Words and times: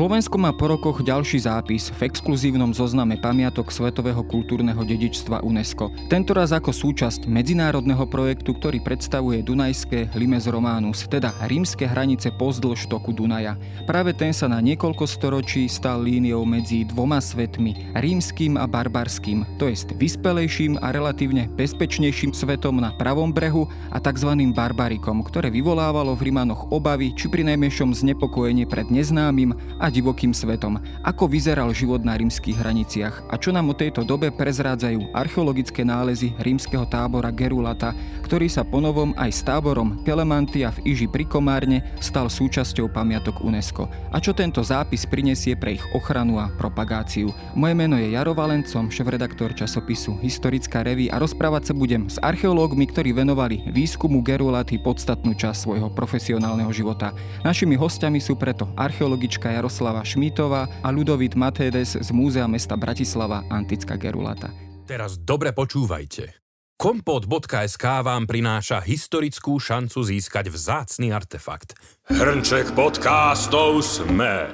Slovensko 0.00 0.40
má 0.40 0.48
po 0.56 0.64
rokoch 0.64 1.04
ďalší 1.04 1.44
zápis 1.44 1.92
v 1.92 2.08
exkluzívnom 2.08 2.72
zozname 2.72 3.20
pamiatok 3.20 3.68
Svetového 3.68 4.24
kultúrneho 4.24 4.80
dedičstva 4.80 5.44
UNESCO. 5.44 5.92
Tentoraz 6.08 6.56
ako 6.56 6.72
súčasť 6.72 7.28
medzinárodného 7.28 8.08
projektu, 8.08 8.56
ktorý 8.56 8.80
predstavuje 8.80 9.44
Dunajské 9.44 10.08
Limes 10.16 10.48
Románus, 10.48 11.04
teda 11.04 11.36
rímske 11.44 11.84
hranice 11.84 12.32
pozdĺž 12.32 12.88
toku 12.88 13.12
Dunaja. 13.12 13.60
Práve 13.84 14.16
ten 14.16 14.32
sa 14.32 14.48
na 14.48 14.64
niekoľko 14.64 15.04
storočí 15.04 15.68
stal 15.68 16.00
líniou 16.00 16.48
medzi 16.48 16.88
dvoma 16.88 17.20
svetmi, 17.20 17.92
rímským 17.92 18.56
a 18.56 18.64
barbarským, 18.64 19.44
to 19.60 19.68
jest 19.68 19.92
vyspelejším 20.00 20.80
a 20.80 20.96
relatívne 20.96 21.44
bezpečnejším 21.60 22.32
svetom 22.32 22.80
na 22.80 22.96
pravom 22.96 23.36
brehu 23.36 23.68
a 23.92 24.00
tzv. 24.00 24.32
barbarikom, 24.56 25.20
ktoré 25.28 25.52
vyvolávalo 25.52 26.16
v 26.16 26.32
Rímanoch 26.32 26.72
obavy 26.72 27.12
či 27.12 27.28
pri 27.28 27.44
najmenšom 27.52 27.92
znepokojenie 27.92 28.64
pred 28.64 28.88
neznámym 28.88 29.52
a 29.76 29.89
divokým 29.90 30.30
svetom, 30.30 30.78
ako 31.02 31.26
vyzeral 31.26 31.74
život 31.74 32.00
na 32.06 32.14
rímskych 32.14 32.56
hraniciach 32.56 33.26
a 33.28 33.34
čo 33.36 33.50
nám 33.50 33.70
o 33.70 33.74
tejto 33.74 34.06
dobe 34.06 34.30
prezrádzajú 34.30 35.12
archeologické 35.12 35.82
nálezy 35.82 36.32
rímskeho 36.38 36.86
tábora 36.86 37.28
Gerulata, 37.34 37.92
ktorý 38.24 38.46
sa 38.46 38.62
ponovom 38.62 39.10
aj 39.18 39.30
s 39.34 39.40
táborom 39.42 40.06
Kelemantia 40.06 40.70
v 40.78 40.94
Iži 40.94 41.10
pri 41.10 41.26
Komárne 41.26 41.82
stal 41.98 42.30
súčasťou 42.30 42.86
pamiatok 42.94 43.42
UNESCO 43.42 43.90
a 44.14 44.22
čo 44.22 44.30
tento 44.30 44.62
zápis 44.62 45.02
prinesie 45.02 45.58
pre 45.58 45.76
ich 45.76 45.84
ochranu 45.90 46.38
a 46.38 46.46
propagáciu. 46.54 47.34
Moje 47.58 47.74
meno 47.74 47.98
je 47.98 48.14
Jaro 48.14 48.32
Valencom, 48.38 48.86
šéf-redaktor 48.86 49.58
časopisu 49.58 50.14
Historická 50.22 50.86
reví 50.86 51.10
a 51.10 51.18
rozprávať 51.18 51.70
sa 51.70 51.74
budem 51.74 52.06
s 52.06 52.22
archeológmi, 52.22 52.86
ktorí 52.86 53.10
venovali 53.10 53.66
výskumu 53.66 54.22
Gerulaty 54.22 54.78
podstatnú 54.78 55.34
časť 55.34 55.66
svojho 55.66 55.90
profesionálneho 55.90 56.70
života. 56.70 57.10
Našimi 57.42 57.74
hostiami 57.74 58.22
sú 58.22 58.38
preto 58.38 58.70
archeologička 58.78 59.50
Jaro 59.50 59.66
Jaroslava 59.80 60.04
Šmítová 60.04 60.68
a 60.84 60.92
Ludovit 60.92 61.40
Matédes 61.40 61.96
z 61.96 62.08
Múzea 62.12 62.44
mesta 62.44 62.76
Bratislava 62.76 63.48
Antická 63.48 63.96
Gerulata. 63.96 64.52
Teraz 64.84 65.16
dobre 65.16 65.56
počúvajte. 65.56 66.36
Kompot.sk 66.76 67.84
vám 68.04 68.28
prináša 68.28 68.84
historickú 68.84 69.56
šancu 69.56 70.04
získať 70.04 70.52
vzácny 70.52 71.16
artefakt. 71.16 71.80
Hrnček 72.12 72.76
podcastov 72.76 73.80
sme. 73.80 74.52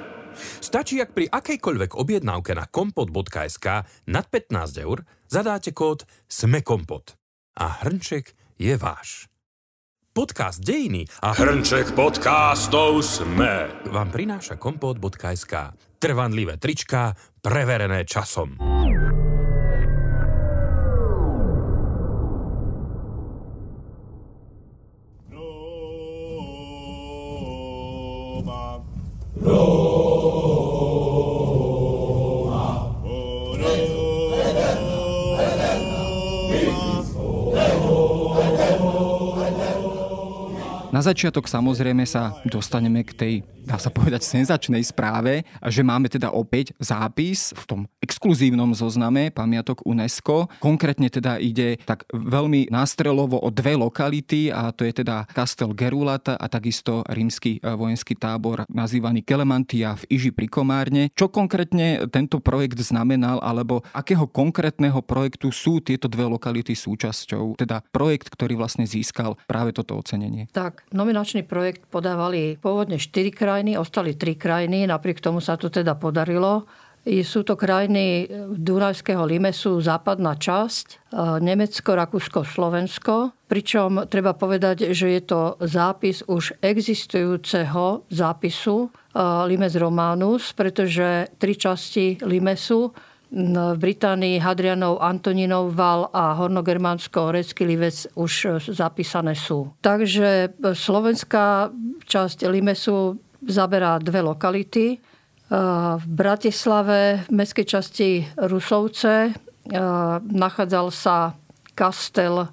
Stačí, 0.63 1.03
ak 1.03 1.11
pri 1.11 1.27
akejkoľvek 1.27 1.99
objednávke 1.99 2.55
na 2.55 2.63
kompot.sk 2.63 3.67
nad 4.07 4.25
15 4.31 4.79
eur 4.79 5.03
zadáte 5.27 5.75
kód 5.75 6.07
SMEKOMPOT 6.31 7.19
a 7.59 7.83
hrnček 7.83 8.31
je 8.55 8.79
váš. 8.79 9.27
Podcast 10.17 10.65
Dejiny 10.65 11.05
a 11.21 11.29
hrnček 11.29 11.93
podcastov 11.93 13.05
sme 13.05 13.69
vám 13.93 14.09
prináša 14.09 14.57
kompot.sk. 14.57 15.77
Trvanlivé 16.01 16.57
trička, 16.57 17.13
preverené 17.37 18.01
časom. 18.01 18.57
Na 40.97 41.05
začiatok 41.05 41.45
samozrejme 41.45 42.09
sa 42.09 42.41
dostaneme 42.41 43.05
k 43.05 43.13
tej 43.13 43.33
dá 43.67 43.75
sa 43.75 43.91
povedať, 43.91 44.23
senzačnej 44.23 44.79
správe, 44.79 45.43
že 45.67 45.83
máme 45.83 46.07
teda 46.07 46.31
opäť 46.31 46.71
zápis 46.79 47.51
v 47.51 47.63
tom 47.67 47.81
exkluzívnom 47.99 48.71
zozname 48.71 49.27
pamiatok 49.35 49.83
UNESCO. 49.83 50.47
Konkrétne 50.63 51.11
teda 51.11 51.35
ide 51.35 51.75
tak 51.83 52.07
veľmi 52.15 52.71
nástrelovo 52.71 53.43
o 53.43 53.51
dve 53.51 53.75
lokality 53.75 54.47
a 54.47 54.71
to 54.71 54.87
je 54.87 55.03
teda 55.03 55.27
Kastel 55.35 55.75
Gerulata 55.75 56.39
a 56.39 56.47
takisto 56.47 57.03
rímsky 57.11 57.59
e, 57.59 57.67
vojenský 57.67 58.15
tábor 58.15 58.63
nazývaný 58.71 59.27
Kelemantia 59.27 59.99
v 59.99 60.07
Iži 60.15 60.31
pri 60.31 60.47
Komárne. 60.47 61.11
Čo 61.11 61.27
konkrétne 61.27 62.07
tento 62.07 62.39
projekt 62.39 62.79
znamenal 62.79 63.43
alebo 63.43 63.83
akého 63.91 64.23
konkrétneho 64.31 65.03
projektu 65.03 65.51
sú 65.51 65.83
tieto 65.83 66.07
dve 66.07 66.23
lokality 66.31 66.71
súčasťou? 66.71 67.59
Teda 67.59 67.83
projekt, 67.91 68.31
ktorý 68.31 68.55
vlastne 68.55 68.87
získal 68.87 69.35
práve 69.43 69.75
toto 69.75 69.99
ocenenie. 69.99 70.47
Tak, 70.55 70.86
nominačný 70.91 71.43
projekt 71.43 71.87
podávali 71.91 72.55
pôvodne 72.59 72.99
4 72.99 73.31
krajiny 73.33 73.75
ostali 73.75 74.15
tri 74.15 74.35
krajiny, 74.35 74.87
napriek 74.87 75.19
tomu 75.19 75.43
sa 75.43 75.59
to 75.59 75.67
teda 75.67 75.95
podarilo. 75.99 76.67
Sú 77.07 77.47
to 77.47 77.55
krajiny 77.55 78.27
Dunajského 78.51 79.23
limesu, 79.23 79.79
západná 79.79 80.35
časť, 80.35 80.87
e, 80.91 80.95
Nemecko, 81.39 81.95
Rakúsko, 81.95 82.43
Slovensko. 82.43 83.31
Pričom 83.47 84.11
treba 84.11 84.35
povedať, 84.35 84.91
že 84.91 85.15
je 85.15 85.21
to 85.23 85.55
zápis 85.63 86.19
už 86.27 86.59
existujúceho 86.59 88.03
zápisu 88.11 88.77
e, 88.83 88.89
Limes 89.47 89.79
Romanus, 89.79 90.51
pretože 90.51 91.31
tri 91.39 91.55
časti 91.55 92.19
Limesu 92.27 92.91
v 93.27 93.77
Británii 93.77 94.39
Hadrianov, 94.39 95.03
Antoninov 95.03 95.75
val 95.75 96.07
a 96.15 96.31
hornogermánsko-orecký 96.39 97.67
livec 97.67 98.07
už 98.15 98.63
zapísané 98.71 99.35
sú. 99.35 99.75
Takže 99.83 100.55
slovenská 100.63 101.69
časť 102.07 102.47
Limesu 102.47 103.19
zaberá 103.43 103.99
dve 103.99 104.23
lokality. 104.23 105.03
V 105.47 106.05
Bratislave, 106.07 107.27
v 107.27 107.31
mestskej 107.31 107.67
časti 107.67 108.09
Rusovce, 108.35 109.35
nachádzal 110.23 110.87
sa 110.91 111.35
kastel, 111.75 112.47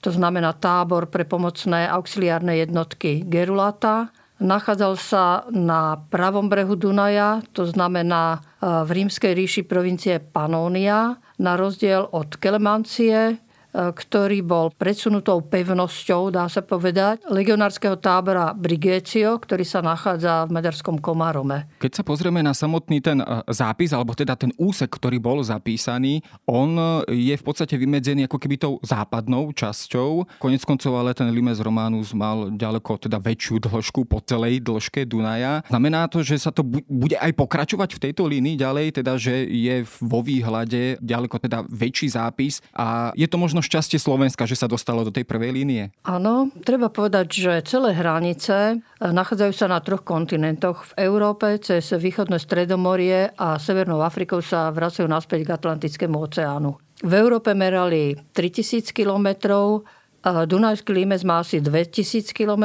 to 0.00 0.08
znamená 0.08 0.56
tábor 0.56 1.08
pre 1.12 1.28
pomocné 1.28 1.88
auxiliárne 1.88 2.56
jednotky 2.60 3.24
Gerulata. 3.24 4.12
Nachádzal 4.40 4.96
sa 4.96 5.44
na 5.52 6.00
pravom 6.08 6.48
brehu 6.48 6.72
Dunaja, 6.72 7.44
to 7.52 7.68
znamená 7.68 8.40
v 8.60 8.90
rímskej 8.90 9.36
ríši 9.36 9.62
provincie 9.68 10.16
Panónia, 10.16 11.20
na 11.36 11.60
rozdiel 11.60 12.08
od 12.08 12.40
Kelemancie, 12.40 13.36
E, 13.36 13.49
ktorý 13.72 14.42
bol 14.42 14.74
predsunutou 14.74 15.40
pevnosťou, 15.46 16.34
dá 16.34 16.50
sa 16.50 16.62
povedať, 16.62 17.22
legionárskeho 17.30 17.94
tábora 17.98 18.50
Brigécio, 18.50 19.38
ktorý 19.38 19.62
sa 19.62 19.80
nachádza 19.80 20.50
v 20.50 20.54
Maďarskom 20.58 20.98
Komárome. 20.98 21.70
Keď 21.78 22.02
sa 22.02 22.02
pozrieme 22.02 22.42
na 22.42 22.50
samotný 22.50 22.98
ten 22.98 23.22
e, 23.22 23.26
zápis, 23.54 23.94
alebo 23.94 24.12
teda 24.18 24.34
ten 24.34 24.50
úsek, 24.58 24.90
ktorý 24.90 25.22
bol 25.22 25.38
zapísaný, 25.46 26.20
on 26.50 26.74
e, 27.06 27.30
je 27.30 27.34
v 27.38 27.44
podstate 27.46 27.78
vymedzený 27.78 28.26
ako 28.26 28.38
keby 28.42 28.56
tou 28.58 28.74
západnou 28.82 29.54
časťou. 29.54 30.42
Konec 30.42 30.62
koncov 30.66 30.98
ale 30.98 31.14
ten 31.14 31.30
Limes 31.30 31.62
Romanus 31.62 32.10
mal 32.10 32.50
ďaleko 32.50 33.06
teda 33.06 33.22
väčšiu 33.22 33.62
dĺžku 33.70 34.04
po 34.10 34.18
celej 34.26 34.60
dĺžke 34.66 35.06
Dunaja. 35.06 35.62
Znamená 35.70 36.10
to, 36.10 36.26
že 36.26 36.42
sa 36.42 36.50
to 36.50 36.66
bude 36.66 37.14
aj 37.14 37.32
pokračovať 37.38 37.96
v 37.96 38.02
tejto 38.10 38.26
línii 38.26 38.58
ďalej, 38.58 39.00
teda 39.00 39.14
že 39.14 39.46
je 39.46 39.86
vo 40.02 40.20
výhľade 40.20 40.98
ďaleko 40.98 41.36
teda 41.38 41.64
väčší 41.70 42.12
zápis 42.12 42.58
a 42.74 43.14
je 43.14 43.28
to 43.30 43.38
možno 43.38 43.59
možno 43.60 43.76
šťastie 43.76 44.00
Slovenska, 44.00 44.48
že 44.48 44.56
sa 44.56 44.64
dostalo 44.64 45.04
do 45.04 45.12
tej 45.12 45.28
prvej 45.28 45.52
línie? 45.52 45.92
Áno, 46.08 46.48
treba 46.64 46.88
povedať, 46.88 47.28
že 47.28 47.52
celé 47.68 47.92
hranice 47.92 48.80
eh, 48.80 49.04
nachádzajú 49.04 49.52
sa 49.52 49.68
na 49.68 49.84
troch 49.84 50.00
kontinentoch. 50.00 50.96
V 50.96 51.04
Európe 51.04 51.60
cez 51.60 51.92
východné 51.92 52.40
Stredomorie 52.40 53.36
a 53.36 53.60
Severnou 53.60 54.00
Afrikou 54.00 54.40
sa 54.40 54.72
vracajú 54.72 55.04
naspäť 55.04 55.44
k 55.44 55.54
Atlantickému 55.60 56.16
oceánu. 56.16 56.80
V 57.04 57.12
Európe 57.12 57.52
merali 57.52 58.16
3000 58.32 58.96
kilometrov, 58.96 59.84
Dunajský 60.20 60.92
límec 60.92 61.24
má 61.24 61.40
asi 61.40 61.64
2000 61.64 62.36
km 62.36 62.64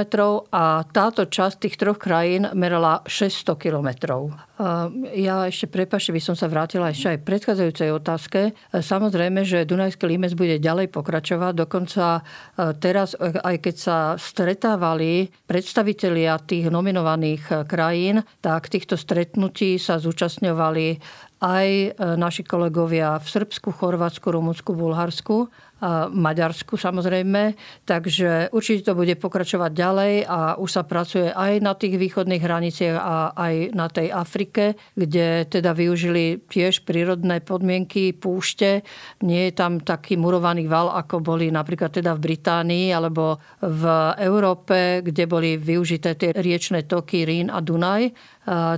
a 0.51 0.83
táto 0.91 1.23
časť 1.23 1.55
tých 1.63 1.75
troch 1.79 1.95
krajín 1.95 2.51
merala 2.51 2.99
600 3.07 3.55
km. 3.55 3.89
Ja 5.15 5.47
ešte, 5.47 5.71
prepašte, 5.71 6.11
by 6.11 6.19
som 6.19 6.35
sa 6.35 6.51
vrátila 6.51 6.91
ešte 6.91 7.15
aj 7.15 7.23
predchádzajúcej 7.23 7.89
otázke. 7.95 8.39
Samozrejme, 8.75 9.47
že 9.47 9.63
Dunajský 9.63 10.03
límec 10.03 10.35
bude 10.35 10.59
ďalej 10.59 10.91
pokračovať. 10.91 11.55
Dokonca 11.55 12.27
teraz, 12.83 13.15
aj 13.23 13.55
keď 13.63 13.75
sa 13.79 13.97
stretávali 14.19 15.31
predstavitelia 15.47 16.35
tých 16.43 16.67
nominovaných 16.67 17.67
krajín, 17.71 18.19
tak 18.43 18.67
týchto 18.67 18.99
stretnutí 18.99 19.79
sa 19.79 19.95
zúčastňovali 19.95 20.99
aj 21.45 21.99
naši 22.15 22.47
kolegovia 22.47 23.19
v 23.19 23.27
Srbsku, 23.27 23.75
Chorvátsku, 23.75 24.27
Rumunsku, 24.27 24.71
Bulharsku 24.71 25.51
Maďarsku 26.09 26.79
samozrejme. 26.79 27.53
Takže 27.83 28.55
určite 28.55 28.91
to 28.91 28.93
bude 28.95 29.11
pokračovať 29.19 29.71
ďalej 29.75 30.13
a 30.23 30.39
už 30.55 30.69
sa 30.71 30.83
pracuje 30.87 31.27
aj 31.29 31.59
na 31.59 31.75
tých 31.75 31.99
východných 31.99 32.39
hraniciach 32.39 32.95
a 32.95 33.15
aj 33.35 33.55
na 33.75 33.87
tej 33.91 34.07
Afrike, 34.09 34.79
kde 34.95 35.43
teda 35.51 35.75
využili 35.75 36.39
tiež 36.47 36.87
prírodné 36.87 37.43
podmienky 37.43 38.15
púšte. 38.15 38.87
Nie 39.21 39.51
je 39.51 39.53
tam 39.53 39.83
taký 39.83 40.15
murovaný 40.15 40.71
val, 40.71 40.95
ako 40.95 41.19
boli 41.19 41.51
napríklad 41.51 41.91
teda 41.91 42.15
v 42.15 42.23
Británii 42.23 42.95
alebo 42.95 43.43
v 43.59 43.83
Európe, 44.23 45.03
kde 45.03 45.23
boli 45.27 45.59
využité 45.59 46.15
tie 46.15 46.31
riečné 46.31 46.87
toky 46.87 47.27
Rín 47.27 47.51
a 47.51 47.59
Dunaj 47.59 48.15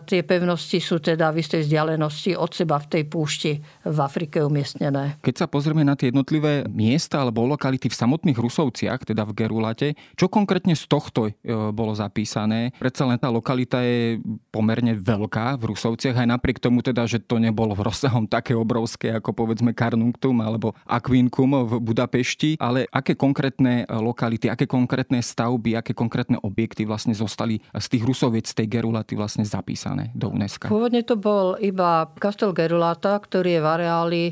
tie 0.08 0.22
pevnosti 0.24 0.80
sú 0.80 1.04
teda 1.04 1.36
v 1.36 1.44
istej 1.44 1.68
vzdialenosti 1.68 2.40
od 2.40 2.52
seba 2.56 2.80
v 2.80 2.88
tej 2.88 3.04
púšti 3.04 3.52
v 3.84 3.98
Afrike 4.00 4.40
umiestnené. 4.40 5.20
Keď 5.20 5.36
sa 5.44 5.48
pozrieme 5.52 5.84
na 5.84 6.00
tie 6.00 6.10
jednotlivé 6.10 6.64
miesta 6.72 7.20
alebo 7.20 7.44
lokality 7.44 7.92
v 7.92 8.00
samotných 8.00 8.40
Rusovciach, 8.40 9.04
teda 9.04 9.28
v 9.28 9.36
Gerulate, 9.36 9.88
čo 10.16 10.32
konkrétne 10.32 10.72
z 10.72 10.88
tohto 10.88 11.28
e, 11.28 11.32
bolo 11.76 11.92
zapísané? 11.92 12.72
Predsa 12.80 13.04
len 13.04 13.20
tá 13.20 13.28
lokalita 13.28 13.84
je 13.84 14.24
pomerne 14.56 14.96
veľká 14.96 15.60
v 15.60 15.76
Rusovciach, 15.76 16.16
aj 16.16 16.28
napriek 16.32 16.64
tomu 16.64 16.80
teda, 16.80 17.04
že 17.04 17.20
to 17.20 17.36
nebolo 17.36 17.76
v 17.76 17.86
rozsahom 17.92 18.24
také 18.24 18.56
obrovské 18.56 19.20
ako 19.20 19.36
povedzme 19.36 19.76
Karnunktum 19.76 20.40
alebo 20.40 20.72
Aquincum 20.88 21.68
v 21.68 21.74
Budapešti, 21.84 22.56
ale 22.62 22.88
aké 22.88 23.20
konkrétne 23.20 23.84
lokality, 23.90 24.48
aké 24.48 24.64
konkrétne 24.64 25.20
stavby, 25.20 25.76
aké 25.76 25.92
konkrétne 25.92 26.40
objekty 26.40 26.88
vlastne 26.88 27.12
zostali 27.12 27.60
z 27.76 27.88
tých 27.92 28.04
Rusoviec, 28.08 28.48
z 28.48 28.64
tej 28.64 28.68
Gerulaty 28.80 29.18
vlastne 29.18 29.44
zapísané 29.58 30.14
do 30.14 30.30
UNESCO? 30.30 30.70
Pôvodne 30.70 31.02
to 31.02 31.18
bol 31.18 31.58
iba 31.58 32.06
Kastel 32.22 32.54
Gerulata, 32.54 33.18
ktorý 33.18 33.58
je 33.58 33.62
v 33.62 33.68
areáli 33.68 34.24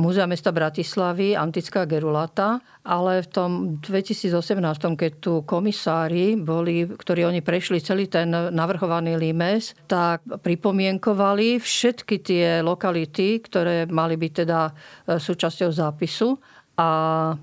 Múzea 0.00 0.24
mesta 0.24 0.48
Bratislavy, 0.48 1.36
antická 1.36 1.84
Gerulata, 1.84 2.64
ale 2.80 3.20
v 3.20 3.28
tom 3.28 3.50
2018, 3.84 4.96
keď 4.96 5.12
tu 5.20 5.44
komisári 5.44 6.40
boli, 6.40 6.88
ktorí 6.88 7.28
oni 7.28 7.44
prešli 7.44 7.84
celý 7.84 8.08
ten 8.08 8.32
navrhovaný 8.32 9.20
limes, 9.20 9.76
tak 9.84 10.24
pripomienkovali 10.24 11.60
všetky 11.60 12.16
tie 12.24 12.46
lokality, 12.64 13.44
ktoré 13.44 13.84
mali 13.84 14.16
byť 14.16 14.32
teda 14.32 14.60
e, 14.64 14.72
súčasťou 15.20 15.68
zápisu 15.68 16.40
a 16.80 16.88
e, 17.28 17.34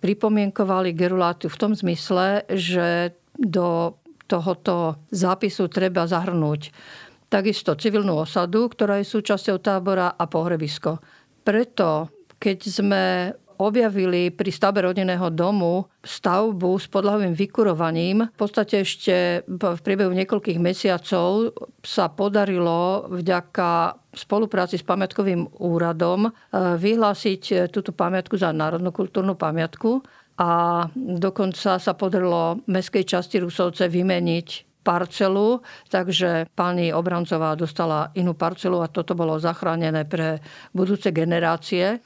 pripomienkovali 0.00 0.96
Gerulátu 0.96 1.52
v 1.52 1.60
tom 1.60 1.72
zmysle, 1.76 2.48
že 2.48 3.12
do 3.36 3.98
tohoto 4.32 5.04
zápisu 5.12 5.68
treba 5.68 6.08
zahrnúť 6.08 6.72
takisto 7.28 7.76
civilnú 7.76 8.24
osadu, 8.24 8.68
ktorá 8.72 9.00
je 9.00 9.08
súčasťou 9.08 9.60
tábora 9.60 10.16
a 10.16 10.24
pohrebisko. 10.28 11.00
Preto, 11.44 12.12
keď 12.36 12.58
sme 12.60 13.04
objavili 13.62 14.34
pri 14.34 14.50
stavbe 14.50 14.82
rodinného 14.82 15.30
domu 15.30 15.86
stavbu 16.02 16.82
s 16.82 16.90
podlahovým 16.90 17.30
vykurovaním. 17.30 18.26
V 18.34 18.38
podstate 18.38 18.82
ešte 18.82 19.46
v 19.46 19.78
priebehu 19.78 20.10
niekoľkých 20.10 20.58
mesiacov 20.58 21.54
sa 21.86 22.10
podarilo 22.10 23.06
vďaka 23.06 23.94
spolupráci 24.12 24.82
s 24.82 24.84
pamiatkovým 24.84 25.62
úradom 25.62 26.26
eh, 26.26 26.32
vyhlásiť 26.74 27.70
túto 27.70 27.94
pamiatku 27.94 28.34
za 28.34 28.50
národnú 28.50 28.90
kultúrnu 28.90 29.38
pamiatku 29.38 30.02
a 30.38 30.84
dokonca 30.96 31.76
sa 31.76 31.92
podarilo 31.92 32.64
mestskej 32.64 33.04
časti 33.04 33.36
Rusovce 33.42 33.88
vymeniť 33.88 34.72
parcelu, 34.82 35.62
takže 35.88 36.50
pani 36.58 36.90
Obrancová 36.90 37.54
dostala 37.54 38.10
inú 38.18 38.34
parcelu 38.34 38.82
a 38.82 38.90
toto 38.90 39.14
bolo 39.14 39.38
zachránené 39.38 40.04
pre 40.04 40.42
budúce 40.74 41.14
generácie. 41.14 42.02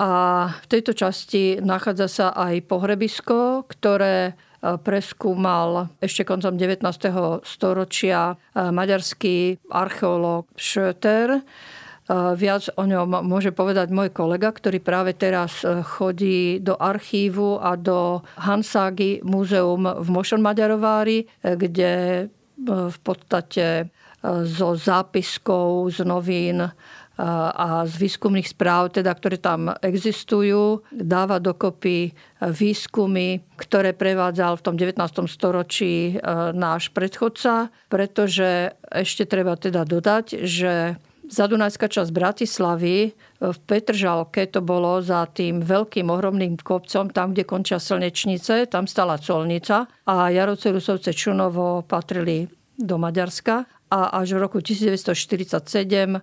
A 0.00 0.10
v 0.48 0.66
tejto 0.68 0.96
časti 0.96 1.60
nachádza 1.60 2.08
sa 2.08 2.26
aj 2.32 2.64
pohrebisko, 2.64 3.68
ktoré 3.68 4.32
e, 4.32 4.32
preskúmal 4.80 5.92
ešte 6.00 6.24
koncom 6.24 6.56
19. 6.56 6.80
storočia 7.44 8.32
e, 8.32 8.64
maďarský 8.72 9.60
archeológ 9.68 10.48
Schröter 10.56 11.44
Viac 12.10 12.74
o 12.74 12.84
ňom 12.90 13.22
môže 13.22 13.54
povedať 13.54 13.94
môj 13.94 14.10
kolega, 14.10 14.50
ktorý 14.50 14.82
práve 14.82 15.14
teraz 15.14 15.62
e, 15.62 15.78
chodí 15.86 16.58
do 16.58 16.74
archívu 16.74 17.62
a 17.62 17.78
do 17.78 18.26
Hanságy 18.34 19.22
múzeum 19.22 19.86
v 19.86 20.08
Mošon 20.10 20.42
Maďarovári, 20.42 21.22
e, 21.22 21.26
kde 21.54 21.92
v 22.66 22.98
podstate 23.00 23.88
zo 24.44 24.76
zápiskov, 24.76 25.88
z 25.96 26.04
novín 26.04 26.60
a 27.20 27.84
z 27.84 27.94
výskumných 28.00 28.48
správ, 28.48 28.96
teda, 28.96 29.12
ktoré 29.12 29.36
tam 29.36 29.72
existujú, 29.80 30.84
dáva 30.92 31.36
dokopy 31.36 32.16
výskumy, 32.40 33.44
ktoré 33.60 33.92
prevádzal 33.92 34.56
v 34.56 34.64
tom 34.64 34.76
19. 34.76 35.00
storočí 35.24 36.16
náš 36.52 36.88
predchodca, 36.96 37.68
pretože 37.92 38.76
ešte 38.88 39.28
treba 39.28 39.56
teda 39.56 39.84
dodať, 39.84 40.44
že 40.48 40.96
Zadunajská 41.30 41.86
časť 41.86 42.10
Bratislavy 42.10 42.96
e, 43.06 43.10
v 43.38 43.58
Petržalke 43.62 44.50
to 44.50 44.58
bolo 44.58 44.98
za 44.98 45.30
tým 45.30 45.62
veľkým 45.62 46.10
ohromným 46.10 46.58
kopcom, 46.58 47.06
tam, 47.14 47.30
kde 47.30 47.46
končia 47.46 47.78
slnečnice, 47.78 48.66
tam 48.66 48.90
stala 48.90 49.14
colnica 49.14 49.86
a 50.10 50.34
Jarovce, 50.34 50.74
Rusovce, 50.74 51.14
Čunovo 51.14 51.86
patrili 51.86 52.50
do 52.74 52.98
Maďarska 52.98 53.62
a 53.94 54.00
až 54.18 54.34
v 54.34 54.42
roku 54.42 54.58
1947 54.58 56.18
e, 56.18 56.20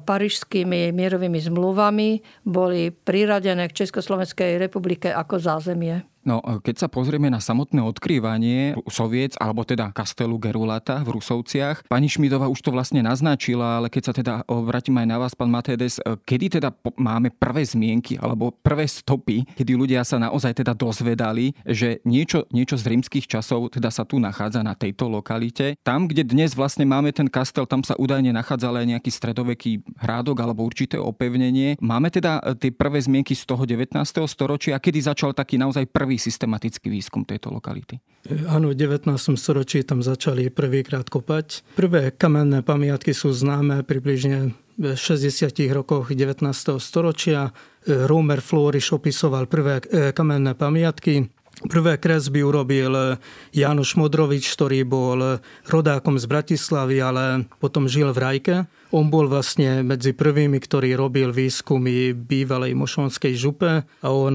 parížskými 0.00 0.88
mierovými 0.88 1.36
zmluvami 1.36 2.24
boli 2.48 2.88
priradené 2.96 3.68
k 3.68 3.84
Československej 3.84 4.56
republike 4.56 5.12
ako 5.12 5.36
zázemie. 5.36 6.00
No, 6.26 6.42
keď 6.42 6.74
sa 6.82 6.88
pozrieme 6.90 7.30
na 7.30 7.38
samotné 7.38 7.78
odkrývanie 7.86 8.74
Soviec, 8.90 9.38
alebo 9.38 9.62
teda 9.62 9.94
kastelu 9.94 10.34
Gerulata 10.42 10.98
v 11.06 11.14
Rusovciach, 11.22 11.86
pani 11.86 12.10
Šmidová 12.10 12.50
už 12.50 12.66
to 12.66 12.74
vlastne 12.74 12.98
naznačila, 12.98 13.78
ale 13.78 13.86
keď 13.86 14.02
sa 14.02 14.12
teda 14.12 14.34
obratím 14.50 14.98
aj 14.98 15.06
na 15.06 15.16
vás, 15.22 15.38
pán 15.38 15.54
Matedes, 15.54 16.02
kedy 16.02 16.58
teda 16.58 16.74
máme 16.98 17.30
prvé 17.30 17.62
zmienky 17.62 18.18
alebo 18.18 18.50
prvé 18.50 18.90
stopy, 18.90 19.46
kedy 19.54 19.78
ľudia 19.78 20.02
sa 20.02 20.18
naozaj 20.18 20.66
teda 20.66 20.74
dozvedali, 20.74 21.54
že 21.62 22.02
niečo, 22.02 22.50
niečo 22.50 22.74
z 22.74 22.90
rímskych 22.90 23.30
časov 23.30 23.70
teda 23.70 23.94
sa 23.94 24.02
tu 24.02 24.18
nachádza 24.18 24.66
na 24.66 24.74
tejto 24.74 25.06
lokalite. 25.06 25.78
Tam, 25.86 26.10
kde 26.10 26.26
dnes 26.26 26.58
vlastne 26.58 26.82
máme 26.82 27.14
ten 27.14 27.30
kastel, 27.30 27.70
tam 27.70 27.86
sa 27.86 27.94
údajne 27.94 28.34
nachádzal 28.34 28.82
aj 28.82 28.98
nejaký 28.98 29.10
stredoveký 29.14 29.78
hrádok 30.02 30.42
alebo 30.42 30.66
určité 30.66 30.98
opevnenie. 30.98 31.78
Máme 31.78 32.10
teda 32.10 32.42
tie 32.58 32.74
prvé 32.74 32.98
zmienky 32.98 33.38
z 33.38 33.46
toho 33.46 33.62
19. 33.62 33.94
storočia, 34.26 34.82
kedy 34.82 35.06
začal 35.06 35.30
taký 35.30 35.54
naozaj 35.54 35.86
prvý 35.86 36.15
prvý 36.16 36.32
systematický 36.32 36.88
výskum 36.88 37.28
tejto 37.28 37.52
lokality? 37.52 38.00
Áno, 38.48 38.72
v 38.72 38.76
19. 38.80 39.04
storočí 39.36 39.84
tam 39.84 40.00
začali 40.00 40.48
prvýkrát 40.48 41.04
kopať. 41.12 41.76
Prvé 41.76 42.08
kamenné 42.08 42.64
pamiatky 42.64 43.12
sú 43.12 43.36
známe 43.36 43.84
približne 43.84 44.56
v 44.80 44.84
60. 44.96 45.52
rokoch 45.76 46.08
19. 46.08 46.40
storočia. 46.80 47.52
Romer 47.84 48.40
Floriš 48.40 48.96
opisoval 48.96 49.44
prvé 49.46 49.84
e, 49.84 50.10
kamenné 50.16 50.56
pamiatky. 50.56 51.28
Prvé 51.68 51.96
kresby 52.00 52.44
urobil 52.44 53.16
Jánoš 53.52 53.96
Modrovič, 53.96 54.44
ktorý 54.56 54.84
bol 54.84 55.40
rodákom 55.64 56.20
z 56.20 56.28
Bratislavy, 56.28 57.00
ale 57.00 57.24
potom 57.60 57.88
žil 57.88 58.12
v 58.12 58.18
Rajke. 58.20 58.56
On 58.92 59.08
bol 59.08 59.28
vlastne 59.28 59.80
medzi 59.80 60.12
prvými, 60.12 60.60
ktorí 60.60 60.92
robil 60.92 61.32
výskumy 61.32 62.12
bývalej 62.12 62.76
Mošonskej 62.76 63.32
župe 63.36 63.88
a 63.88 64.08
on 64.12 64.34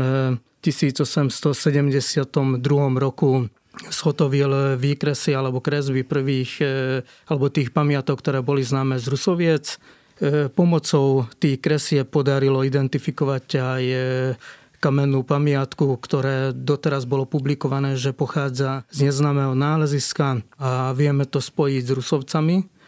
1872 0.61 3.01
roku 3.01 3.49
zhotovil 3.87 4.77
výkresy 4.77 5.31
alebo 5.31 5.63
kresby 5.63 6.03
prvých 6.03 6.51
e, 6.59 6.65
alebo 7.31 7.47
tých 7.47 7.71
pamiatok, 7.71 8.19
ktoré 8.19 8.43
boli 8.43 8.61
známe 8.61 8.99
z 8.99 9.07
Rusoviec. 9.07 9.79
E, 10.19 10.51
pomocou 10.51 11.25
tých 11.39 11.63
kresie 11.63 12.03
podarilo 12.03 12.67
identifikovať 12.67 13.45
aj 13.57 13.83
e, 13.87 13.97
kamennú 14.81 15.23
pamiatku, 15.23 15.95
ktoré 16.01 16.51
doteraz 16.51 17.05
bolo 17.05 17.29
publikované, 17.29 17.95
že 17.95 18.17
pochádza 18.17 18.83
z 18.89 19.07
neznámeho 19.07 19.53
náleziska 19.53 20.41
a 20.57 20.91
vieme 20.97 21.29
to 21.29 21.37
spojiť 21.37 21.83
s 21.85 21.91
Rusovcami. 21.93 22.80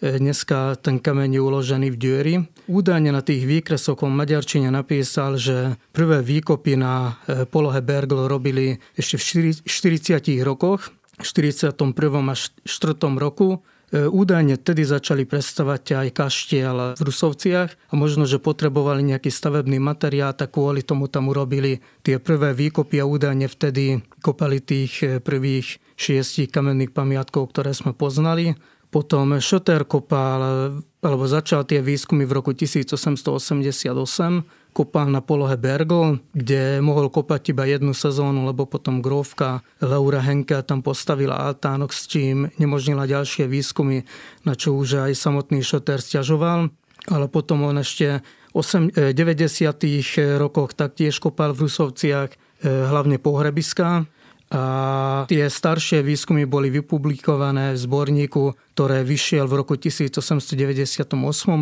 Dneska 0.00 0.80
ten 0.80 0.96
kameň 0.96 1.36
je 1.36 1.40
uložený 1.44 1.88
v 1.92 1.96
Dieri. 2.00 2.34
Údajne 2.72 3.12
na 3.12 3.20
tých 3.20 3.44
výkresoch 3.44 4.00
on 4.00 4.16
Maďarčine 4.16 4.72
napísal, 4.72 5.36
že 5.36 5.76
prvé 5.92 6.24
výkopy 6.24 6.72
na 6.80 7.20
e, 7.28 7.44
polohe 7.44 7.84
Bergl 7.84 8.24
robili 8.24 8.80
ešte 8.96 9.20
v 9.20 9.60
40 9.68 10.40
rokoch, 10.40 10.88
v 11.20 11.24
41. 11.28 11.76
až 12.32 12.48
4. 12.64 12.96
roku. 13.20 13.60
E, 13.92 14.08
údajne 14.08 14.56
tedy 14.56 14.88
začali 14.88 15.28
predstavať 15.28 15.92
aj 15.92 16.08
kaštiel 16.16 16.96
v 16.96 17.02
Rusovciach 17.04 17.92
a 17.92 17.92
možno, 17.92 18.24
že 18.24 18.40
potrebovali 18.40 19.04
nejaký 19.04 19.28
stavebný 19.28 19.84
materiál, 19.84 20.32
tak 20.32 20.56
kvôli 20.56 20.80
tomu 20.80 21.12
tam 21.12 21.28
urobili 21.28 21.84
tie 22.00 22.16
prvé 22.16 22.56
výkopy 22.56 23.04
a 23.04 23.04
údajne 23.04 23.52
vtedy 23.52 24.00
kopali 24.24 24.64
tých 24.64 25.04
e, 25.04 25.20
prvých 25.20 25.76
šiestich 26.00 26.48
kamenných 26.48 26.96
pamiatkov, 26.96 27.52
ktoré 27.52 27.76
sme 27.76 27.92
poznali. 27.92 28.56
Potom 28.90 29.38
Schotter 29.38 29.86
kopal, 29.86 30.42
alebo 30.98 31.24
začal 31.30 31.62
tie 31.62 31.78
výskumy 31.78 32.26
v 32.26 32.42
roku 32.42 32.50
1888, 32.50 33.86
kopal 34.74 35.06
na 35.10 35.22
polohe 35.22 35.54
Bergl, 35.54 36.18
kde 36.34 36.82
mohol 36.82 37.06
kopať 37.06 37.54
iba 37.54 37.70
jednu 37.70 37.94
sezónu, 37.94 38.50
lebo 38.50 38.66
potom 38.66 38.98
grófka 38.98 39.62
Laura 39.78 40.18
Henke 40.18 40.58
tam 40.66 40.82
postavila 40.82 41.38
altánok, 41.38 41.94
s 41.94 42.10
čím 42.10 42.50
nemožnila 42.58 43.06
ďalšie 43.06 43.46
výskumy, 43.46 44.02
na 44.42 44.58
čo 44.58 44.74
už 44.74 45.06
aj 45.06 45.14
samotný 45.14 45.62
Schotter 45.62 46.02
stiažoval. 46.02 46.74
Ale 47.08 47.26
potom 47.30 47.62
on 47.64 47.78
ešte 47.78 48.26
v 48.50 49.14
90. 49.14 49.14
rokoch 50.42 50.74
taktiež 50.74 51.22
kopal 51.22 51.54
v 51.54 51.70
Rusovciach, 51.70 52.30
eh, 52.34 52.38
hlavne 52.66 53.22
pohrebiska 53.22 54.10
a 54.50 54.62
tie 55.30 55.46
staršie 55.46 56.02
výskumy 56.02 56.42
boli 56.42 56.74
vypublikované 56.74 57.70
v 57.70 57.78
zborníku, 57.78 58.74
ktoré 58.74 59.06
vyšiel 59.06 59.46
v 59.46 59.62
roku 59.62 59.78
1898 59.78 61.06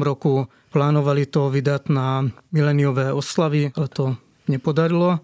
roku. 0.01 0.49
Plánovali 0.73 1.29
to 1.29 1.53
vydať 1.53 1.93
na 1.93 2.25
mileniové 2.49 3.13
oslavy, 3.13 3.77
ale 3.77 3.89
to 3.93 4.17
nepodarilo. 4.49 5.21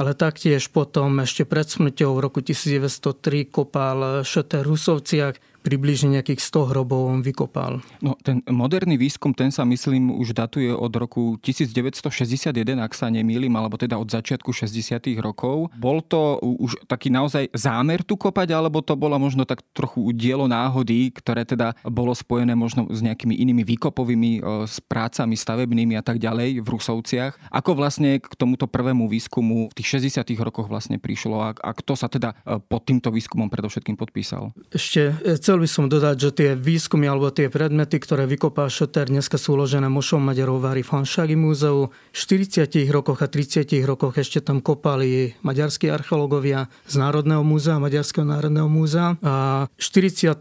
Ale 0.00 0.16
taktiež 0.16 0.72
potom 0.72 1.20
ešte 1.20 1.44
pred 1.44 1.68
smrťou 1.68 2.16
v 2.16 2.22
roku 2.24 2.40
1903 2.40 3.52
kopal 3.52 4.24
Šeter 4.24 4.64
Rusovciak 4.64 5.36
približne 5.62 6.18
nejakých 6.20 6.42
100 6.42 6.70
hrobov 6.74 7.08
on 7.08 7.20
vykopal. 7.22 7.80
No, 8.02 8.18
ten 8.20 8.42
moderný 8.50 8.98
výskum, 8.98 9.32
ten 9.32 9.54
sa 9.54 9.62
myslím 9.62 10.10
už 10.18 10.34
datuje 10.34 10.74
od 10.74 10.90
roku 10.92 11.38
1961, 11.40 12.82
ak 12.82 12.92
sa 12.92 13.08
nemýlim, 13.08 13.54
alebo 13.54 13.78
teda 13.78 13.96
od 13.96 14.10
začiatku 14.10 14.50
60. 14.50 14.98
rokov. 15.22 15.70
Bol 15.78 16.02
to 16.02 16.42
už 16.42 16.82
taký 16.90 17.08
naozaj 17.08 17.48
zámer 17.54 18.02
tu 18.02 18.18
kopať, 18.18 18.52
alebo 18.52 18.82
to 18.82 18.98
bola 18.98 19.16
možno 19.16 19.46
tak 19.46 19.62
trochu 19.70 20.10
dielo 20.12 20.50
náhody, 20.50 21.14
ktoré 21.14 21.46
teda 21.46 21.78
bolo 21.86 22.12
spojené 22.12 22.58
možno 22.58 22.90
s 22.90 22.98
nejakými 23.00 23.38
inými 23.38 23.62
výkopovými 23.62 24.32
e, 24.38 24.40
s 24.66 24.82
prácami 24.82 25.38
stavebnými 25.38 25.94
a 25.94 26.02
tak 26.02 26.18
ďalej 26.18 26.60
v 26.60 26.68
Rusovciach. 26.68 27.54
Ako 27.54 27.78
vlastne 27.78 28.18
k 28.18 28.34
tomuto 28.34 28.66
prvému 28.66 29.06
výskumu 29.06 29.70
v 29.70 29.76
tých 29.78 30.02
60. 30.02 30.26
rokoch 30.42 30.66
vlastne 30.66 30.98
prišlo 30.98 31.36
a, 31.38 31.50
a 31.54 31.70
kto 31.72 31.94
sa 31.94 32.10
teda 32.10 32.34
e, 32.42 32.58
pod 32.58 32.82
týmto 32.88 33.14
výskumom 33.14 33.46
predovšetkým 33.46 33.94
podpísal? 33.94 34.50
Ešte 34.74 35.14
e, 35.22 35.36
Chcel 35.52 35.68
by 35.68 35.68
som 35.68 35.84
dodať, 35.92 36.16
že 36.16 36.30
tie 36.32 36.50
výskumy 36.56 37.04
alebo 37.04 37.28
tie 37.28 37.52
predmety, 37.52 38.00
ktoré 38.00 38.24
vykopá 38.24 38.72
Šoter, 38.72 39.12
dneska 39.12 39.36
sú 39.36 39.52
uložené 39.52 39.84
Mošom 39.84 40.24
Maďarov 40.24 40.64
v 40.64 40.80
Fanšági 40.80 41.36
múzeu. 41.36 41.92
V 41.92 42.16
40 42.16 42.72
rokoch 42.88 43.20
a 43.20 43.28
30 43.28 43.68
rokoch 43.84 44.16
ešte 44.16 44.40
tam 44.40 44.64
kopali 44.64 45.36
maďarskí 45.44 45.92
archeológovia 45.92 46.72
z 46.88 46.96
Národného 46.96 47.44
múzea, 47.44 47.76
Maďarského 47.76 48.24
národného 48.24 48.64
múzea. 48.64 49.20
A 49.20 49.68
v 49.68 49.76
40. 49.76 50.40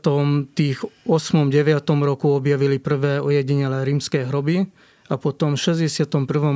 tých 0.56 0.80
8. 1.04 1.52
9. 1.52 1.60
roku 2.08 2.32
objavili 2.32 2.80
prvé 2.80 3.20
ojedinelé 3.20 3.84
rímske 3.84 4.24
hroby 4.32 4.64
a 5.12 5.20
potom 5.20 5.60
v 5.60 5.76
61. 5.76 6.08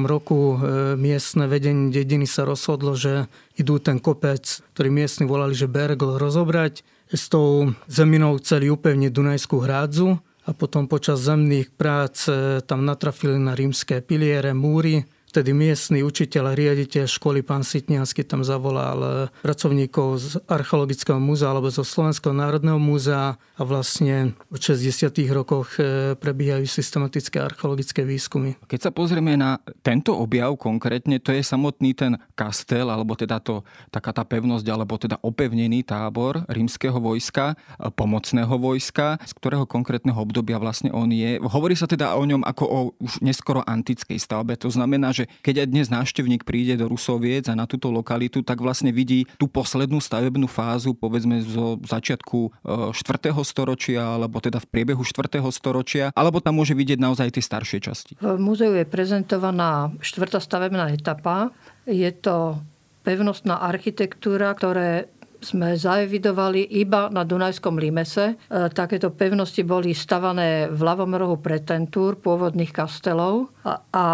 roku 0.07 0.55
e, 0.55 0.95
miestne 0.95 1.51
vedenie 1.51 1.91
dediny 1.91 2.23
sa 2.23 2.47
rozhodlo, 2.47 2.95
že 2.95 3.27
idú 3.59 3.83
ten 3.83 3.99
kopec, 3.99 4.63
ktorý 4.71 4.87
miestni 4.87 5.27
volali, 5.27 5.51
že 5.51 5.67
Bergl, 5.67 6.15
rozobrať 6.15 6.87
s 7.11 7.27
tou 7.27 7.75
zeminou 7.91 8.39
chceli 8.39 8.71
upevniť 8.71 9.11
Dunajskú 9.11 9.59
hrádzu 9.59 10.15
a 10.47 10.49
potom 10.55 10.87
počas 10.87 11.19
zemných 11.27 11.75
prác 11.75 12.15
e, 12.31 12.63
tam 12.63 12.87
natrafili 12.87 13.35
na 13.35 13.59
rímske 13.59 13.99
piliere, 13.99 14.55
múry 14.55 15.03
Vtedy 15.35 15.51
miestny 15.51 15.99
učiteľ 15.99 16.43
a 16.47 16.53
riaditeľ 16.55 17.11
školy 17.11 17.43
pán 17.43 17.59
Sitniansky 17.59 18.23
tam 18.23 18.47
zavolal 18.47 18.99
e, 19.03 19.07
pracovníkov 19.43 20.07
z 20.15 20.39
Archeologického 20.47 21.19
múzea 21.19 21.51
alebo 21.51 21.67
zo 21.67 21.83
Slovenského 21.83 22.31
národného 22.31 22.79
múzea 22.79 23.35
a 23.35 23.61
vlastne 23.67 24.31
v 24.47 24.55
60. 24.55 25.11
rokoch 25.35 25.75
e, 25.75 26.15
prebiehajú 26.15 26.63
systematické 26.63 27.43
archeologické 27.43 28.07
výskumy. 28.07 28.55
Keď 28.63 28.79
sa 28.79 28.91
pozrieme 28.95 29.35
na 29.35 29.59
tento 29.83 30.15
objav 30.15 30.55
konkrétne, 30.55 31.19
to 31.19 31.35
je 31.35 31.43
samotný 31.43 31.91
ten 31.91 32.15
kastel, 32.39 32.87
alebo 32.87 33.19
teda 33.19 33.43
to, 33.43 33.59
taká 33.91 34.15
tá 34.15 34.23
pevnosť, 34.23 34.63
alebo 34.71 34.95
teda 34.95 35.19
opevnený 35.19 35.83
tábor 35.83 36.47
rímskeho 36.47 36.95
vojska, 36.95 37.59
e, 37.75 37.91
pomocného 37.91 38.55
vojska, 38.55 39.19
z 39.19 39.35
ktorého 39.35 39.67
konkrétneho 39.67 40.15
obdobia 40.15 40.63
vlastne 40.63 40.95
on 40.95 41.11
je. 41.11 41.43
Hovorí 41.43 41.75
sa 41.75 41.91
teda 41.91 42.15
o 42.15 42.23
ňom 42.23 42.39
ako 42.47 42.63
o 42.63 42.79
už 43.03 43.19
neskoro 43.19 43.59
antickej 43.67 44.15
stavbe. 44.15 44.55
To 44.63 44.71
znamená, 44.71 45.11
že 45.11 45.24
keď 45.41 45.65
aj 45.65 45.67
dnes 45.69 45.87
návštevník 45.91 46.43
príde 46.43 46.77
do 46.79 46.89
Rusoviec 46.89 47.47
a 47.51 47.57
na 47.57 47.65
túto 47.65 47.89
lokalitu, 47.89 48.41
tak 48.41 48.61
vlastne 48.61 48.89
vidí 48.89 49.27
tú 49.37 49.49
poslednú 49.49 49.99
stavebnú 49.99 50.45
fázu, 50.49 50.93
povedzme 50.95 51.41
zo 51.43 51.77
začiatku 51.81 52.65
4. 52.65 52.93
E, 52.93 53.31
storočia, 53.45 54.17
alebo 54.17 54.41
teda 54.41 54.61
v 54.61 54.67
priebehu 54.69 55.03
4. 55.03 55.41
storočia, 55.51 56.09
alebo 56.15 56.39
tam 56.41 56.57
môže 56.57 56.73
vidieť 56.73 56.99
naozaj 57.01 57.35
tie 57.35 57.43
staršie 57.43 57.79
časti. 57.83 58.13
V 58.19 58.39
múzeu 58.39 58.73
je 58.73 58.85
prezentovaná 58.87 59.91
4. 60.01 60.39
stavebná 60.39 60.91
etapa. 60.93 61.51
Je 61.85 62.09
to 62.09 62.59
pevnostná 63.05 63.61
architektúra, 63.61 64.57
ktoré 64.57 65.13
sme 65.45 65.77
zaevidovali 65.77 66.65
iba 66.81 67.07
na 67.13 67.21
Dunajskom 67.21 67.77
Limese. 67.77 68.33
E, 68.33 68.35
takéto 68.73 69.13
pevnosti 69.13 69.61
boli 69.61 69.93
stavané 69.93 70.73
v 70.73 70.81
ľavom 70.81 71.13
rohu 71.13 71.37
pretentúr 71.37 72.17
pôvodných 72.17 72.73
kastelov 72.73 73.53
a, 73.61 73.85
a 73.93 74.05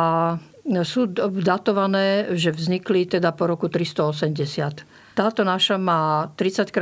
sú 0.85 1.09
datované, 1.41 2.31
že 2.37 2.53
vznikli 2.53 3.09
teda 3.09 3.33
po 3.33 3.49
roku 3.49 3.67
380. 3.67 5.01
Táto 5.11 5.43
naša 5.43 5.75
má 5.75 6.31
30 6.39 6.71
x 6.71 6.77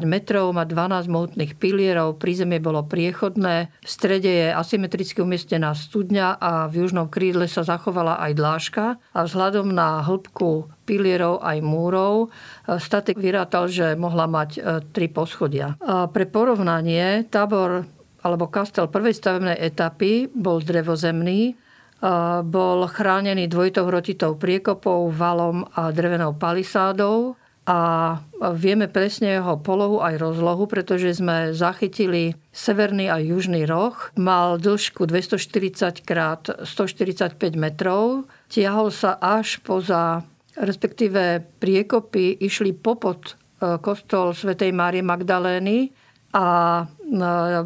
30 0.00 0.08
metrov, 0.08 0.56
má 0.56 0.64
12 0.64 1.04
mohutných 1.04 1.52
pilierov, 1.60 2.16
prízemie 2.16 2.56
bolo 2.56 2.80
priechodné, 2.88 3.68
v 3.68 3.88
strede 3.88 4.30
je 4.30 4.48
asymetricky 4.56 5.20
umiestnená 5.20 5.76
studňa 5.76 6.40
a 6.40 6.52
v 6.72 6.80
južnom 6.80 7.12
krídle 7.12 7.44
sa 7.44 7.60
zachovala 7.60 8.16
aj 8.24 8.32
dláška 8.40 8.84
a 8.96 9.18
vzhľadom 9.28 9.68
na 9.68 10.00
hĺbku 10.00 10.72
pilierov 10.88 11.44
aj 11.44 11.60
múrov 11.60 12.14
e, 12.24 12.80
statek 12.80 13.20
vyrátal, 13.20 13.68
že 13.68 13.92
mohla 14.00 14.24
mať 14.24 14.50
e, 14.56 14.60
tri 14.88 15.12
poschodia. 15.12 15.76
A 15.84 16.08
pre 16.08 16.24
porovnanie 16.24 17.28
tábor 17.28 17.84
alebo 18.24 18.48
kastel 18.48 18.88
prvej 18.88 19.12
stavebnej 19.12 19.60
etapy 19.60 20.32
bol 20.32 20.64
drevozemný, 20.64 21.60
bol 22.44 22.84
chránený 22.84 23.48
dvojitou 23.48 23.88
hrotitou 23.88 24.36
priekopou, 24.36 25.08
valom 25.08 25.64
a 25.72 25.88
drevenou 25.88 26.36
palisádou 26.36 27.40
a 27.64 28.20
vieme 28.52 28.92
presne 28.92 29.40
jeho 29.40 29.56
polohu 29.56 30.04
aj 30.04 30.20
rozlohu, 30.20 30.68
pretože 30.68 31.16
sme 31.16 31.56
zachytili 31.56 32.36
severný 32.52 33.08
a 33.08 33.16
južný 33.16 33.64
roh. 33.64 33.96
Mal 34.20 34.60
dĺžku 34.60 35.08
240 35.08 36.04
x 36.04 36.12
145 36.60 37.40
metrov, 37.56 38.28
tiahol 38.52 38.92
sa 38.92 39.16
až 39.16 39.64
poza, 39.64 40.28
respektíve 40.60 41.40
priekopy 41.56 42.36
išli 42.44 42.76
popod 42.76 43.32
e, 43.32 43.80
kostol 43.80 44.36
svätej 44.36 44.68
Márie 44.76 45.00
Magdalény 45.00 45.88
a 46.36 46.46
e, 46.84 47.16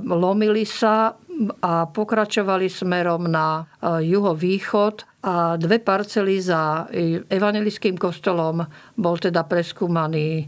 lomili 0.07 0.62
sa 0.62 1.18
a 1.62 1.87
pokračovali 1.87 2.66
smerom 2.66 3.30
na 3.30 3.62
e, 3.62 4.04
juhovýchod 4.11 5.23
a 5.23 5.54
dve 5.54 5.78
parcely 5.78 6.42
za 6.42 6.90
evangelickým 7.30 7.95
kostolom 7.95 8.66
bol 8.99 9.16
teda 9.23 9.47
preskúmaný 9.47 10.26
e, 10.42 10.45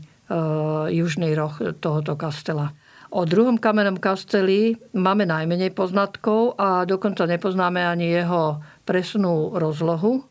južný 0.91 1.35
roh 1.39 1.55
tohoto 1.79 2.19
kastela. 2.19 2.75
O 3.11 3.27
druhom 3.27 3.59
kamenom 3.59 3.99
kasteli 3.99 4.79
máme 4.95 5.27
najmenej 5.27 5.75
poznatkov 5.75 6.55
a 6.55 6.87
dokonca 6.87 7.27
nepoznáme 7.27 7.83
ani 7.83 8.15
jeho 8.23 8.63
presnú 8.87 9.59
rozlohu. 9.59 10.23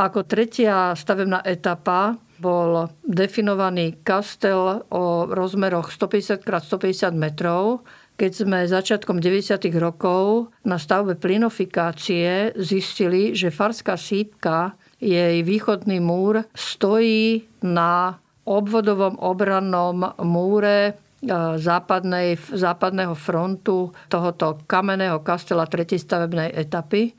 Ako 0.00 0.24
tretia 0.24 0.96
stavebná 0.96 1.44
etapa 1.44 2.16
bol 2.40 2.88
definovaný 3.04 4.00
kastel 4.00 4.82
o 4.88 5.28
rozmeroch 5.28 5.92
150 5.92 6.40
x 6.40 6.64
150 6.72 7.12
metrov, 7.12 7.84
keď 8.16 8.30
sme 8.32 8.58
začiatkom 8.68 9.18
90. 9.18 9.72
rokov 9.82 10.52
na 10.62 10.76
stavbe 10.78 11.18
plinofikácie 11.18 12.54
zistili, 12.54 13.32
že 13.34 13.50
Farská 13.50 13.98
sípka, 13.98 14.78
jej 15.02 15.42
východný 15.42 15.98
múr, 15.98 16.46
stojí 16.54 17.42
na 17.66 18.22
obvodovom 18.46 19.18
obrannom 19.18 20.14
múre 20.22 20.78
e, 20.86 20.92
západnej, 21.58 22.38
západného 22.38 23.14
frontu 23.14 23.90
tohoto 24.06 24.62
kamenného 24.66 25.22
kastela 25.22 25.66
3. 25.66 25.98
stavebnej 25.98 26.54
etapy. 26.54 27.10
E, 27.10 27.12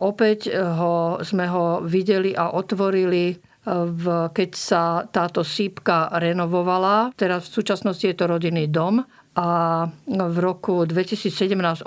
opäť 0.00 0.52
ho, 0.56 1.20
sme 1.20 1.48
ho 1.48 1.80
videli 1.84 2.36
a 2.36 2.52
otvorili 2.52 3.32
e, 3.32 3.36
v, 3.68 4.04
keď 4.32 4.50
sa 4.56 5.04
táto 5.08 5.40
sípka 5.40 6.12
renovovala. 6.16 7.16
Teraz 7.16 7.48
v 7.48 7.60
súčasnosti 7.60 8.04
je 8.04 8.16
to 8.16 8.28
rodinný 8.28 8.68
dom 8.68 9.04
a 9.38 9.86
v 10.10 10.38
roku 10.42 10.82
2017-18 10.82 11.86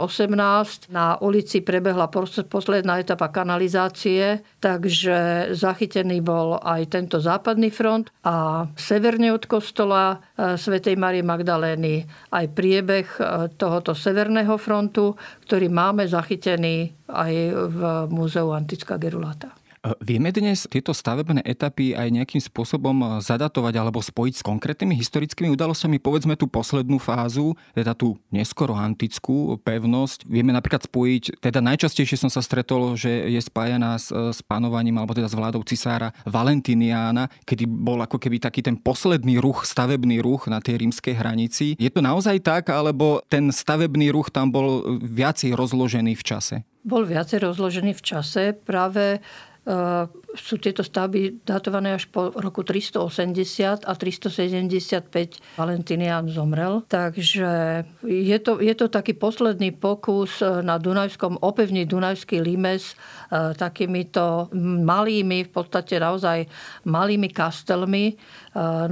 na 0.87 1.19
ulici 1.19 1.59
prebehla 1.59 2.07
posledná 2.47 3.03
etapa 3.03 3.27
kanalizácie, 3.27 4.39
takže 4.63 5.51
zachytený 5.51 6.23
bol 6.23 6.55
aj 6.63 6.95
tento 6.95 7.19
západný 7.19 7.67
front 7.67 8.07
a 8.23 8.63
severne 8.79 9.35
od 9.35 9.43
kostola 9.51 10.15
e, 10.15 10.55
svätej 10.55 10.95
Marie 10.95 11.27
Magdalény 11.27 12.07
aj 12.31 12.45
priebeh 12.55 13.07
e, 13.19 13.21
tohoto 13.59 13.91
severného 13.91 14.55
frontu, 14.55 15.19
ktorý 15.43 15.67
máme 15.67 16.07
zachytený 16.07 16.95
aj 17.11 17.33
v 17.67 17.79
Múzeu 18.07 18.47
Antická 18.55 18.95
Gerulata. 18.95 19.60
Vieme 19.81 20.29
dnes 20.29 20.69
tieto 20.69 20.93
stavebné 20.93 21.41
etapy 21.41 21.97
aj 21.97 22.13
nejakým 22.13 22.37
spôsobom 22.37 22.93
eh, 23.01 23.07
zadatovať 23.17 23.73
alebo 23.81 23.97
spojiť 23.97 24.33
s 24.37 24.45
konkrétnymi 24.45 24.93
historickými 24.93 25.49
udalosťami? 25.57 25.97
Povedzme 25.97 26.37
tú 26.37 26.45
poslednú 26.45 27.01
fázu, 27.01 27.57
teda 27.73 27.97
tú 27.97 28.21
neskoro 28.29 28.77
antickú 28.77 29.57
pevnosť. 29.65 30.29
Vieme 30.29 30.53
napríklad 30.53 30.85
spojiť, 30.85 31.41
teda 31.41 31.65
najčastejšie 31.65 32.13
som 32.13 32.29
sa 32.29 32.45
stretol, 32.45 32.93
že 32.93 33.09
je 33.09 33.41
spájaná 33.41 33.97
s, 33.97 34.13
eh, 34.13 34.29
s 34.29 34.45
panovaním 34.45 35.01
alebo 35.01 35.17
teda 35.17 35.25
s 35.25 35.33
vládou 35.33 35.65
cisára 35.65 36.13
Valentiniána, 36.29 37.33
kedy 37.49 37.65
bol 37.65 38.05
ako 38.05 38.21
keby 38.21 38.37
taký 38.37 38.61
ten 38.61 38.77
posledný 38.77 39.41
ruch, 39.41 39.65
stavebný 39.65 40.21
ruch 40.21 40.45
na 40.45 40.61
tej 40.61 40.77
rímskej 40.85 41.17
hranici. 41.17 41.73
Je 41.81 41.89
to 41.89 42.05
naozaj 42.05 42.37
tak, 42.45 42.69
alebo 42.69 43.25
ten 43.25 43.49
stavebný 43.49 44.13
ruch 44.13 44.29
tam 44.29 44.53
bol 44.53 45.01
viacej 45.01 45.57
rozložený 45.57 46.13
v 46.13 46.21
čase? 46.21 46.55
Bol 46.81 47.05
viacej 47.05 47.45
rozložený 47.45 47.93
v 47.93 48.01
čase. 48.01 48.57
Práve 48.57 49.21
uh, 49.67 50.07
sú 50.35 50.57
tieto 50.57 50.83
stavby 50.83 51.43
datované 51.43 51.95
až 51.95 52.07
po 52.07 52.31
roku 52.31 52.63
380 52.63 53.83
a 53.83 53.93
375 53.95 55.59
Valentinian 55.59 56.27
zomrel. 56.31 56.83
Takže 56.87 57.83
je 58.05 58.37
to, 58.39 58.63
je 58.63 58.73
to 58.75 58.87
taký 58.87 59.15
posledný 59.15 59.75
pokus 59.75 60.39
na 60.41 60.79
Dunajskom, 60.79 61.39
opevniť 61.43 61.85
Dunajský 61.87 62.37
limes 62.39 62.95
eh, 62.95 63.51
takýmito 63.55 64.51
malými, 64.81 65.47
v 65.47 65.51
podstate 65.51 65.99
naozaj 65.99 66.47
malými 66.87 67.29
kastelmi 67.31 68.15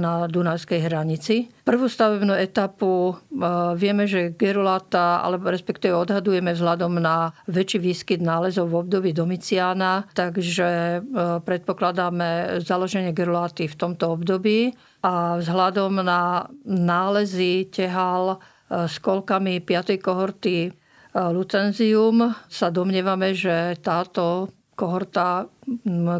na 0.00 0.24
Dunajskej 0.24 0.80
hranici. 0.88 1.52
Prvú 1.68 1.84
stavebnú 1.84 2.32
etapu 2.32 3.12
vieme, 3.76 4.08
že 4.08 4.32
Gerulata, 4.32 5.20
alebo 5.20 5.52
respektíve 5.52 5.92
odhadujeme 5.92 6.56
vzhľadom 6.56 6.96
na 6.96 7.36
väčší 7.44 7.78
výskyt 7.78 8.20
nálezov 8.24 8.72
v 8.72 8.80
období 8.80 9.12
Domiciána, 9.12 10.08
takže 10.16 11.00
predpokladáme 11.44 12.58
založenie 12.64 13.14
Geruláty 13.14 13.70
v 13.70 13.78
tomto 13.78 14.18
období 14.18 14.74
a 15.06 15.38
vzhľadom 15.38 16.02
na 16.02 16.50
nálezy 16.66 17.70
tehal 17.70 18.42
s 18.70 18.98
kolkami 18.98 19.62
5. 19.62 19.98
kohorty 20.02 20.70
Lucenzium 21.10 22.34
sa 22.46 22.70
domnievame, 22.70 23.34
že 23.34 23.74
táto 23.82 24.50
kohorta 24.78 25.50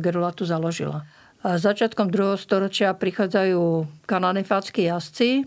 Gerulátu 0.03 0.43
založila. 0.43 1.07
Začiatkom 1.41 2.11
druhého 2.11 2.37
storočia 2.37 2.93
prichádzajú 2.93 3.87
kananefátsky 4.05 4.91
jazdci. 4.91 5.47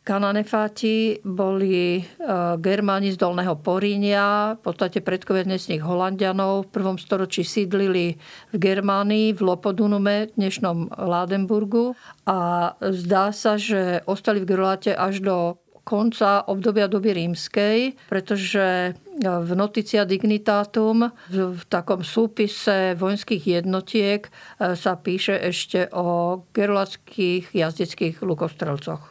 Kananefáti 0.00 1.20
boli 1.20 2.00
e, 2.00 2.02
Germáni 2.56 3.12
z 3.12 3.20
Dolného 3.20 3.60
Porínia, 3.60 4.56
v 4.56 4.60
podstate 4.64 5.04
predkovia 5.04 5.44
dnesných 5.44 5.84
Holandianov. 5.84 6.72
V 6.72 6.72
prvom 6.72 6.96
storočí 6.96 7.44
sídlili 7.44 8.16
v 8.48 8.56
Germánii, 8.56 9.36
v 9.36 9.40
Lopodunume, 9.44 10.32
dnešnom 10.40 10.96
Ládenburgu. 10.96 11.92
A 12.24 12.72
zdá 12.80 13.28
sa, 13.36 13.60
že 13.60 14.00
ostali 14.08 14.40
v 14.40 14.48
Gerláte 14.56 14.96
až 14.96 15.20
do 15.20 15.36
konca 15.84 16.48
obdobia 16.48 16.88
doby 16.88 17.12
rímskej, 17.12 17.98
pretože 18.08 18.96
v 19.20 19.50
Noticia 19.52 20.08
Dignitatum, 20.08 21.12
v 21.28 21.62
takom 21.68 22.00
súpise 22.00 22.96
vojenských 22.96 23.60
jednotiek 23.60 24.24
e, 24.24 24.30
sa 24.80 24.96
píše 24.96 25.36
ešte 25.36 25.92
o 25.92 26.40
gerulackých 26.56 27.52
jazdeckých 27.52 28.24
lukostrelcoch. 28.24 29.09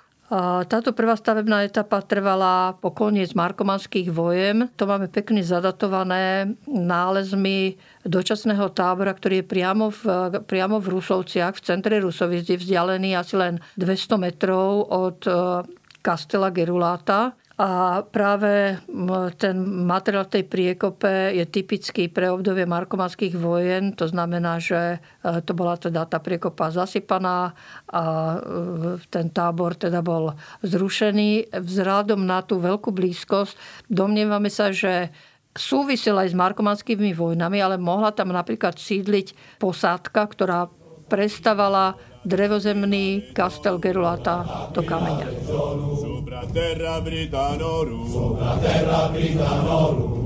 Táto 0.69 0.93
prvá 0.93 1.17
stavebná 1.17 1.65
etapa 1.65 2.05
trvala 2.05 2.77
po 2.77 2.93
koniec 2.93 3.33
markomanských 3.33 4.13
vojen. 4.13 4.69
To 4.77 4.85
máme 4.85 5.09
pekne 5.09 5.41
zadatované 5.41 6.53
nálezmi 6.69 7.81
dočasného 8.05 8.69
tábora, 8.69 9.17
ktorý 9.17 9.41
je 9.41 9.49
priamo 9.49 9.89
v, 9.89 10.01
priamo 10.45 10.77
v 10.77 11.01
Rusovciach, 11.01 11.57
v 11.57 11.65
centre 11.65 11.97
Rusovic, 11.97 12.45
vzdialený 12.45 13.17
asi 13.17 13.41
len 13.41 13.57
200 13.73 14.21
metrov 14.21 14.85
od 14.93 15.25
e, 15.25 15.33
Kastela 16.05 16.53
Geruláta. 16.53 17.33
A 17.59 17.99
práve 18.07 18.79
ten 19.35 19.55
materiál 19.83 20.31
tej 20.31 20.47
priekope 20.47 21.35
je 21.35 21.43
typický 21.43 22.07
pre 22.07 22.31
obdobie 22.31 22.63
markomanských 22.63 23.35
vojen. 23.35 23.91
To 23.99 24.07
znamená, 24.07 24.63
že 24.63 24.95
e, 24.95 25.43
to 25.43 25.51
bola 25.51 25.75
teda 25.75 26.07
tá 26.07 26.23
priekopa 26.23 26.71
zasypaná 26.71 27.51
a 27.91 28.03
e, 28.39 29.03
ten 29.11 29.27
tábor 29.27 29.75
teda 29.75 29.99
bol 29.99 30.39
zrušený. 30.63 31.51
Vzhľadom 31.51 32.23
na 32.23 32.39
tú 32.47 32.63
veľkú 32.63 32.95
blízkosť 32.95 33.59
domnievame 33.91 34.47
sa, 34.47 34.71
že 34.71 35.11
súvisel 35.51 36.15
aj 36.15 36.31
s 36.31 36.39
markomanskými 36.39 37.11
vojnami, 37.11 37.59
ale 37.59 37.75
mohla 37.75 38.15
tam 38.15 38.31
napríklad 38.31 38.79
sídliť 38.79 39.59
posádka, 39.59 40.31
ktorá 40.31 40.71
prestávala 41.11 41.99
drevozemný 42.25 43.33
kastel 43.33 43.79
Gerulata 43.79 44.69
do 44.73 44.83
kameňa. 44.83 45.27
Sopra 45.99 46.43
terra 46.53 47.01
Britanorum, 47.01 48.07
sopra 48.11 48.55
terra 48.59 49.09
Britanorum, 49.11 50.19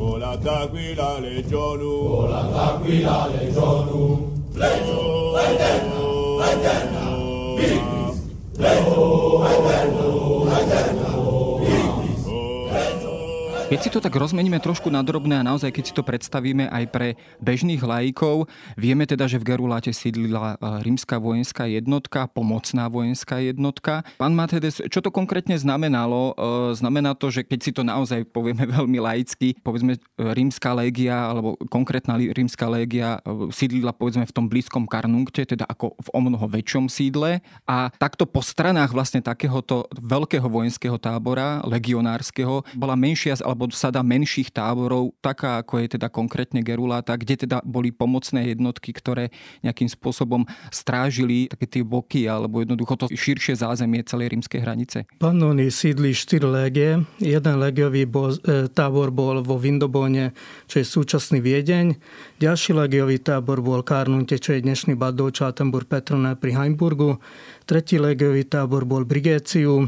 Keď 13.74 13.82
si 13.82 13.90
to 13.90 14.06
tak 14.06 14.14
rozmeníme 14.14 14.62
trošku 14.62 14.94
na 14.94 15.02
drobné 15.02 15.42
a 15.42 15.48
naozaj 15.50 15.74
keď 15.74 15.84
si 15.90 15.98
to 15.98 16.06
predstavíme 16.06 16.70
aj 16.70 16.94
pre 16.94 17.18
bežných 17.42 17.82
laikov, 17.82 18.46
vieme 18.78 19.02
teda, 19.10 19.26
že 19.26 19.42
v 19.42 19.50
Geruláte 19.50 19.90
sídlila 19.90 20.62
e, 20.62 20.86
rímska 20.86 21.18
vojenská 21.18 21.66
jednotka, 21.66 22.30
pomocná 22.30 22.86
vojenská 22.86 23.42
jednotka. 23.42 24.06
Pán 24.22 24.38
Matedes, 24.38 24.78
čo 24.78 25.02
to 25.02 25.10
konkrétne 25.10 25.58
znamenalo? 25.58 26.38
E, 26.38 26.78
znamená 26.78 27.18
to, 27.18 27.34
že 27.34 27.42
keď 27.42 27.60
si 27.66 27.74
to 27.74 27.82
naozaj 27.82 28.30
povieme 28.30 28.62
veľmi 28.78 29.02
laicky, 29.02 29.58
povedzme 29.66 29.98
e, 29.98 30.00
rímska 30.22 30.70
légia 30.78 31.34
alebo 31.34 31.58
konkrétna 31.66 32.22
rímska 32.22 32.70
légia 32.70 33.26
sídlila 33.50 33.90
povedzme 33.90 34.30
v 34.30 34.36
tom 34.38 34.54
blízkom 34.54 34.86
Karnunkte, 34.86 35.50
teda 35.50 35.66
ako 35.66 35.98
v 35.98 36.08
o 36.14 36.20
mnoho 36.22 36.46
väčšom 36.46 36.94
sídle 36.94 37.42
a 37.66 37.90
takto 37.98 38.30
po 38.30 38.46
stranách 38.46 38.94
vlastne 38.94 39.26
takéhoto 39.26 39.90
veľkého 39.98 40.46
vojenského 40.46 41.02
tábora, 41.02 41.66
legionárskeho, 41.66 42.62
bola 42.78 42.94
menšia 42.94 43.34
alebo 43.42 43.63
alebo 43.64 43.72
sada 43.72 44.04
menších 44.04 44.52
táborov, 44.52 45.16
taká 45.24 45.64
ako 45.64 45.80
je 45.80 45.96
teda 45.96 46.12
konkrétne 46.12 46.60
Geruláta, 46.60 47.16
kde 47.16 47.48
teda 47.48 47.64
boli 47.64 47.96
pomocné 47.96 48.52
jednotky, 48.52 48.92
ktoré 48.92 49.32
nejakým 49.64 49.88
spôsobom 49.88 50.44
strážili 50.68 51.48
také 51.48 51.80
tie 51.80 51.84
boky 51.88 52.28
alebo 52.28 52.60
jednoducho 52.60 53.00
to 53.00 53.08
širšie 53.08 53.56
zázemie 53.56 54.04
celej 54.04 54.36
rímskej 54.36 54.60
hranice. 54.60 54.98
Pannoni 55.16 55.72
sídli 55.72 56.12
4 56.12 56.44
légie. 56.44 57.00
Jeden 57.24 57.56
légiový 57.56 58.04
bol, 58.04 58.36
e, 58.36 58.68
tábor 58.68 59.16
bol 59.16 59.40
vo 59.40 59.56
Vindobone, 59.56 60.36
čo 60.68 60.84
je 60.84 60.86
súčasný 60.86 61.40
Viedeň. 61.40 61.96
Ďalší 62.44 62.76
légiový 62.76 63.24
tábor 63.24 63.64
bol 63.64 63.80
Karnunte, 63.88 64.36
čo 64.44 64.52
je 64.52 64.60
dnešný 64.60 65.00
Badov, 65.00 65.32
Čátenburg, 65.32 65.88
Petrone 65.88 66.36
pri 66.36 66.52
Heimburgu. 66.52 67.24
Tretí 67.64 67.96
légiový 67.96 68.44
tábor 68.44 68.84
bol 68.84 69.08
Brigéciu, 69.08 69.88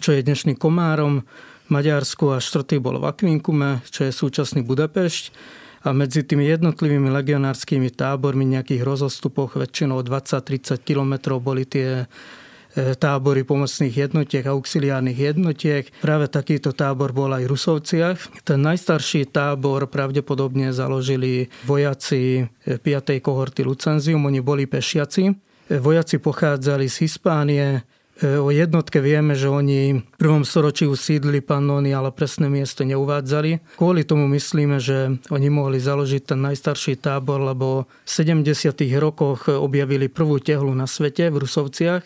čo 0.00 0.10
je 0.16 0.24
dnešný 0.24 0.56
Komárom. 0.56 1.20
Maďarsku 1.66 2.30
a 2.30 2.38
štvrtý 2.38 2.78
bol 2.78 3.02
v 3.02 3.10
Akvinkume, 3.10 3.82
čo 3.90 4.06
je 4.06 4.12
súčasný 4.14 4.62
Budapešť. 4.62 5.34
A 5.86 5.94
medzi 5.94 6.26
tými 6.26 6.50
jednotlivými 6.50 7.14
legionárskymi 7.14 7.94
tábormi 7.94 8.42
nejakých 8.42 8.82
rozostupoch 8.82 9.54
väčšinou 9.54 10.02
20-30 10.02 10.82
kilometrov 10.82 11.38
boli 11.38 11.62
tie 11.62 12.02
e, 12.02 12.04
tábory 12.98 13.46
pomocných 13.46 13.94
jednotiek, 13.94 14.42
auxiliárnych 14.50 15.14
jednotiek. 15.14 15.86
Práve 16.02 16.26
takýto 16.26 16.74
tábor 16.74 17.14
bol 17.14 17.30
aj 17.30 17.46
v 17.46 17.52
Rusovciach. 17.54 18.18
Ten 18.42 18.66
najstarší 18.66 19.30
tábor 19.30 19.86
pravdepodobne 19.86 20.74
založili 20.74 21.54
vojaci 21.70 22.50
5. 22.66 22.82
E, 22.82 23.22
kohorty 23.22 23.62
Lucenzium, 23.62 24.26
oni 24.26 24.42
boli 24.42 24.66
pešiaci. 24.66 25.22
E, 25.70 25.78
vojaci 25.78 26.18
pochádzali 26.18 26.90
z 26.90 27.06
Hispánie, 27.06 27.86
o 28.22 28.48
jednotke 28.48 29.04
vieme, 29.04 29.36
že 29.36 29.52
oni 29.52 30.00
v 30.00 30.16
prvom 30.16 30.44
storočí 30.46 30.88
usídli 30.88 31.44
panóny, 31.44 31.92
ale 31.92 32.12
presné 32.12 32.48
miesto 32.48 32.86
neuvádzali. 32.86 33.76
Kvôli 33.76 34.08
tomu 34.08 34.24
myslíme, 34.32 34.80
že 34.80 35.20
oni 35.28 35.48
mohli 35.52 35.76
založiť 35.76 36.32
ten 36.32 36.40
najstarší 36.40 36.96
tábor, 36.96 37.44
lebo 37.44 37.84
v 38.04 38.10
70. 38.10 38.72
rokoch 38.96 39.52
objavili 39.52 40.08
prvú 40.08 40.40
tehlu 40.40 40.72
na 40.72 40.88
svete 40.88 41.28
v 41.28 41.44
Rusovciach. 41.44 42.02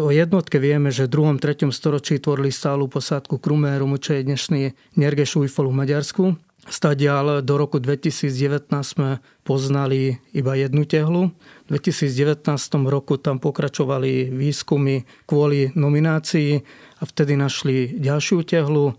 O 0.00 0.08
jednotke 0.08 0.56
vieme, 0.56 0.88
že 0.88 1.04
v 1.04 1.36
2. 1.36 1.68
3. 1.68 1.68
storočí 1.68 2.16
tvorili 2.16 2.48
stálu 2.48 2.88
posádku 2.88 3.36
Krumérumu, 3.36 4.00
čo 4.00 4.16
je 4.16 4.24
dnešný 4.24 4.60
Nergeš 4.96 5.36
Ujfol 5.36 5.68
v 5.68 5.76
Maďarsku. 5.76 6.24
Stadial 6.62 7.42
do 7.42 7.58
roku 7.58 7.82
2019 7.82 8.70
sme 8.70 9.18
poznali 9.42 10.22
iba 10.30 10.54
jednu 10.54 10.86
tehlu. 10.86 11.34
V 11.72 11.80
2019 11.80 12.52
roku 12.84 13.16
tam 13.16 13.40
pokračovali 13.40 14.28
výskumy 14.28 15.08
kvôli 15.24 15.72
nominácii 15.72 16.60
a 17.00 17.02
vtedy 17.08 17.32
našli 17.32 17.96
ďalšiu 17.96 18.44
tehlu. 18.44 18.92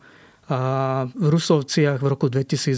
A 0.50 0.60
v 1.14 1.28
Rusovciach 1.30 2.02
v 2.02 2.08
roku 2.10 2.34
2012 2.34 2.74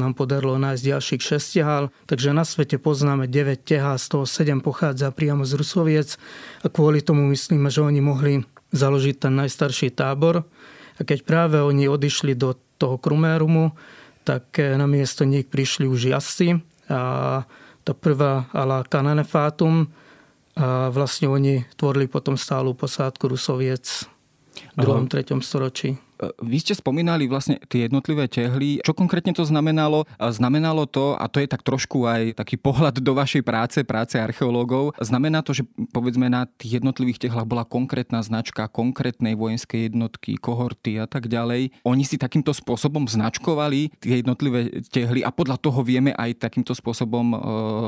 nám 0.00 0.16
podarilo 0.16 0.56
nájsť 0.56 0.80
ďalších 0.80 1.22
6 1.44 1.60
tehál, 1.60 1.84
takže 2.08 2.32
na 2.32 2.48
svete 2.48 2.80
poznáme 2.80 3.28
9 3.28 3.68
tehá, 3.68 4.00
z 4.00 4.16
toho 4.16 4.24
7 4.24 4.64
pochádza 4.64 5.12
priamo 5.12 5.44
z 5.44 5.60
Rusoviec. 5.60 6.16
A 6.64 6.72
kvôli 6.72 7.04
tomu 7.04 7.28
myslíme, 7.28 7.68
že 7.68 7.84
oni 7.84 8.00
mohli 8.00 8.48
založiť 8.72 9.28
ten 9.28 9.36
najstarší 9.36 9.92
tábor. 9.92 10.48
A 10.96 11.00
keď 11.04 11.28
práve 11.28 11.60
oni 11.60 11.84
odišli 11.84 12.32
do 12.32 12.56
toho 12.80 12.96
Krumérumu, 12.96 13.76
tak 14.24 14.56
na 14.56 14.88
miesto 14.88 15.28
nich 15.28 15.44
prišli 15.44 15.84
už 15.84 16.16
jazdci. 16.16 16.64
A 16.88 17.44
tá 17.88 17.96
prvá 17.96 18.44
ala 18.52 18.84
Kananefátum 18.84 19.88
a 20.52 20.92
vlastne 20.92 21.24
oni 21.24 21.64
tvorili 21.72 22.04
potom 22.04 22.36
stálu 22.36 22.76
posádku 22.76 23.32
Rusoviec 23.32 24.04
v 24.76 24.84
2. 24.84 25.08
3. 25.08 25.32
storočí. 25.40 25.96
Vy 26.42 26.58
ste 26.62 26.74
spomínali 26.74 27.30
vlastne 27.30 27.62
tie 27.70 27.86
jednotlivé 27.86 28.26
tehly. 28.26 28.82
Čo 28.82 28.94
konkrétne 28.94 29.30
to 29.34 29.46
znamenalo? 29.46 30.04
Znamenalo 30.18 30.84
to, 30.90 31.14
a 31.14 31.30
to 31.30 31.38
je 31.38 31.48
tak 31.48 31.62
trošku 31.62 32.04
aj 32.04 32.38
taký 32.38 32.58
pohľad 32.58 32.98
do 32.98 33.12
vašej 33.14 33.42
práce, 33.46 33.78
práce 33.86 34.18
archeológov, 34.18 34.94
znamená 34.98 35.40
to, 35.40 35.54
že 35.54 35.62
povedzme 35.94 36.26
na 36.26 36.44
tých 36.58 36.82
jednotlivých 36.82 37.28
tehlách 37.28 37.46
bola 37.46 37.64
konkrétna 37.64 38.20
značka 38.20 38.66
konkrétnej 38.68 39.38
vojenskej 39.38 39.90
jednotky, 39.92 40.36
kohorty 40.36 40.98
a 40.98 41.06
tak 41.06 41.30
ďalej. 41.30 41.72
Oni 41.86 42.02
si 42.02 42.18
takýmto 42.18 42.50
spôsobom 42.50 43.06
značkovali 43.06 43.94
tie 44.02 44.20
jednotlivé 44.20 44.82
tehly 44.90 45.22
a 45.22 45.30
podľa 45.30 45.56
toho 45.62 45.80
vieme 45.86 46.12
aj 46.14 46.42
takýmto 46.42 46.74
spôsobom 46.74 47.26
e, 47.32 47.36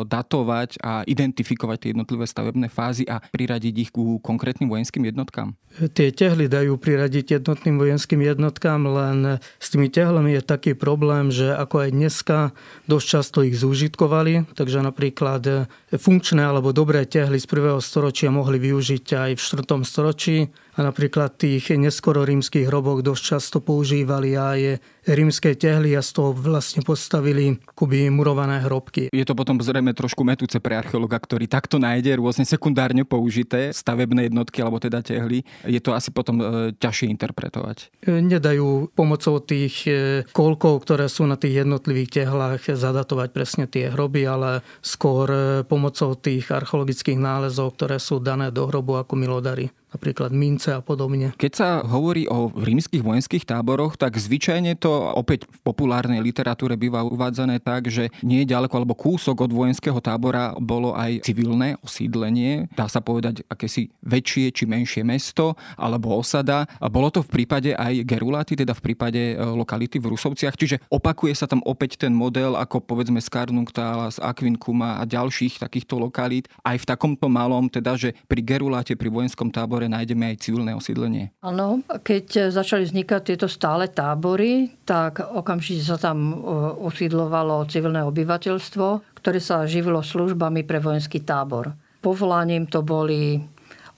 datovať 0.07 0.79
a 0.81 1.03
identifikovať 1.05 1.77
tie 1.81 1.91
jednotlivé 1.93 2.25
stavebné 2.25 2.71
fázy 2.71 3.05
a 3.11 3.19
priradiť 3.19 3.75
ich 3.77 3.91
ku 3.91 4.23
konkrétnym 4.23 4.71
vojenským 4.71 5.05
jednotkám. 5.09 5.57
Tie 5.95 6.11
tehly 6.15 6.47
dajú 6.47 6.77
priradiť 6.77 7.41
jednotným 7.41 7.79
vojenským 7.79 8.20
tým 8.21 8.37
jednotkám, 8.37 8.85
len 8.85 9.41
s 9.41 9.73
tými 9.73 9.89
tehlami 9.89 10.37
je 10.37 10.45
taký 10.45 10.77
problém, 10.77 11.33
že 11.33 11.57
ako 11.57 11.89
aj 11.89 11.91
dneska 11.97 12.39
dosť 12.85 13.07
často 13.09 13.41
ich 13.41 13.57
zúžitkovali, 13.57 14.45
takže 14.53 14.85
napríklad 14.85 15.73
funkčné 15.89 16.45
alebo 16.45 16.77
dobré 16.77 17.09
tehly 17.09 17.41
z 17.41 17.49
prvého 17.49 17.81
storočia 17.81 18.29
mohli 18.29 18.61
využiť 18.61 19.05
aj 19.09 19.31
v 19.37 19.41
4. 19.41 19.89
storočí 19.89 20.53
a 20.81 20.89
napríklad 20.89 21.37
tých 21.37 21.77
neskoro 21.77 22.25
rímskych 22.25 22.65
hrobok 22.65 23.05
dosť 23.05 23.37
často 23.37 23.61
používali 23.61 24.33
aj 24.33 24.81
rímske 25.05 25.53
tehly 25.53 25.93
a 25.93 26.01
z 26.01 26.17
toho 26.17 26.33
vlastne 26.33 26.81
postavili 26.81 27.61
kuby 27.77 28.09
murované 28.09 28.65
hrobky. 28.65 29.13
Je 29.13 29.29
to 29.29 29.37
potom 29.37 29.61
zrejme 29.61 29.93
trošku 29.93 30.25
metúce 30.25 30.57
pre 30.57 30.81
archeologa, 30.81 31.21
ktorý 31.21 31.45
takto 31.53 31.77
nájde 31.77 32.17
rôzne 32.17 32.49
sekundárne 32.49 33.05
použité 33.05 33.77
stavebné 33.77 34.33
jednotky 34.33 34.65
alebo 34.65 34.81
teda 34.81 35.05
tehly. 35.05 35.45
Je 35.69 35.81
to 35.85 35.93
asi 35.93 36.09
potom 36.09 36.41
e, 36.41 36.45
ťažšie 36.73 37.13
interpretovať. 37.13 38.01
E, 38.09 38.25
nedajú 38.25 38.89
pomocou 38.97 39.37
tých 39.45 39.85
e, 39.85 39.93
kolkov, 40.33 40.89
ktoré 40.89 41.13
sú 41.13 41.29
na 41.29 41.37
tých 41.37 41.61
jednotlivých 41.61 42.25
tehlách 42.25 42.73
zadatovať 42.73 43.29
presne 43.37 43.65
tie 43.69 43.93
hroby, 43.93 44.25
ale 44.25 44.65
skôr 44.81 45.29
pomocou 45.69 46.17
tých 46.17 46.49
archeologických 46.49 47.21
nálezov, 47.21 47.77
ktoré 47.77 48.01
sú 48.01 48.17
dané 48.17 48.49
do 48.49 48.65
hrobu 48.65 48.97
ako 48.97 49.13
milodary 49.17 49.69
napríklad 49.91 50.31
mince 50.31 50.71
a 50.75 50.81
podobne. 50.81 51.35
Keď 51.35 51.53
sa 51.53 51.69
hovorí 51.83 52.27
o 52.31 52.51
rímskych 52.55 53.03
vojenských 53.03 53.45
táboroch, 53.47 53.99
tak 53.99 54.17
zvyčajne 54.17 54.79
to 54.79 54.91
opäť 54.91 55.51
v 55.51 55.59
populárnej 55.67 56.23
literatúre 56.23 56.79
býva 56.79 57.03
uvádzané 57.03 57.59
tak, 57.63 57.91
že 57.91 58.09
nie 58.23 58.47
ďaleko 58.47 58.73
alebo 58.73 58.95
kúsok 58.95 59.47
od 59.47 59.53
vojenského 59.53 59.99
tábora 59.99 60.55
bolo 60.59 60.95
aj 60.95 61.27
civilné 61.27 61.77
osídlenie, 61.83 62.71
dá 62.79 62.87
sa 62.87 63.03
povedať 63.03 63.43
akési 63.51 63.91
väčšie 64.07 64.55
či 64.55 64.65
menšie 64.65 65.03
mesto 65.03 65.59
alebo 65.75 66.15
osada. 66.15 66.67
A 66.79 66.87
bolo 66.87 67.11
to 67.11 67.27
v 67.27 67.43
prípade 67.43 67.75
aj 67.75 68.07
Geruláty, 68.07 68.55
teda 68.55 68.73
v 68.77 68.83
prípade 68.93 69.23
e, 69.33 69.35
lokality 69.37 69.99
v 69.99 70.15
Rusovciach, 70.15 70.55
čiže 70.55 70.81
opakuje 70.89 71.35
sa 71.35 71.51
tam 71.51 71.61
opäť 71.67 72.07
ten 72.07 72.15
model 72.15 72.55
ako 72.55 72.83
povedzme 72.85 73.19
z 73.19 73.29
Karnungtála, 73.29 74.13
z 74.15 74.19
Akvinkuma 74.23 75.01
a 75.01 75.05
ďalších 75.05 75.59
takýchto 75.63 75.99
lokalít, 75.99 76.47
aj 76.63 76.83
v 76.83 76.89
takomto 76.89 77.27
malom, 77.27 77.67
teda 77.67 77.97
že 77.97 78.15
pri 78.29 78.41
Geruláte, 78.45 78.95
pri 78.95 79.09
vojenskom 79.09 79.49
tábore 79.49 79.80
tábore 79.81 79.97
nájdeme 79.97 80.37
aj 80.37 80.45
civilné 80.45 80.77
osídlenie. 80.77 81.33
Áno, 81.41 81.81
keď 81.89 82.53
začali 82.53 82.85
vznikať 82.85 83.33
tieto 83.33 83.49
stále 83.49 83.89
tábory, 83.89 84.77
tak 84.85 85.25
okamžite 85.25 85.81
sa 85.81 85.97
tam 85.97 86.37
osídlovalo 86.85 87.65
civilné 87.65 88.05
obyvateľstvo, 88.05 89.17
ktoré 89.17 89.41
sa 89.41 89.65
živilo 89.65 90.05
službami 90.05 90.69
pre 90.69 90.85
vojenský 90.85 91.25
tábor. 91.25 91.73
Povolaním 92.05 92.69
to 92.69 92.85
boli 92.85 93.41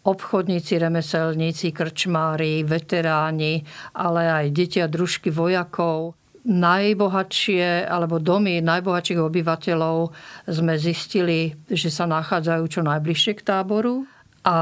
obchodníci, 0.07 0.79
remeselníci, 0.79 1.75
krčmári, 1.75 2.63
veteráni, 2.63 3.67
ale 3.99 4.31
aj 4.31 4.47
deti 4.55 4.79
a 4.79 4.87
družky 4.87 5.35
vojakov. 5.35 6.15
Najbohatšie, 6.43 7.87
alebo 7.87 8.23
domy 8.23 8.63
najbohatších 8.63 9.19
obyvateľov 9.19 10.11
sme 10.47 10.75
zistili, 10.75 11.55
že 11.67 11.91
sa 11.91 12.07
nachádzajú 12.07 12.63
čo 12.67 12.83
najbližšie 12.83 13.39
k 13.39 13.47
táboru 13.47 14.07
a 14.43 14.59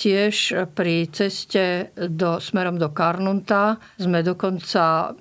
Tiež 0.00 0.56
pri 0.72 1.12
ceste 1.12 1.92
do, 1.92 2.40
smerom 2.40 2.80
do 2.80 2.88
Karnunta 2.88 3.76
sme 4.00 4.24
dokonca 4.24 5.12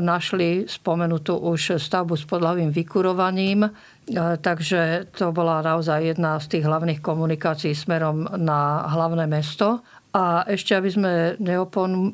našli 0.00 0.64
spomenutú 0.64 1.36
už 1.36 1.76
stavbu 1.76 2.16
s 2.16 2.24
podľavým 2.24 2.72
vykurovaním, 2.72 3.68
e, 3.68 3.70
takže 4.40 5.12
to 5.12 5.36
bola 5.36 5.60
naozaj 5.60 6.16
jedna 6.16 6.40
z 6.40 6.48
tých 6.48 6.64
hlavných 6.64 7.04
komunikácií 7.04 7.76
smerom 7.76 8.24
na 8.40 8.88
hlavné 8.88 9.28
mesto. 9.28 9.84
A 10.16 10.48
ešte, 10.48 10.80
aby 10.80 10.88
sme 10.88 11.12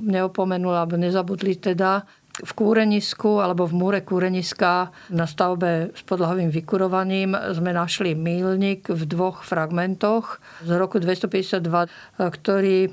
neopomenuli 0.02 0.74
alebo 0.74 0.98
nezabudli 0.98 1.54
teda, 1.54 2.02
v 2.38 2.52
kúrenisku 2.54 3.42
alebo 3.42 3.66
v 3.66 3.74
múre 3.74 4.00
kúreniska 4.06 4.94
na 5.10 5.26
stavbe 5.26 5.90
s 5.90 6.02
podlahovým 6.06 6.50
vykurovaním 6.52 7.34
sme 7.54 7.74
našli 7.74 8.14
mílnik 8.14 8.86
v 8.86 9.02
dvoch 9.06 9.42
fragmentoch 9.42 10.38
z 10.62 10.70
roku 10.78 11.02
252, 11.02 12.18
ktorý 12.18 12.78
e, 12.86 12.90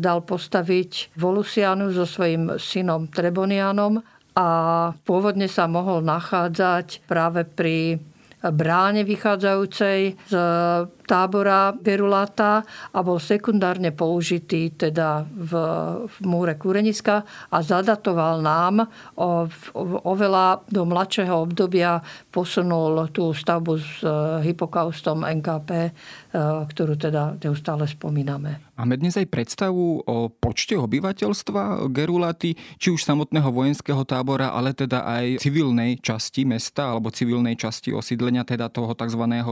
dal 0.00 0.24
postaviť 0.24 1.12
Volusianu 1.20 1.92
so 1.92 2.08
svojím 2.08 2.56
synom 2.56 3.12
Trebonianom 3.12 4.00
a 4.38 4.48
pôvodne 5.02 5.50
sa 5.50 5.66
mohol 5.66 6.00
nachádzať 6.06 7.04
práve 7.10 7.42
pri 7.42 7.98
bráne 8.42 9.02
vychádzajúcej 9.02 10.14
z 10.30 10.34
tábora 11.08 11.72
Gerulata 11.72 12.60
a 12.92 12.98
bol 13.00 13.16
sekundárne 13.16 13.96
použitý 13.96 14.76
teda 14.76 15.24
v, 15.24 15.52
v 16.04 16.16
múre 16.28 16.60
Kúreniska 16.60 17.24
a 17.48 17.56
zadatoval 17.64 18.44
nám 18.44 18.84
o, 19.16 19.48
oveľa 20.04 20.68
do 20.68 20.84
mladšieho 20.84 21.48
obdobia 21.48 22.04
posunul 22.28 23.08
tú 23.08 23.32
stavbu 23.32 23.74
s 23.80 24.04
e, 24.04 24.08
hypokaustom 24.44 25.24
NKP, 25.24 25.70
e, 25.88 25.90
ktorú 26.68 27.00
teda 27.00 27.40
neustále 27.40 27.88
spomíname. 27.88 28.68
Máme 28.78 28.94
dnes 28.94 29.18
aj 29.18 29.26
predstavu 29.26 30.06
o 30.06 30.30
počte 30.30 30.78
obyvateľstva 30.78 31.90
Gerulaty, 31.90 32.54
či 32.78 32.94
už 32.94 33.02
samotného 33.02 33.50
vojenského 33.50 34.06
tábora, 34.06 34.54
ale 34.54 34.70
teda 34.70 35.02
aj 35.02 35.42
civilnej 35.42 35.98
časti 35.98 36.46
mesta 36.46 36.94
alebo 36.94 37.10
civilnej 37.10 37.58
časti 37.58 37.90
osídlenia, 37.90 38.27
teda 38.44 38.68
toho 38.68 38.92
tzv. 38.92 39.22
E, 39.28 39.42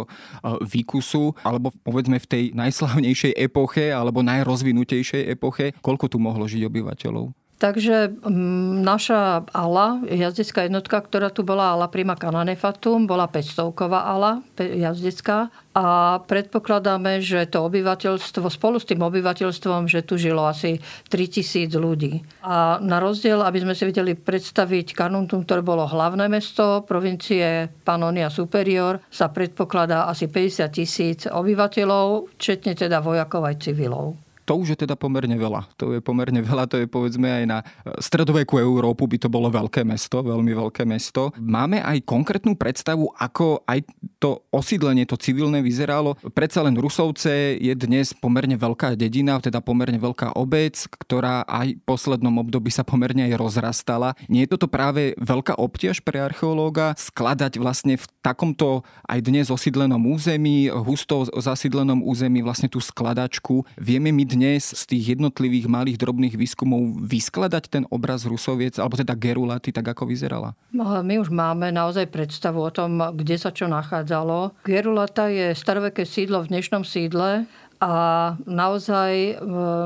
výkusu 0.65 1.33
alebo 1.47 1.73
povedzme 1.85 2.21
v 2.21 2.27
tej 2.27 2.45
najslavnejšej 2.53 3.33
epoche 3.39 3.95
alebo 3.95 4.21
najrozvinutejšej 4.27 5.33
epoche, 5.33 5.73
koľko 5.81 6.11
tu 6.11 6.19
mohlo 6.21 6.45
žiť 6.45 6.63
obyvateľov? 6.67 7.46
Takže 7.57 8.13
mm, 8.13 8.85
naša 8.85 9.49
ala, 9.57 10.05
jazdecká 10.05 10.69
jednotka, 10.69 11.01
ktorá 11.01 11.33
tu 11.33 11.41
bola 11.41 11.73
ala 11.73 11.89
prima 11.89 12.13
cananefatum, 12.13 13.09
bola 13.09 13.25
500-ková 13.33 14.05
ala 14.13 14.45
jazdecká 14.61 15.49
a 15.73 16.21
predpokladáme, 16.21 17.25
že 17.25 17.49
to 17.49 17.65
obyvateľstvo, 17.65 18.45
spolu 18.53 18.77
s 18.77 18.85
tým 18.85 19.01
obyvateľstvom, 19.01 19.89
že 19.89 20.05
tu 20.05 20.21
žilo 20.21 20.45
asi 20.45 20.85
3000 21.09 21.73
ľudí. 21.81 22.21
A 22.45 22.77
na 22.85 23.01
rozdiel, 23.01 23.41
aby 23.41 23.65
sme 23.65 23.73
si 23.73 23.89
vedeli 23.89 24.13
predstaviť 24.13 24.93
Carnuntum, 24.93 25.49
ktoré 25.49 25.65
bolo 25.65 25.89
hlavné 25.89 26.29
mesto 26.29 26.85
provincie 26.85 27.73
Panonia 27.89 28.29
Superior, 28.29 29.01
sa 29.09 29.33
predpokladá 29.33 30.13
asi 30.13 30.29
50 30.29 30.77
tisíc 30.77 31.25
obyvateľov, 31.25 32.37
četne 32.37 32.77
teda 32.77 33.01
vojakov 33.01 33.49
aj 33.49 33.65
civilov. 33.65 34.26
To 34.47 34.63
už 34.63 34.79
je 34.79 34.79
teda 34.87 34.95
pomerne 34.95 35.35
veľa. 35.35 35.67
To 35.77 35.99
je 35.99 36.01
pomerne 36.01 36.39
veľa, 36.39 36.71
to 36.71 36.79
je 36.79 36.87
povedzme 36.87 37.27
aj 37.27 37.45
na 37.45 37.59
stredovekú 37.99 38.63
Európu 38.63 39.11
by 39.11 39.19
to 39.19 39.29
bolo 39.29 39.51
veľké 39.51 39.83
mesto, 39.83 40.23
veľmi 40.23 40.55
veľké 40.55 40.87
mesto. 40.87 41.35
Máme 41.37 41.83
aj 41.83 42.07
konkrétnu 42.07 42.55
predstavu, 42.55 43.11
ako 43.19 43.67
aj 43.67 43.83
to 44.23 44.47
osídlenie, 44.55 45.05
to 45.05 45.19
civilné 45.19 45.61
vyzeralo. 45.61 46.15
Predsa 46.31 46.63
len 46.63 46.79
Rusovce 46.79 47.59
je 47.59 47.75
dnes 47.75 48.15
pomerne 48.15 48.55
veľká 48.55 48.95
dedina, 48.95 49.43
teda 49.43 49.59
pomerne 49.59 49.99
veľká 49.99 50.39
obec, 50.39 50.79
ktorá 51.03 51.43
aj 51.45 51.75
v 51.75 51.83
poslednom 51.83 52.39
období 52.39 52.71
sa 52.71 52.87
pomerne 52.87 53.27
aj 53.27 53.35
rozrastala. 53.35 54.15
Nie 54.31 54.47
je 54.47 54.55
toto 54.55 54.71
práve 54.71 55.19
veľká 55.19 55.59
obtiež 55.59 56.07
pre 56.07 56.23
archeológa 56.23 56.95
skladať 56.95 57.59
vlastne 57.59 57.99
v 57.99 58.07
takomto 58.23 58.87
aj 59.11 59.19
dnes 59.27 59.51
osídlenom 59.51 59.99
území, 60.07 60.71
husto 60.71 61.27
zasídlenom 61.35 62.07
území 62.07 62.47
vlastne 62.47 62.71
tú 62.71 62.79
skladačku. 62.79 63.67
Vieme 63.75 64.15
my 64.15 64.25
dnes 64.37 64.69
z 64.77 64.83
tých 64.85 65.17
jednotlivých 65.17 65.65
malých 65.65 65.97
drobných 65.97 66.37
výskumov 66.37 67.01
vyskladať 67.09 67.65
ten 67.73 67.85
obraz 67.89 68.29
Rusoviec, 68.29 68.77
alebo 68.77 69.01
teda 69.01 69.17
Gerulaty, 69.17 69.73
tak 69.73 69.89
ako 69.97 70.13
vyzerala? 70.13 70.53
No, 70.77 70.85
my 71.01 71.17
už 71.25 71.33
máme 71.33 71.73
naozaj 71.73 72.13
predstavu 72.13 72.61
o 72.61 72.69
tom, 72.69 73.01
kde 73.17 73.41
sa 73.41 73.49
čo 73.49 73.65
nachádzalo. 73.65 74.61
Gerulata 74.69 75.33
je 75.33 75.57
staroveké 75.57 76.05
sídlo 76.05 76.45
v 76.45 76.53
dnešnom 76.53 76.85
sídle, 76.85 77.49
a 77.77 78.33
naozaj 78.49 79.37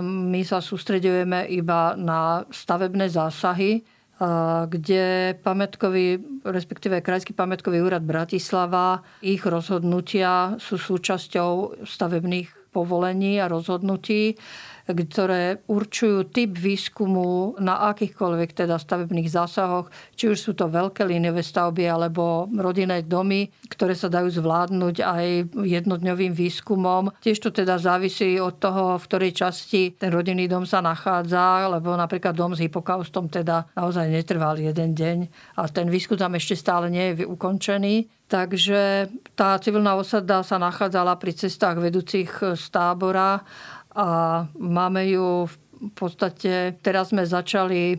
my 0.07 0.47
sa 0.47 0.63
sústredujeme 0.63 1.51
iba 1.51 1.99
na 1.99 2.47
stavebné 2.47 3.11
zásahy, 3.11 3.83
kde 4.71 5.35
pamätkový, 5.43 6.23
respektíve 6.47 7.03
Krajský 7.03 7.35
pamätkový 7.35 7.83
úrad 7.83 8.07
Bratislava, 8.07 9.03
ich 9.25 9.43
rozhodnutia 9.43 10.55
sú 10.63 10.79
súčasťou 10.79 11.83
stavebných 11.83 12.60
povolení 12.73 13.43
a 13.43 13.49
rozhodnutí 13.49 14.35
ktoré 14.95 15.63
určujú 15.67 16.31
typ 16.31 16.57
výskumu 16.57 17.59
na 17.63 17.91
akýchkoľvek 17.95 18.51
teda 18.65 18.77
stavebných 18.77 19.29
zásahoch, 19.31 19.93
či 20.17 20.31
už 20.31 20.39
sú 20.39 20.53
to 20.57 20.67
veľké 20.67 21.07
líniové 21.07 21.43
stavby 21.43 21.87
alebo 21.87 22.51
rodinné 22.51 23.07
domy, 23.07 23.51
ktoré 23.71 23.95
sa 23.95 24.11
dajú 24.11 24.31
zvládnuť 24.31 24.97
aj 25.03 25.27
jednodňovým 25.55 26.33
výskumom. 26.35 27.15
Tiež 27.23 27.39
to 27.41 27.51
teda 27.55 27.79
závisí 27.79 28.39
od 28.41 28.59
toho, 28.59 28.97
v 28.99 29.07
ktorej 29.07 29.33
časti 29.37 29.95
ten 29.99 30.11
rodinný 30.11 30.51
dom 30.51 30.67
sa 30.67 30.83
nachádza, 30.83 31.71
lebo 31.71 31.95
napríklad 31.95 32.35
dom 32.35 32.57
s 32.57 32.63
hypokaustom 32.63 33.31
teda 33.31 33.71
naozaj 33.75 34.11
netrval 34.11 34.59
jeden 34.59 34.95
deň 34.95 35.19
a 35.57 35.67
ten 35.71 35.87
výskum 35.87 36.19
tam 36.19 36.35
ešte 36.35 36.59
stále 36.59 36.91
nie 36.91 37.15
je 37.15 37.27
ukončený. 37.27 38.21
Takže 38.31 39.11
tá 39.35 39.59
civilná 39.59 39.99
osada 39.99 40.47
sa 40.47 40.55
nachádzala 40.55 41.19
pri 41.19 41.35
cestách 41.35 41.83
vedúcich 41.83 42.31
z 42.55 42.65
tábora 42.71 43.43
a 43.95 44.07
máme 44.59 45.03
ju 45.11 45.51
v 45.81 45.93
podstate 45.97 46.77
teraz 46.85 47.09
sme 47.09 47.25
začali, 47.25 47.97
e, 47.97 47.99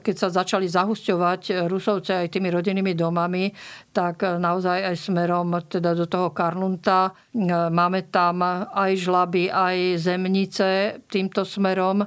keď 0.00 0.14
sa 0.16 0.28
začali 0.32 0.64
zahusťovať 0.64 1.68
Rusovce 1.68 2.24
aj 2.24 2.32
tými 2.32 2.48
rodinnými 2.48 2.96
domami, 2.96 3.52
tak 3.92 4.24
naozaj 4.24 4.88
aj 4.88 4.96
smerom 4.96 5.52
teda 5.68 5.92
do 5.92 6.08
toho 6.08 6.32
Karlunta. 6.32 7.12
E, 7.12 7.38
máme 7.68 8.08
tam 8.08 8.40
aj 8.72 8.90
žlaby, 8.96 9.52
aj 9.52 10.00
zemnice 10.00 11.04
týmto 11.12 11.44
smerom. 11.44 12.00
E, 12.00 12.06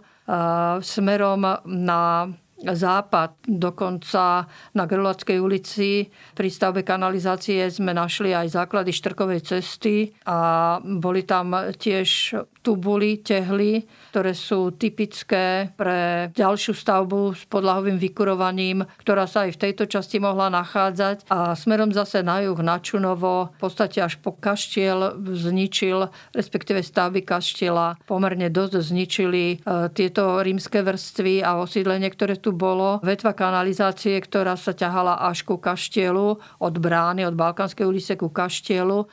smerom 0.81 1.41
na 1.69 2.25
západ. 2.63 3.41
Dokonca 3.45 4.45
na 4.77 4.83
Grolackej 4.85 5.37
ulici 5.41 6.07
pri 6.37 6.49
stavbe 6.49 6.85
kanalizácie 6.85 7.65
sme 7.67 7.91
našli 7.91 8.31
aj 8.31 8.53
základy 8.53 8.93
štrkovej 8.93 9.41
cesty 9.41 10.13
a 10.29 10.77
boli 10.81 11.25
tam 11.25 11.53
tiež 11.73 12.37
tubuly, 12.61 13.17
tehly, 13.25 13.89
ktoré 14.13 14.37
sú 14.37 14.73
typické 14.77 15.73
pre 15.73 16.29
ďalšiu 16.37 16.77
stavbu 16.77 17.33
s 17.33 17.43
podlahovým 17.49 17.97
vykurovaním, 17.97 18.85
ktorá 19.01 19.25
sa 19.25 19.49
aj 19.49 19.57
v 19.57 19.61
tejto 19.67 19.89
časti 19.89 20.21
mohla 20.21 20.53
nachádzať. 20.53 21.25
A 21.33 21.57
smerom 21.57 21.89
zase 21.89 22.21
na 22.21 22.45
juh, 22.45 22.57
na 22.61 22.77
Čunovo, 22.77 23.49
v 23.57 23.59
podstate 23.59 24.05
až 24.05 24.21
po 24.21 24.37
kaštiel 24.37 25.17
zničil, 25.33 26.13
respektíve 26.37 26.85
stavby 26.85 27.25
kaštiela 27.25 27.97
pomerne 28.05 28.53
dosť 28.53 28.73
zničili 28.77 29.45
e, 29.49 29.57
tieto 29.97 30.37
rímske 30.39 30.85
vrstvy 30.85 31.41
a 31.41 31.57
osídlenie, 31.57 32.13
ktoré 32.13 32.37
tu 32.37 32.50
bolo. 32.53 33.01
Vetva 33.03 33.35
kanalizácie, 33.35 34.19
ktorá 34.21 34.55
sa 34.55 34.71
ťahala 34.71 35.19
až 35.27 35.43
ku 35.47 35.57
kaštielu, 35.57 36.39
od 36.39 36.75
brány, 36.77 37.25
od 37.27 37.35
Balkánskej 37.35 37.87
ulice 37.87 38.13
ku 38.19 38.31
kaštielu, 38.31 39.03
e, 39.03 39.05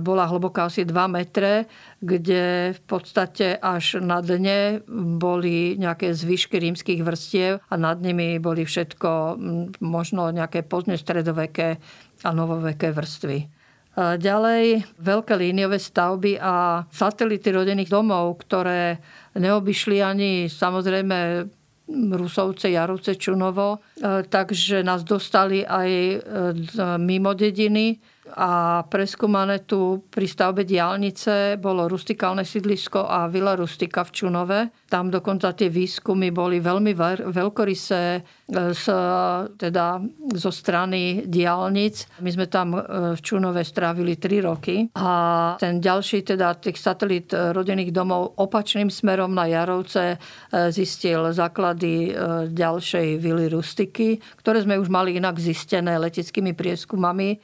bola 0.00 0.24
hlboká 0.26 0.68
asi 0.68 0.84
2 0.84 0.92
metre 1.08 1.68
kde 2.02 2.74
v 2.74 2.80
podstate 2.82 3.54
až 3.62 4.02
na 4.02 4.18
dne 4.18 4.82
boli 5.22 5.78
nejaké 5.78 6.10
zvyšky 6.10 6.58
rímskych 6.58 7.00
vrstiev 7.06 7.62
a 7.62 7.74
nad 7.78 8.02
nimi 8.02 8.42
boli 8.42 8.66
všetko 8.66 9.38
možno 9.78 10.34
nejaké 10.34 10.66
pozdne 10.66 10.98
stredoveké 10.98 11.78
a 12.26 12.30
novoveké 12.34 12.90
vrstvy. 12.90 13.46
Ďalej 13.94 14.88
veľké 14.98 15.34
líniové 15.36 15.78
stavby 15.78 16.42
a 16.42 16.82
satelity 16.90 17.54
rodinných 17.54 17.92
domov, 17.92 18.40
ktoré 18.42 18.98
neobyšli 19.38 20.02
ani 20.02 20.50
samozrejme 20.50 21.46
Rusovce, 22.12 22.70
Jarovce, 22.70 23.14
Čunovo, 23.14 23.78
takže 24.28 24.82
nás 24.82 25.04
dostali 25.04 25.66
aj 25.66 25.90
e, 25.90 26.16
mimo 26.98 27.34
dediny 27.34 28.00
a 28.36 28.82
preskúmané 28.88 29.68
tu 29.68 30.08
pri 30.08 30.24
stavbe 30.24 30.64
diálnice 30.64 31.60
bolo 31.60 31.84
rustikálne 31.88 32.44
sídlisko 32.44 33.04
a 33.04 33.28
vila 33.28 33.52
rustika 33.52 34.04
v 34.04 34.10
Čunove. 34.12 34.60
Tam 34.88 35.12
dokonca 35.12 35.52
tie 35.52 35.68
výskumy 35.68 36.32
boli 36.32 36.60
veľmi 36.60 36.92
veľkorysé 37.28 38.02
z, 38.52 38.84
teda 39.56 39.86
zo 40.36 40.50
strany 40.52 41.24
diálnic. 41.24 42.20
My 42.20 42.30
sme 42.32 42.46
tam 42.48 42.76
e, 42.76 42.80
v 43.16 43.20
Čunove 43.24 43.64
strávili 43.64 44.20
3 44.20 44.44
roky 44.44 44.84
a 44.92 45.10
ten 45.56 45.80
ďalší, 45.80 46.24
teda 46.24 46.60
tých 46.60 46.76
satelit 46.76 47.32
e, 47.32 47.56
rodinných 47.56 47.92
domov 47.92 48.36
opačným 48.36 48.92
smerom 48.92 49.32
na 49.32 49.48
Jarovce 49.48 50.16
e, 50.16 50.16
zistil 50.68 51.32
základy 51.32 52.14
ďalšej 52.52 53.08
vily 53.18 53.46
rustiky, 53.52 54.20
ktoré 54.40 54.60
sme 54.62 54.76
už 54.76 54.92
mali 54.92 55.16
inak 55.16 55.38
zistené 55.38 55.96
leteckými 55.96 56.52
prieskumami. 56.52 57.38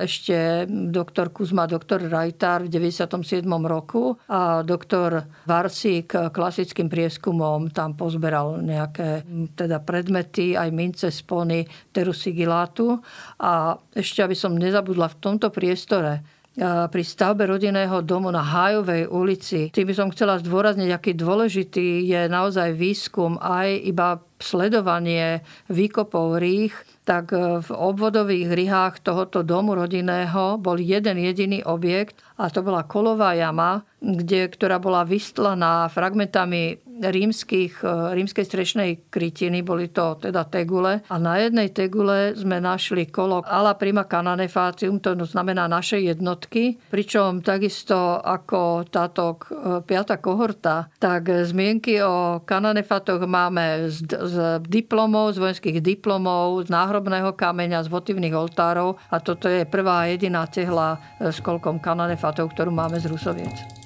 Ešte 0.00 0.29
doktor 0.68 1.30
Kuzma, 1.34 1.66
doktor 1.66 2.02
Rajtar 2.06 2.66
v 2.66 2.72
97. 2.72 3.42
roku 3.66 4.18
a 4.28 4.62
doktor 4.62 5.26
Varsík 5.46 6.14
klasickým 6.30 6.88
prieskumom 6.88 7.70
tam 7.70 7.94
pozberal 7.94 8.62
nejaké 8.62 9.24
teda 9.54 9.82
predmety, 9.82 10.56
aj 10.56 10.70
mince, 10.70 11.08
spony, 11.10 11.66
terusigilátu. 11.90 12.98
A 13.42 13.78
ešte, 13.94 14.24
aby 14.24 14.34
som 14.34 14.56
nezabudla 14.56 15.10
v 15.12 15.18
tomto 15.20 15.50
priestore, 15.52 16.39
pri 16.58 17.02
stavbe 17.06 17.46
rodinného 17.46 18.02
domu 18.02 18.26
na 18.34 18.42
Hájovej 18.42 19.06
ulici. 19.06 19.70
Tým 19.70 19.86
by 19.86 19.94
som 19.94 20.10
chcela 20.10 20.34
zdôrazniť, 20.42 20.90
aký 20.90 21.12
dôležitý 21.14 22.02
je 22.10 22.26
naozaj 22.26 22.74
výskum 22.74 23.38
aj 23.38 23.70
iba 23.86 24.18
sledovanie 24.42 25.46
výkopov 25.70 26.42
rých, 26.42 26.74
tak 27.06 27.30
v 27.36 27.70
obvodových 27.70 28.50
rihách 28.50 28.94
tohoto 29.04 29.46
domu 29.46 29.78
rodinného 29.78 30.58
bol 30.58 30.80
jeden 30.80 31.22
jediný 31.22 31.62
objekt 31.62 32.18
a 32.40 32.50
to 32.50 32.66
bola 32.66 32.82
kolová 32.82 33.36
jama, 33.36 33.86
kde, 34.02 34.50
ktorá 34.50 34.82
bola 34.82 35.06
vystlaná 35.06 35.86
fragmentami 35.92 36.82
rímskych, 37.00 37.80
e, 37.80 38.14
rímskej 38.14 38.44
strešnej 38.44 38.90
krytiny, 39.08 39.64
boli 39.64 39.88
to 39.88 40.20
teda 40.20 40.44
tegule. 40.44 41.00
A 41.08 41.16
na 41.16 41.40
jednej 41.40 41.72
tegule 41.72 42.36
sme 42.36 42.60
našli 42.60 43.08
kolo 43.08 43.40
ala 43.48 43.72
prima 43.74 44.04
cananefatium, 44.04 45.00
to 45.00 45.16
znamená 45.24 45.64
naše 45.64 46.04
jednotky, 46.04 46.76
pričom 46.92 47.40
takisto 47.40 48.20
ako 48.20 48.84
táto 48.92 49.40
e, 49.40 49.80
piata 49.80 50.20
kohorta, 50.20 50.92
tak 51.00 51.32
zmienky 51.48 52.04
o 52.04 52.44
kananefatoch 52.44 53.24
máme 53.24 53.88
z, 53.88 54.04
z 54.04 54.36
diplomov, 54.68 55.32
z 55.32 55.40
vojenských 55.40 55.78
diplomov, 55.80 56.68
z 56.68 56.68
náhrobného 56.68 57.32
kameňa, 57.32 57.88
z 57.88 57.92
votivných 57.92 58.36
oltárov 58.36 59.00
a 59.08 59.16
toto 59.18 59.48
je 59.48 59.64
prvá 59.64 60.12
jediná 60.12 60.44
tehla 60.44 61.00
e, 61.16 61.32
s 61.32 61.40
kolkom 61.40 61.80
kananefatov, 61.80 62.52
ktorú 62.52 62.68
máme 62.68 63.00
z 63.00 63.08
Rusoviec. 63.08 63.79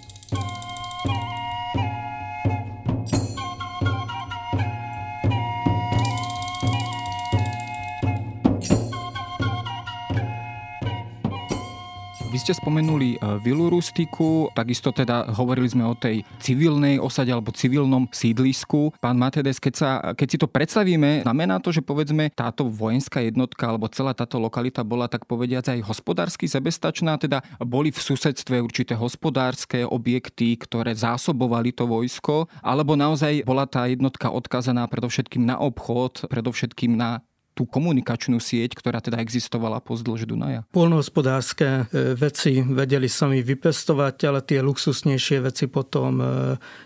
Ste 12.44 12.60
spomenuli 12.60 13.16
e, 13.16 13.40
vilu 13.40 13.72
rustiku, 13.72 14.52
takisto 14.52 14.92
teda 14.92 15.32
hovorili 15.32 15.64
sme 15.64 15.88
o 15.88 15.96
tej 15.96 16.28
civilnej 16.44 17.00
osade 17.00 17.32
alebo 17.32 17.56
civilnom 17.56 18.04
sídlisku. 18.12 18.92
Pán 19.00 19.16
Matedes, 19.16 19.56
keď, 19.56 19.74
sa, 19.74 19.90
keď 20.12 20.28
si 20.28 20.36
to 20.36 20.44
predstavíme, 20.44 21.24
znamená 21.24 21.56
to, 21.64 21.72
že 21.72 21.80
povedzme 21.80 22.28
táto 22.36 22.68
vojenská 22.68 23.24
jednotka 23.24 23.64
alebo 23.64 23.88
celá 23.88 24.12
táto 24.12 24.36
lokalita 24.36 24.84
bola 24.84 25.08
tak 25.08 25.24
povediať 25.24 25.72
aj 25.72 25.88
hospodársky 25.88 26.44
sebestačná, 26.44 27.16
teda 27.16 27.40
boli 27.64 27.88
v 27.88 28.04
susedstve 28.04 28.60
určité 28.60 28.92
hospodárske 28.92 29.88
objekty, 29.88 30.60
ktoré 30.60 30.92
zásobovali 30.92 31.72
to 31.72 31.88
vojsko, 31.88 32.52
alebo 32.60 32.92
naozaj 32.92 33.40
bola 33.48 33.64
tá 33.64 33.88
jednotka 33.88 34.28
odkazaná 34.28 34.84
predovšetkým 34.92 35.48
na 35.48 35.56
obchod, 35.56 36.28
predovšetkým 36.28 36.92
na 36.92 37.24
tú 37.54 37.70
komunikačnú 37.70 38.42
sieť, 38.42 38.74
ktorá 38.74 38.98
teda 38.98 39.22
existovala 39.22 39.78
pozdĺž 39.78 40.26
Dunaja? 40.26 40.66
Polnohospodárske 40.74 41.86
e, 41.86 42.12
veci 42.18 42.58
vedeli 42.60 43.06
sami 43.06 43.40
vypestovať, 43.46 44.16
ale 44.26 44.40
tie 44.42 44.58
luxusnejšie 44.58 45.38
veci 45.38 45.70
potom 45.70 46.18
e, 46.18 46.26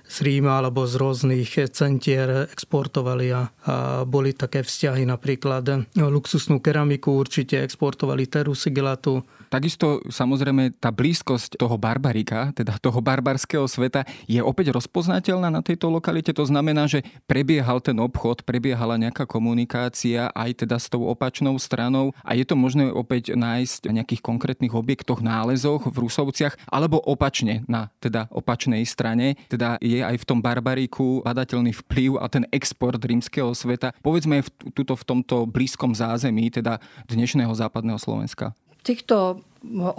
z 0.05 0.17
Ríma 0.21 0.61
alebo 0.61 0.85
z 0.85 0.95
rôznych 1.01 1.73
centier 1.73 2.53
exportovali 2.53 3.27
a, 3.33 3.49
a 3.49 4.05
boli 4.05 4.37
také 4.37 4.61
vzťahy 4.61 5.09
napríklad 5.09 5.89
luxusnú 5.97 6.61
keramiku 6.61 7.17
určite 7.17 7.65
exportovali 7.65 8.29
teru 8.29 8.53
sigilatu, 8.53 9.25
Takisto 9.49 10.05
samozrejme 10.13 10.77
tá 10.77 10.93
blízkosť 10.93 11.57
toho 11.57 11.81
barbarika, 11.81 12.53
teda 12.53 12.77
toho 12.77 13.01
barbarského 13.01 13.65
sveta, 13.65 14.05
je 14.29 14.45
opäť 14.45 14.77
rozpoznateľná 14.77 15.49
na 15.49 15.65
tejto 15.65 15.89
lokalite. 15.89 16.37
To 16.37 16.45
znamená, 16.45 16.85
že 16.85 17.01
prebiehal 17.25 17.81
ten 17.81 17.97
obchod, 17.97 18.45
prebiehala 18.45 19.01
nejaká 19.01 19.25
komunikácia 19.25 20.29
aj 20.37 20.65
teda 20.65 20.77
s 20.77 20.93
tou 20.93 21.09
opačnou 21.09 21.57
stranou 21.57 22.13
a 22.21 22.37
je 22.37 22.45
to 22.45 22.55
možné 22.55 22.93
opäť 22.93 23.33
nájsť 23.33 23.89
na 23.89 24.05
nejakých 24.05 24.21
konkrétnych 24.21 24.77
objektoch, 24.77 25.25
nálezoch 25.25 25.89
v 25.89 25.97
Rusovciach, 25.97 26.69
alebo 26.69 27.01
opačne 27.01 27.65
na 27.65 27.89
teda 28.05 28.29
opačnej 28.29 28.85
strane. 28.85 29.41
Teda 29.49 29.81
je 29.81 30.05
aj 30.05 30.21
v 30.21 30.27
tom 30.29 30.45
barbariku 30.45 31.25
badateľný 31.25 31.73
vplyv 31.85 32.21
a 32.21 32.29
ten 32.29 32.45
export 32.53 33.01
rímskeho 33.01 33.57
sveta. 33.57 33.97
Povedzme 34.05 34.45
v, 34.45 34.49
tuto 34.77 34.93
v 34.93 35.07
tomto 35.09 35.49
blízkom 35.49 35.97
zázemí, 35.97 36.53
teda 36.53 36.79
dnešného 37.09 37.51
západného 37.57 37.97
Slovenska 37.97 38.53
týchto 38.83 39.41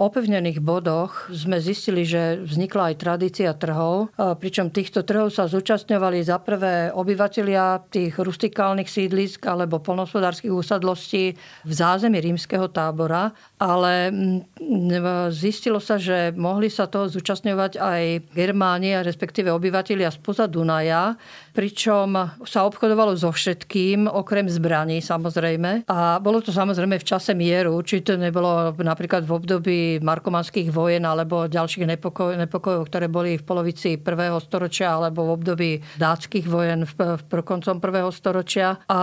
opevnených 0.00 0.64
bodoch 0.64 1.28
sme 1.28 1.60
zistili, 1.60 2.08
že 2.08 2.40
vznikla 2.40 2.92
aj 2.92 2.94
tradícia 2.96 3.52
trhov, 3.52 4.08
pričom 4.16 4.72
týchto 4.72 5.04
trhov 5.04 5.28
sa 5.28 5.52
zúčastňovali 5.52 6.24
za 6.24 6.40
prvé 6.40 6.88
obyvatelia 6.88 7.84
tých 7.92 8.16
rustikálnych 8.16 8.88
sídlisk 8.88 9.44
alebo 9.44 9.84
polnospodárských 9.84 10.48
úsadlostí 10.48 11.36
v 11.68 11.72
zázemí 11.72 12.24
rímskeho 12.24 12.72
tábora, 12.72 13.36
ale 13.60 14.08
mm, 14.08 15.28
zistilo 15.28 15.76
sa, 15.76 16.00
že 16.00 16.32
mohli 16.32 16.72
sa 16.72 16.88
toho 16.88 17.12
zúčastňovať 17.12 17.76
aj 17.76 18.02
Germánia, 18.32 19.04
respektíve 19.04 19.52
obyvatelia 19.52 20.08
spoza 20.08 20.48
Dunaja, 20.48 21.20
pričom 21.52 22.16
sa 22.48 22.64
obchodovalo 22.64 23.12
so 23.12 23.28
všetkým, 23.28 24.08
okrem 24.08 24.48
zbraní 24.48 25.04
samozrejme. 25.04 25.84
A 25.84 26.16
bolo 26.16 26.40
to 26.40 26.48
samozrejme 26.48 26.96
v 26.96 27.04
čase 27.04 27.36
mieru, 27.36 27.76
či 27.84 28.00
to 28.00 28.16
nebolo 28.16 28.72
napríklad 28.80 29.28
v 29.28 29.36
období 29.36 29.49
markomanských 29.98 30.70
vojen 30.70 31.02
alebo 31.02 31.50
ďalších 31.50 31.88
nepokoj, 31.98 32.38
nepokojov, 32.38 32.86
ktoré 32.86 33.10
boli 33.10 33.34
v 33.40 33.44
polovici 33.44 33.98
prvého 33.98 34.38
storočia 34.38 34.94
alebo 34.94 35.26
v 35.26 35.34
období 35.34 35.70
dátskych 35.98 36.46
vojen 36.46 36.86
v, 36.86 37.18
v 37.18 37.30
koncom 37.42 37.82
prvého 37.82 38.14
storočia. 38.14 38.78
A 38.86 39.00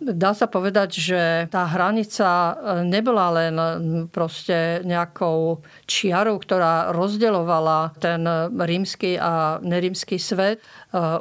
dá 0.00 0.32
sa 0.32 0.48
povedať, 0.48 0.96
že 0.96 1.22
tá 1.52 1.68
hranica 1.68 2.28
e, 2.30 2.52
nebola 2.86 3.26
len 3.34 3.54
proste 4.08 4.80
nejakou 4.86 5.60
čiarou, 5.84 6.40
ktorá 6.40 6.94
rozdeľovala 6.94 7.98
ten 8.00 8.22
rímsky 8.54 9.20
a 9.20 9.58
nerímsky 9.60 10.16
svet, 10.16 10.62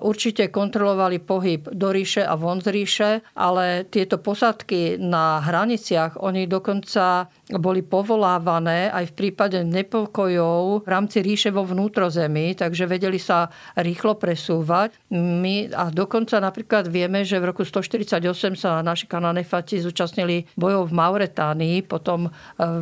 určite 0.01 0.49
kontrolovali 0.49 1.21
pohyb 1.21 1.69
do 1.69 1.93
ríše 1.93 2.25
a 2.25 2.34
von 2.34 2.58
z 2.58 2.67
ríše, 2.73 3.10
ale 3.38 3.86
tieto 3.86 4.17
posadky 4.17 4.97
na 4.97 5.39
hraniciach, 5.45 6.17
oni 6.21 6.49
dokonca 6.49 7.29
boli 7.58 7.86
povolávané 7.86 8.89
aj 8.89 9.13
v 9.13 9.17
prípade 9.17 9.62
nepokojov 9.62 10.86
v 10.86 10.88
rámci 10.89 11.21
ríše 11.21 11.49
vo 11.53 11.65
vnútrozemí, 11.65 12.53
takže 12.58 12.89
vedeli 12.89 13.17
sa 13.17 13.49
rýchlo 13.77 14.17
presúvať. 14.17 14.93
My, 15.13 15.69
a 15.73 15.89
dokonca 15.89 16.38
napríklad 16.38 16.89
vieme, 16.89 17.25
že 17.25 17.41
v 17.41 17.53
roku 17.53 17.65
148 17.65 18.21
sa 18.58 18.82
naši 18.82 19.05
kananefati 19.10 19.82
zúčastnili 19.82 20.49
bojov 20.58 20.89
v 20.89 20.97
Mauretánii, 20.97 21.77
potom 21.86 22.29
eh, 22.29 22.32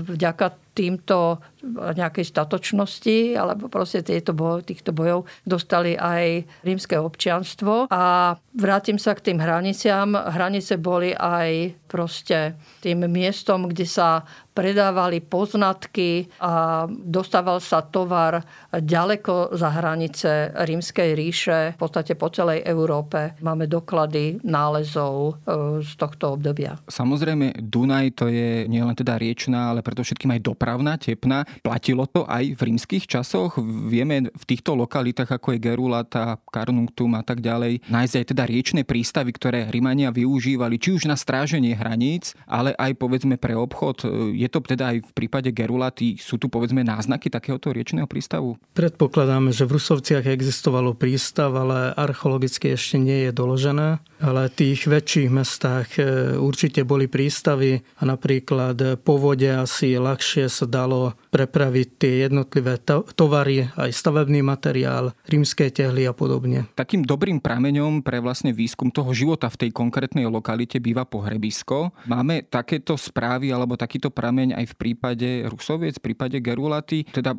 vďaka 0.03 0.66
týmto 0.77 1.41
nejakej 1.73 2.21
statočnosti 2.21 3.33
alebo 3.33 3.65
proste 3.65 4.05
tieto 4.05 4.37
boj, 4.37 4.61
týchto 4.61 4.93
bojov 4.93 5.25
dostali 5.41 5.97
aj 5.97 6.45
rímske 6.61 6.93
občianstvo. 7.01 7.89
A 7.89 8.37
vrátim 8.53 9.01
sa 9.01 9.17
k 9.17 9.33
tým 9.33 9.41
hraniciam. 9.41 10.13
Hranice 10.13 10.77
boli 10.77 11.17
aj 11.17 11.73
proste 11.89 12.53
tým 12.85 13.09
miestom, 13.09 13.65
kde 13.65 13.89
sa 13.89 14.21
predávali 14.57 15.21
poznatky 15.21 16.25
a 16.41 16.89
dostával 16.89 17.61
sa 17.61 17.85
tovar 17.85 18.41
ďaleko 18.73 19.53
za 19.53 19.69
hranice 19.69 20.49
Rímskej 20.57 21.13
ríše, 21.13 21.59
v 21.75 21.79
podstate 21.79 22.17
po 22.17 22.33
celej 22.33 22.65
Európe. 22.65 23.37
Máme 23.45 23.69
doklady 23.69 24.41
nálezov 24.41 25.13
e, 25.45 25.53
z 25.85 25.91
tohto 25.93 26.41
obdobia. 26.41 26.81
Samozrejme, 26.89 27.61
Dunaj 27.61 28.17
to 28.17 28.25
je 28.33 28.65
nielen 28.65 28.97
teda 28.97 29.21
riečná, 29.21 29.69
ale 29.69 29.85
preto 29.85 30.01
všetkým 30.01 30.33
aj 30.33 30.41
dopravná, 30.41 30.97
tepná. 30.97 31.45
Platilo 31.61 32.09
to 32.09 32.25
aj 32.25 32.57
v 32.57 32.61
rímskych 32.73 33.05
časoch. 33.05 33.61
Vieme 33.61 34.33
v 34.33 34.43
týchto 34.49 34.73
lokalitách, 34.73 35.37
ako 35.37 35.53
je 35.53 35.61
Gerulata, 35.61 36.41
Carnuntum 36.49 37.13
a 37.13 37.21
tak 37.21 37.45
ďalej, 37.45 37.85
nájsť 37.93 38.15
aj 38.17 38.25
teda 38.33 38.43
riečné 38.49 38.81
prístavy, 38.87 39.29
ktoré 39.37 39.69
Rimania 39.69 40.09
využívali, 40.09 40.81
či 40.81 40.97
už 40.97 41.05
na 41.05 41.13
stráženie 41.13 41.77
hraníc, 41.77 42.33
ale 42.49 42.73
aj 42.73 42.97
povedzme 42.97 43.37
pre 43.37 43.53
obchod. 43.53 44.07
Je 44.33 44.46
je 44.47 44.51
to 44.55 44.63
teda 44.63 44.95
aj 44.95 44.97
v 45.03 45.11
prípade 45.11 45.51
Gerulaty, 45.51 46.15
sú 46.15 46.39
tu 46.39 46.47
povedzme 46.47 46.87
náznaky 46.87 47.27
takéhoto 47.27 47.75
riečného 47.75 48.07
prístavu? 48.07 48.55
Predpokladáme, 48.71 49.51
že 49.51 49.67
v 49.67 49.75
Rusovciach 49.75 50.23
existovalo 50.23 50.95
prístav, 50.95 51.51
ale 51.51 51.91
archeologicky 51.91 52.71
ešte 52.71 52.95
nie 52.95 53.27
je 53.27 53.31
doložené. 53.35 53.99
Ale 54.23 54.49
v 54.49 54.55
tých 54.55 54.87
väčších 54.87 55.29
mestách 55.29 55.89
e, 55.99 56.33
určite 56.39 56.87
boli 56.87 57.11
prístavy 57.11 57.83
a 57.99 58.03
napríklad 58.07 59.03
po 59.03 59.19
vode 59.19 59.45
asi 59.51 59.99
ľahšie 59.99 60.47
sa 60.47 60.65
dalo 60.65 61.13
prepraviť 61.29 61.87
tie 61.99 62.13
jednotlivé 62.25 62.79
tovary, 63.13 63.69
aj 63.77 63.91
stavebný 63.93 64.41
materiál, 64.41 65.13
rímske 65.27 65.69
tehly 65.69 66.07
a 66.07 66.13
podobne. 66.15 66.65
Takým 66.73 67.03
dobrým 67.05 67.43
prameňom 67.43 68.01
pre 68.01 68.23
vlastne 68.23 68.55
výskum 68.55 68.89
toho 68.89 69.11
života 69.11 69.51
v 69.51 69.67
tej 69.67 69.69
konkrétnej 69.75 70.25
lokalite 70.25 70.79
býva 70.81 71.05
pohrebisko. 71.05 71.93
Máme 72.09 72.45
takéto 72.47 72.97
správy 72.97 73.49
alebo 73.49 73.73
takýto 73.77 74.09
prameň 74.13 74.36
prameň 74.37 74.53
aj 74.53 74.65
v 74.69 74.75
prípade 74.77 75.29
Rusoviec, 75.49 75.97
v 75.97 76.13
prípade 76.13 76.37
Gerulaty. 76.37 77.09
Teda 77.09 77.33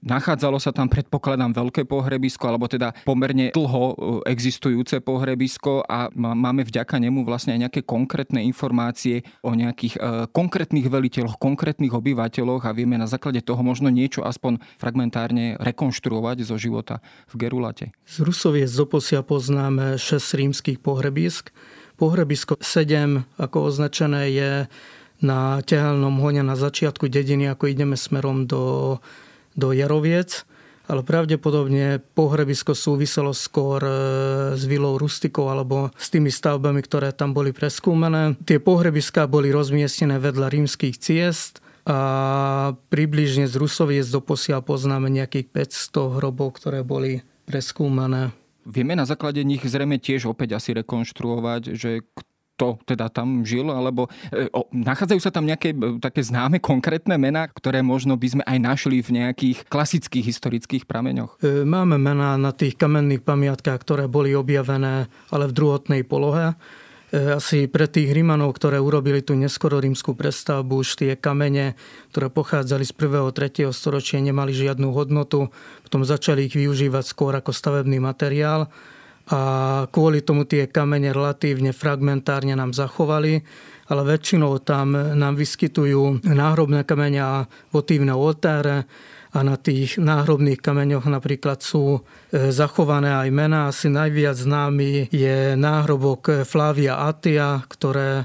nachádzalo 0.00 0.56
sa 0.56 0.72
tam, 0.72 0.88
predpokladám, 0.88 1.52
veľké 1.52 1.84
pohrebisko, 1.84 2.48
alebo 2.48 2.64
teda 2.64 2.96
pomerne 3.04 3.52
dlho 3.52 3.84
e, 3.84 3.94
existujúce 4.32 5.04
pohrebisko 5.04 5.84
a 5.84 6.08
máme 6.16 6.64
vďaka 6.64 6.96
nemu 6.96 7.28
vlastne 7.28 7.52
aj 7.52 7.68
nejaké 7.68 7.80
konkrétne 7.84 8.40
informácie 8.48 9.28
o 9.44 9.52
nejakých 9.52 10.00
e, 10.00 10.24
konkrétnych 10.32 10.88
veliteľoch, 10.88 11.36
konkrétnych 11.36 11.92
obyvateľoch 11.92 12.64
a 12.64 12.72
vieme 12.72 12.96
na 12.96 13.04
základe 13.04 13.44
toho 13.44 13.60
možno 13.60 13.92
niečo 13.92 14.24
aspoň 14.24 14.56
fragmentárne 14.80 15.60
rekonštruovať 15.60 16.48
zo 16.48 16.56
života 16.56 17.04
v 17.28 17.44
Gerulate. 17.44 17.92
Z 18.08 18.24
Rusoviec 18.24 18.72
doposia 18.72 19.20
poznáme 19.20 20.00
6 20.00 20.16
rímskych 20.32 20.80
pohrebisk. 20.80 21.52
Pohrebisko 22.00 22.56
7, 22.56 23.36
ako 23.36 23.68
označené, 23.68 24.32
je 24.32 24.50
na 25.18 25.58
tehelnom 25.64 26.22
hone 26.22 26.42
na 26.46 26.54
začiatku 26.54 27.10
dediny, 27.10 27.50
ako 27.50 27.70
ideme 27.70 27.98
smerom 27.98 28.46
do, 28.46 28.96
do 29.58 29.74
Jaroviec 29.74 30.48
ale 30.88 31.04
pravdepodobne 31.04 32.00
pohrebisko 32.16 32.72
súviselo 32.72 33.36
skôr 33.36 33.84
e, 33.84 33.92
s 34.56 34.64
vilou 34.64 34.96
rustikou 34.96 35.52
alebo 35.52 35.92
s 35.94 36.08
tými 36.08 36.32
stavbami, 36.32 36.80
ktoré 36.80 37.12
tam 37.12 37.36
boli 37.36 37.52
preskúmené. 37.52 38.40
Tie 38.48 38.56
pohrebiská 38.56 39.28
boli 39.28 39.52
rozmiestnené 39.52 40.16
vedľa 40.16 40.48
rímskych 40.48 40.96
ciest 40.96 41.60
a 41.84 42.72
približne 42.88 43.44
z 43.44 43.54
Rusoviec 43.60 44.08
do 44.08 44.24
posiaľ 44.24 44.64
poznáme 44.64 45.12
nejakých 45.12 45.52
500 45.92 46.16
hrobov, 46.20 46.56
ktoré 46.56 46.80
boli 46.80 47.20
preskúmané. 47.44 48.32
Vieme 48.68 48.96
na 48.96 49.08
základe 49.08 49.40
nich 49.44 49.64
zrejme 49.64 49.96
tiež 49.96 50.28
opäť 50.28 50.56
asi 50.56 50.76
rekonštruovať, 50.76 51.62
že 51.72 52.04
kto 52.58 52.74
teda 52.82 53.06
tam 53.06 53.46
žil, 53.46 53.70
alebo 53.70 54.10
e, 54.34 54.50
o, 54.50 54.66
nachádzajú 54.74 55.22
sa 55.22 55.30
tam 55.30 55.46
nejaké 55.46 55.70
e, 55.70 56.02
také 56.02 56.26
známe 56.26 56.58
konkrétne 56.58 57.14
mená, 57.14 57.46
ktoré 57.46 57.86
možno 57.86 58.18
by 58.18 58.34
sme 58.34 58.42
aj 58.42 58.58
našli 58.58 58.98
v 58.98 59.22
nejakých 59.22 59.70
klasických 59.70 60.26
historických 60.26 60.82
prameňoch? 60.90 61.38
E, 61.38 61.62
máme 61.62 62.02
mená 62.02 62.34
na 62.34 62.50
tých 62.50 62.74
kamenných 62.74 63.22
pamiatkách, 63.22 63.78
ktoré 63.78 64.10
boli 64.10 64.34
objavené, 64.34 65.06
ale 65.30 65.44
v 65.46 65.54
druhotnej 65.54 66.02
polohe. 66.02 66.58
asi 67.14 67.70
pre 67.70 67.86
tých 67.86 68.10
Rímanov, 68.10 68.58
ktoré 68.58 68.82
urobili 68.82 69.22
tú 69.22 69.38
neskoro 69.38 69.78
rímskú 69.78 70.18
prestavbu, 70.18 70.82
už 70.82 70.98
tie 70.98 71.12
kamene, 71.14 71.78
ktoré 72.10 72.26
pochádzali 72.28 72.84
z 72.84 72.92
1. 72.92 73.32
3. 73.38 73.70
storočia, 73.70 74.18
nemali 74.18 74.50
žiadnu 74.50 74.90
hodnotu. 74.90 75.54
Potom 75.86 76.02
začali 76.02 76.50
ich 76.50 76.58
využívať 76.58 77.04
skôr 77.06 77.32
ako 77.38 77.54
stavebný 77.54 78.02
materiál 78.02 78.66
a 79.28 79.40
kvôli 79.92 80.24
tomu 80.24 80.48
tie 80.48 80.68
kamene 80.68 81.12
relatívne 81.12 81.76
fragmentárne 81.76 82.56
nám 82.56 82.72
zachovali 82.72 83.44
ale 83.88 84.04
väčšinou 84.04 84.60
tam 84.60 84.92
nám 84.92 85.34
vyskytujú 85.40 86.20
náhrobné 86.20 86.84
kamene 86.84 87.20
a 87.24 87.34
votívne 87.72 88.12
oltáre 88.12 88.84
a 89.32 89.44
na 89.44 89.60
tých 89.60 90.00
náhrobných 90.00 90.60
kameňoch 90.60 91.04
napríklad 91.04 91.60
sú 91.60 92.00
e, 92.00 92.48
zachované 92.48 93.12
aj 93.12 93.28
mená. 93.28 93.68
Asi 93.68 93.92
najviac 93.92 94.36
známy 94.40 95.12
je 95.12 95.52
náhrobok 95.52 96.48
Flavia 96.48 96.96
Atia, 96.96 97.60
ktoré 97.68 98.24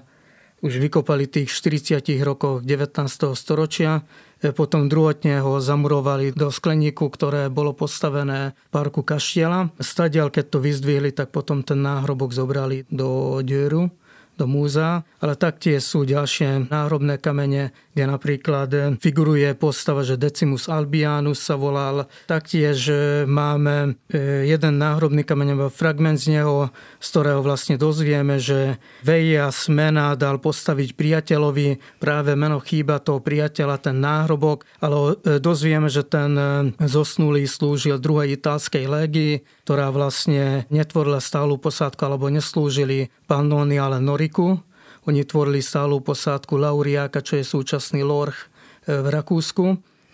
už 0.64 0.80
vykopali 0.80 1.28
tých 1.28 1.52
40 1.52 2.08
rokoch 2.24 2.64
19. 2.64 3.04
storočia. 3.36 4.00
E, 4.44 4.52
potom 4.52 4.92
druhotne 4.92 5.40
ho 5.40 5.64
zamurovali 5.64 6.36
do 6.36 6.52
skleníku, 6.52 7.08
ktoré 7.08 7.48
bolo 7.48 7.72
postavené 7.72 8.52
v 8.52 8.70
parku 8.76 9.00
Kaštiela. 9.00 9.72
Stadiaľ, 9.80 10.28
keď 10.36 10.46
to 10.52 10.60
vyzdvihli, 10.60 11.16
tak 11.16 11.32
potom 11.32 11.64
ten 11.64 11.80
náhrobok 11.80 12.36
zobrali 12.36 12.84
do 12.92 13.40
dieru 13.40 13.88
do 14.34 14.50
múzea, 14.50 15.06
ale 15.22 15.38
taktiež 15.38 15.86
sú 15.86 16.04
ďalšie 16.10 16.74
náhrobné 16.74 17.22
kamene, 17.22 17.70
kde 17.94 18.04
napríklad 18.10 18.70
figuruje 18.98 19.54
postava, 19.54 20.02
že 20.02 20.18
Decimus 20.18 20.66
Albianus 20.66 21.38
sa 21.38 21.54
volal. 21.54 22.10
Taktiež 22.26 22.90
e, 22.90 22.96
máme 23.30 24.02
e, 24.10 24.50
jeden 24.50 24.82
náhrobný 24.82 25.22
kameň, 25.22 25.70
fragment 25.70 26.18
z 26.18 26.42
neho, 26.42 26.74
z 26.98 27.08
ktorého 27.14 27.46
vlastne 27.46 27.78
dozvieme, 27.78 28.42
že 28.42 28.82
Veja 29.06 29.54
Smena 29.54 30.18
dal 30.18 30.42
postaviť 30.42 30.98
priateľovi 30.98 32.02
práve 32.02 32.34
meno 32.34 32.58
chýba 32.58 32.98
toho 32.98 33.22
priateľa, 33.22 33.78
ten 33.78 34.02
náhrobok, 34.02 34.66
ale 34.82 35.22
e, 35.22 35.38
dozvieme, 35.38 35.88
že 35.94 36.02
ten 36.02 36.34
zosnulý 36.82 37.46
slúžil 37.46 38.02
druhej 38.02 38.42
italskej 38.42 38.90
légii, 38.90 39.46
ktorá 39.64 39.90
vlastne 39.96 40.68
netvorila 40.68 41.24
stálu 41.24 41.56
posádku 41.56 42.04
alebo 42.04 42.28
neslúžili 42.28 43.12
Pannoni, 43.26 43.80
ale 43.80 44.04
Noriku 44.04 44.60
oni 45.04 45.28
tvorili 45.28 45.60
stálu 45.60 46.00
posádku 46.00 46.56
Lauriáka, 46.56 47.20
čo 47.20 47.36
je 47.40 47.44
súčasný 47.44 48.08
Lorch 48.08 48.48
e, 48.88 49.00
v 49.04 49.08
Rakúsku. 49.12 49.66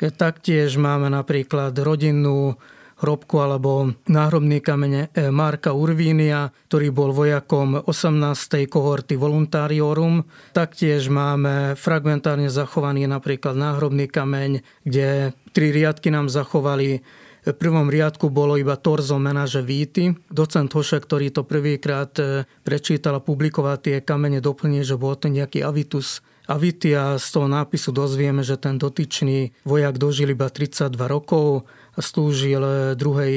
E, 0.02 0.10
taktiež 0.10 0.82
máme 0.82 1.14
napríklad 1.14 1.78
rodinnú 1.78 2.58
hrobku 3.00 3.40
alebo 3.40 3.96
náhrobný 4.12 4.60
kamene 4.60 5.08
Marka 5.32 5.72
Urvínia, 5.72 6.52
ktorý 6.68 6.92
bol 6.92 7.16
vojakom 7.16 7.88
18. 7.88 8.68
kohorty 8.68 9.16
Voluntariorum. 9.16 10.28
Taktiež 10.52 11.08
máme 11.08 11.80
fragmentárne 11.80 12.52
zachovaný 12.52 13.08
napríklad 13.08 13.56
náhrobný 13.56 14.12
kameň, 14.12 14.84
kde 14.84 15.32
tri 15.56 15.72
riadky 15.72 16.12
nám 16.12 16.28
zachovali 16.28 17.00
v 17.46 17.56
prvom 17.56 17.88
riadku 17.88 18.28
bolo 18.28 18.60
iba 18.60 18.76
torzo 18.76 19.16
menaže 19.16 19.64
Víty. 19.64 20.16
Docent 20.28 20.72
Hoše, 20.72 21.00
ktorý 21.00 21.32
to 21.32 21.48
prvýkrát 21.48 22.12
e, 22.20 22.44
prečítal 22.64 23.20
a 23.20 23.24
publikoval 23.24 23.80
tie 23.80 24.04
kamene, 24.04 24.44
doplní, 24.44 24.84
že 24.84 25.00
bol 25.00 25.16
to 25.16 25.32
nejaký 25.32 25.64
avitus 25.64 26.20
Avity 26.50 26.98
a 26.98 27.22
z 27.22 27.28
toho 27.30 27.46
nápisu 27.46 27.94
dozvieme, 27.94 28.42
že 28.42 28.58
ten 28.58 28.82
dotyčný 28.82 29.54
vojak 29.70 30.02
dožil 30.02 30.34
iba 30.34 30.50
32 30.50 30.98
rokov 31.06 31.70
a 31.94 32.00
slúžil 32.02 32.98
druhej 32.98 33.34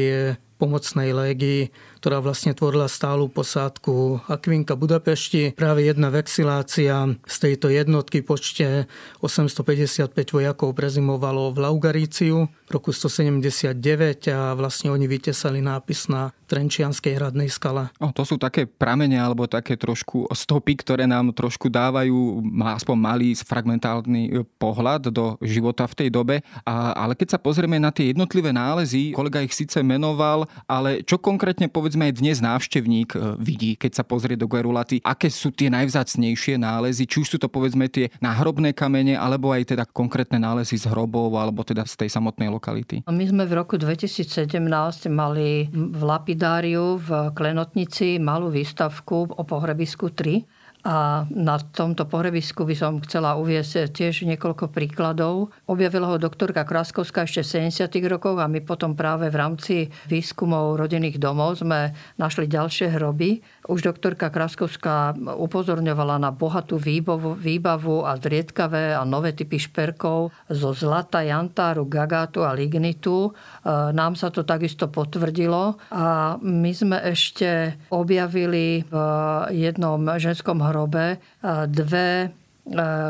pomocnej 0.62 1.10
légii 1.10 1.74
ktorá 2.02 2.18
vlastne 2.18 2.50
tvorila 2.50 2.90
stálu 2.90 3.30
posádku 3.30 4.26
Akvinka 4.26 4.74
Budapešti. 4.74 5.54
Práve 5.54 5.86
jedna 5.86 6.10
vexilácia 6.10 7.14
z 7.22 7.36
tejto 7.38 7.70
jednotky 7.70 8.26
počte 8.26 8.90
855 9.22 10.10
vojakov 10.34 10.74
prezimovalo 10.74 11.54
v 11.54 11.62
Laugaríciu 11.62 12.50
v 12.50 12.70
roku 12.74 12.90
179 12.90 13.78
a 14.34 14.58
vlastne 14.58 14.90
oni 14.90 15.06
vytesali 15.06 15.62
nápis 15.62 16.10
na 16.10 16.34
Trenčianskej 16.50 17.22
hradnej 17.22 17.46
skale. 17.48 17.94
O, 18.02 18.10
to 18.10 18.26
sú 18.26 18.34
také 18.34 18.66
pramene 18.66 19.16
alebo 19.16 19.46
také 19.46 19.78
trošku 19.78 20.26
stopy, 20.34 20.82
ktoré 20.82 21.06
nám 21.06 21.30
trošku 21.30 21.70
dávajú 21.70 22.42
aspoň 22.60 22.96
malý 22.98 23.30
fragmentálny 23.38 24.22
e, 24.26 24.30
pohľad 24.58 25.08
do 25.14 25.38
života 25.40 25.86
v 25.86 25.96
tej 25.96 26.08
dobe. 26.12 26.42
A, 26.66 26.92
ale 26.98 27.14
keď 27.14 27.38
sa 27.38 27.38
pozrieme 27.38 27.78
na 27.78 27.94
tie 27.94 28.10
jednotlivé 28.10 28.50
nálezy, 28.50 29.14
kolega 29.16 29.40
ich 29.40 29.54
síce 29.54 29.80
menoval, 29.80 30.50
ale 30.66 31.06
čo 31.06 31.22
konkrétne 31.22 31.70
povedz 31.70 31.92
povedzme 31.92 32.08
aj 32.08 32.24
dnes 32.24 32.38
návštevník 32.40 33.10
e, 33.12 33.18
vidí, 33.36 33.76
keď 33.76 34.00
sa 34.00 34.04
pozrie 34.06 34.32
do 34.32 34.48
Guerulaty, 34.48 35.04
aké 35.04 35.28
sú 35.28 35.52
tie 35.52 35.68
najvzácnejšie 35.68 36.56
nálezy, 36.56 37.04
či 37.04 37.20
už 37.20 37.36
sú 37.36 37.36
to 37.36 37.52
povedzme 37.52 37.84
tie 37.92 38.08
náhrobné 38.24 38.72
kamene, 38.72 39.12
alebo 39.12 39.52
aj 39.52 39.76
teda 39.76 39.84
konkrétne 39.84 40.40
nálezy 40.40 40.80
z 40.80 40.88
hrobov, 40.88 41.36
alebo 41.36 41.60
teda 41.60 41.84
z 41.84 42.00
tej 42.00 42.16
samotnej 42.16 42.48
lokality. 42.48 43.04
My 43.04 43.28
sme 43.28 43.44
v 43.44 43.52
roku 43.60 43.76
2017 43.76 44.56
mali 45.12 45.68
v 45.68 46.00
Lapidáriu 46.00 46.96
v 46.96 47.34
Klenotnici 47.36 48.16
malú 48.16 48.48
výstavku 48.48 49.36
o 49.36 49.42
pohrebisku 49.44 50.16
3 50.16 50.61
a 50.82 51.30
na 51.30 51.62
tomto 51.62 52.10
pohrebisku 52.10 52.66
by 52.66 52.74
som 52.74 52.98
chcela 53.06 53.38
uviesť 53.38 53.94
tiež 53.94 54.26
niekoľko 54.26 54.74
príkladov. 54.74 55.54
Objavila 55.70 56.10
ho 56.10 56.18
doktorka 56.18 56.66
Kraskovská 56.66 57.22
ešte 57.22 57.46
v 57.46 57.70
70. 57.70 57.86
rokoch 58.10 58.42
a 58.42 58.50
my 58.50 58.58
potom 58.66 58.98
práve 58.98 59.30
v 59.30 59.36
rámci 59.38 59.74
výskumov 60.10 60.74
rodinných 60.82 61.22
domov 61.22 61.62
sme 61.62 61.94
našli 62.18 62.50
ďalšie 62.50 62.98
hroby. 62.98 63.38
Už 63.72 63.88
doktorka 63.88 64.28
Kraskovská 64.28 65.16
upozorňovala 65.16 66.20
na 66.20 66.28
bohatú 66.28 66.76
výbavu, 66.76 67.32
výbavu 67.32 68.04
a 68.04 68.20
zriedkavé 68.20 68.92
a 68.92 69.00
nové 69.08 69.32
typy 69.32 69.56
šperkov 69.56 70.28
zo 70.52 70.76
zlata, 70.76 71.24
jantáru, 71.24 71.88
gagátu 71.88 72.44
a 72.44 72.52
lignitu. 72.52 73.32
E, 73.32 73.70
nám 73.96 74.12
sa 74.20 74.28
to 74.28 74.44
takisto 74.44 74.92
potvrdilo 74.92 75.80
a 75.88 76.36
my 76.36 76.68
sme 76.76 77.00
ešte 77.00 77.80
objavili 77.88 78.84
v 78.84 78.94
jednom 79.56 80.04
ženskom 80.20 80.60
hrobe 80.60 81.16
e, 81.16 81.18
dve 81.72 82.41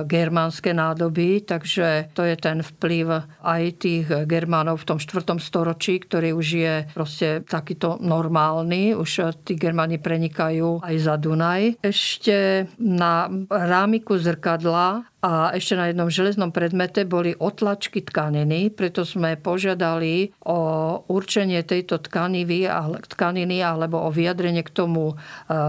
germánske 0.08 0.72
nádoby, 0.72 1.44
takže 1.44 2.08
to 2.16 2.24
je 2.24 2.36
ten 2.40 2.64
vplyv 2.64 3.28
aj 3.44 3.62
tých 3.76 4.06
Germánov 4.24 4.80
v 4.80 4.88
tom 4.94 4.98
4. 4.98 5.36
storočí, 5.38 6.00
ktorý 6.00 6.32
už 6.32 6.46
je 6.56 6.74
proste 6.96 7.44
takýto 7.44 8.00
normálny. 8.00 8.96
Už 8.96 9.36
tí 9.44 9.60
Germáni 9.60 10.00
prenikajú 10.00 10.80
aj 10.80 10.94
za 10.96 11.14
Dunaj. 11.20 11.84
Ešte 11.84 12.66
na 12.80 13.28
rámiku 13.52 14.16
zrkadla 14.16 15.12
a 15.22 15.54
ešte 15.54 15.78
na 15.78 15.86
jednom 15.86 16.10
železnom 16.10 16.50
predmete 16.50 17.06
boli 17.06 17.30
otlačky 17.30 18.02
tkaniny, 18.02 18.74
preto 18.74 19.06
sme 19.06 19.38
požiadali 19.38 20.34
o 20.42 20.58
určenie 21.06 21.62
tejto 21.62 22.02
tkaniny, 22.02 22.66
tkaniny 23.06 23.62
alebo 23.62 24.02
o 24.02 24.10
vyjadrenie 24.10 24.66
k 24.66 24.74
tomu 24.74 25.14
e, 25.14 25.16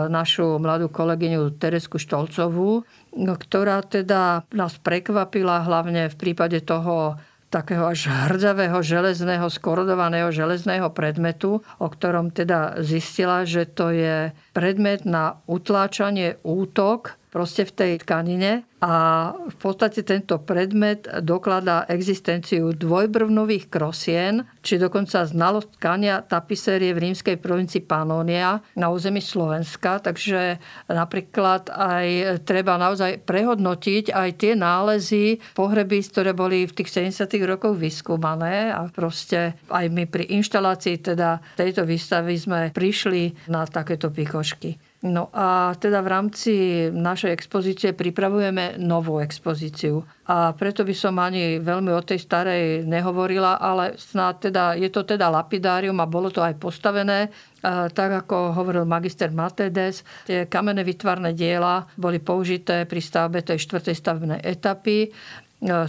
našu 0.10 0.58
mladú 0.58 0.90
kolegyňu 0.90 1.54
Teresku 1.62 2.02
Štolcovú, 2.02 2.82
ktorá 3.14 3.86
teda 3.86 4.46
nás 4.54 4.78
prekvapila 4.82 5.62
hlavne 5.64 6.10
v 6.10 6.16
prípade 6.18 6.62
toho 6.66 7.18
takého 7.54 7.86
až 7.86 8.10
hrdzavého 8.10 8.82
železného, 8.82 9.46
skorodovaného 9.46 10.34
železného 10.34 10.90
predmetu, 10.90 11.62
o 11.78 11.88
ktorom 11.88 12.34
teda 12.34 12.82
zistila, 12.82 13.46
že 13.46 13.70
to 13.70 13.94
je 13.94 14.34
predmet 14.58 15.06
na 15.06 15.38
utláčanie 15.46 16.42
útok 16.42 17.22
proste 17.30 17.70
v 17.70 17.74
tej 17.78 17.92
tkanine 18.02 18.66
a 18.84 19.32
v 19.48 19.56
podstate 19.64 20.04
tento 20.04 20.44
predmet 20.44 21.08
dokladá 21.24 21.88
existenciu 21.88 22.76
dvojbrvnových 22.76 23.72
krosien, 23.72 24.44
či 24.60 24.76
dokonca 24.76 25.24
znalosť 25.24 25.80
tkania 25.80 26.20
tapisérie 26.20 26.92
v 26.92 27.08
rímskej 27.08 27.40
provincii 27.40 27.88
Panónia 27.88 28.60
na 28.76 28.92
území 28.92 29.24
Slovenska. 29.24 30.04
Takže 30.04 30.60
napríklad 30.92 31.72
aj 31.72 32.08
treba 32.44 32.76
naozaj 32.76 33.24
prehodnotiť 33.24 34.12
aj 34.12 34.30
tie 34.36 34.52
nálezy 34.60 35.40
pohreby, 35.56 36.04
ktoré 36.04 36.36
boli 36.36 36.68
v 36.68 36.76
tých 36.76 36.92
70. 36.92 37.40
rokoch 37.48 37.80
vyskúmané 37.80 38.68
a 38.76 38.92
proste 38.92 39.56
aj 39.72 39.88
my 39.88 40.12
pri 40.12 40.28
inštalácii 40.36 41.00
teda 41.00 41.40
tejto 41.56 41.88
výstavy 41.88 42.36
sme 42.36 42.62
prišli 42.76 43.48
na 43.48 43.64
takéto 43.64 44.12
pikošky. 44.12 44.93
No 45.04 45.28
a 45.36 45.76
teda 45.76 46.00
v 46.00 46.08
rámci 46.08 46.54
našej 46.88 47.36
expozície 47.36 47.92
pripravujeme 47.92 48.80
novú 48.80 49.20
expozíciu. 49.20 50.00
A 50.32 50.56
preto 50.56 50.88
by 50.88 50.96
som 50.96 51.20
ani 51.20 51.60
veľmi 51.60 51.92
o 51.92 52.00
tej 52.00 52.24
starej 52.24 52.88
nehovorila, 52.88 53.60
ale 53.60 54.00
snad 54.00 54.40
teda, 54.40 54.80
je 54.80 54.88
to 54.88 55.04
teda 55.04 55.28
lapidárium 55.28 56.00
a 56.00 56.08
bolo 56.08 56.32
to 56.32 56.40
aj 56.40 56.56
postavené. 56.56 57.28
A 57.68 57.92
tak 57.92 58.24
ako 58.24 58.56
hovoril 58.56 58.88
magister 58.88 59.28
Matedes, 59.28 60.08
tie 60.24 60.48
kamenné 60.48 60.88
vytvarné 60.88 61.36
diela 61.36 61.84
boli 62.00 62.24
použité 62.24 62.88
pri 62.88 63.04
stavbe 63.04 63.44
tej 63.44 63.60
štvrtej 63.60 63.96
stavebnej 64.00 64.40
etapy. 64.40 65.12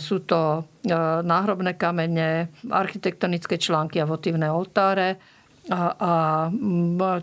Sú 0.02 0.26
to 0.26 0.66
náhrobné 1.22 1.78
kamene, 1.78 2.50
architektonické 2.66 3.62
články 3.62 4.02
a 4.02 4.10
votívne 4.10 4.50
oltáre 4.50 5.33
A, 5.72 5.96
a 5.96 6.12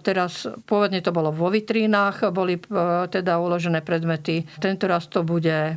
teraz 0.01 0.49
pôvodne 0.65 0.97
to 1.05 1.13
bolo 1.13 1.29
vo 1.29 1.53
vitrínach, 1.53 2.25
boli 2.33 2.57
e, 2.57 2.61
teda 3.05 3.37
uložené 3.37 3.85
predmety. 3.85 4.49
Tento 4.57 4.89
raz 4.89 5.05
to 5.05 5.21
bude 5.21 5.53
e, 5.53 5.73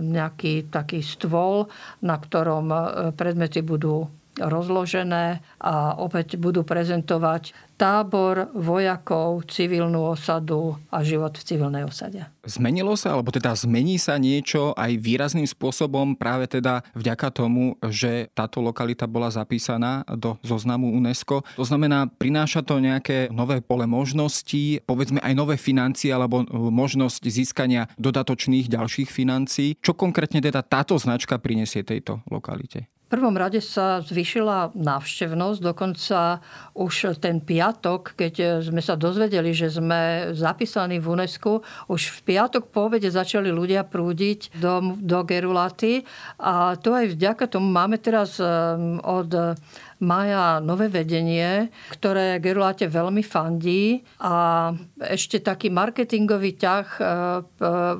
nejaký 0.00 0.72
taký 0.72 1.04
stôl, 1.04 1.68
na 2.00 2.16
ktorom 2.16 2.72
e, 2.72 2.78
predmety 3.12 3.60
budú 3.60 4.08
rozložené 4.38 5.42
a 5.58 5.98
opäť 5.98 6.38
budú 6.38 6.62
prezentovať 6.62 7.50
tábor 7.80 8.52
vojakov, 8.52 9.48
civilnú 9.48 10.12
osadu 10.12 10.76
a 10.92 11.00
život 11.00 11.32
v 11.32 11.46
civilnej 11.48 11.88
osade. 11.88 12.20
Zmenilo 12.44 12.92
sa, 12.92 13.16
alebo 13.16 13.32
teda 13.32 13.56
zmení 13.56 13.96
sa 13.96 14.20
niečo 14.20 14.76
aj 14.76 15.00
výrazným 15.00 15.48
spôsobom 15.48 16.12
práve 16.12 16.44
teda 16.44 16.84
vďaka 16.92 17.32
tomu, 17.32 17.80
že 17.88 18.28
táto 18.36 18.60
lokalita 18.60 19.08
bola 19.08 19.32
zapísaná 19.32 20.04
do 20.12 20.36
zoznamu 20.44 20.92
UNESCO. 20.92 21.40
To 21.56 21.64
znamená, 21.64 22.04
prináša 22.04 22.60
to 22.60 22.84
nejaké 22.84 23.32
nové 23.32 23.64
pole 23.64 23.88
možností, 23.88 24.84
povedzme 24.84 25.24
aj 25.24 25.32
nové 25.32 25.56
financie 25.56 26.12
alebo 26.12 26.44
možnosť 26.52 27.32
získania 27.32 27.88
dodatočných 27.96 28.68
ďalších 28.68 29.08
financií. 29.08 29.72
Čo 29.80 29.96
konkrétne 29.96 30.44
teda 30.44 30.60
táto 30.60 31.00
značka 31.00 31.40
prinesie 31.40 31.80
tejto 31.80 32.20
lokalite? 32.28 32.92
Prvom 33.10 33.34
rade 33.34 33.58
sa 33.58 33.98
zvyšila 34.06 34.70
návštevnosť, 34.78 35.58
dokonca 35.58 36.38
už 36.78 37.18
ten 37.18 37.42
piatok, 37.42 38.14
keď 38.14 38.62
sme 38.62 38.78
sa 38.78 38.94
dozvedeli, 38.94 39.50
že 39.50 39.66
sme 39.66 40.30
zapísaní 40.32 41.02
v 41.02 41.18
UNESCO, 41.18 41.66
už 41.90 42.14
v 42.14 42.18
piatok 42.30 42.70
po 42.70 42.86
obede 42.86 43.10
začali 43.10 43.50
ľudia 43.50 43.82
prúdiť 43.82 44.54
do, 44.62 44.94
do 44.94 45.26
Gerulaty. 45.26 46.06
A 46.38 46.78
to 46.78 46.94
aj 46.94 47.18
vďaka 47.18 47.50
tomu 47.50 47.66
máme 47.66 47.98
teraz 47.98 48.38
um, 48.38 49.02
od 49.02 49.58
Maja 50.00 50.64
nové 50.64 50.88
vedenie, 50.88 51.68
ktoré 51.92 52.40
Geruláte 52.40 52.88
veľmi 52.88 53.20
fandí. 53.20 54.00
A 54.24 54.72
ešte 54.96 55.44
taký 55.44 55.68
marketingový 55.68 56.56
ťah 56.56 56.86
uh, 56.96 57.04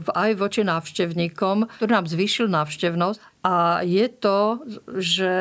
aj 0.00 0.30
voči 0.40 0.64
návštevníkom, 0.64 1.68
ktorý 1.76 1.90
nám 1.92 2.08
zvýšil 2.08 2.48
návštevnosť 2.48 3.29
a 3.40 3.80
je 3.80 4.04
to, 4.20 4.60
že 5.00 5.32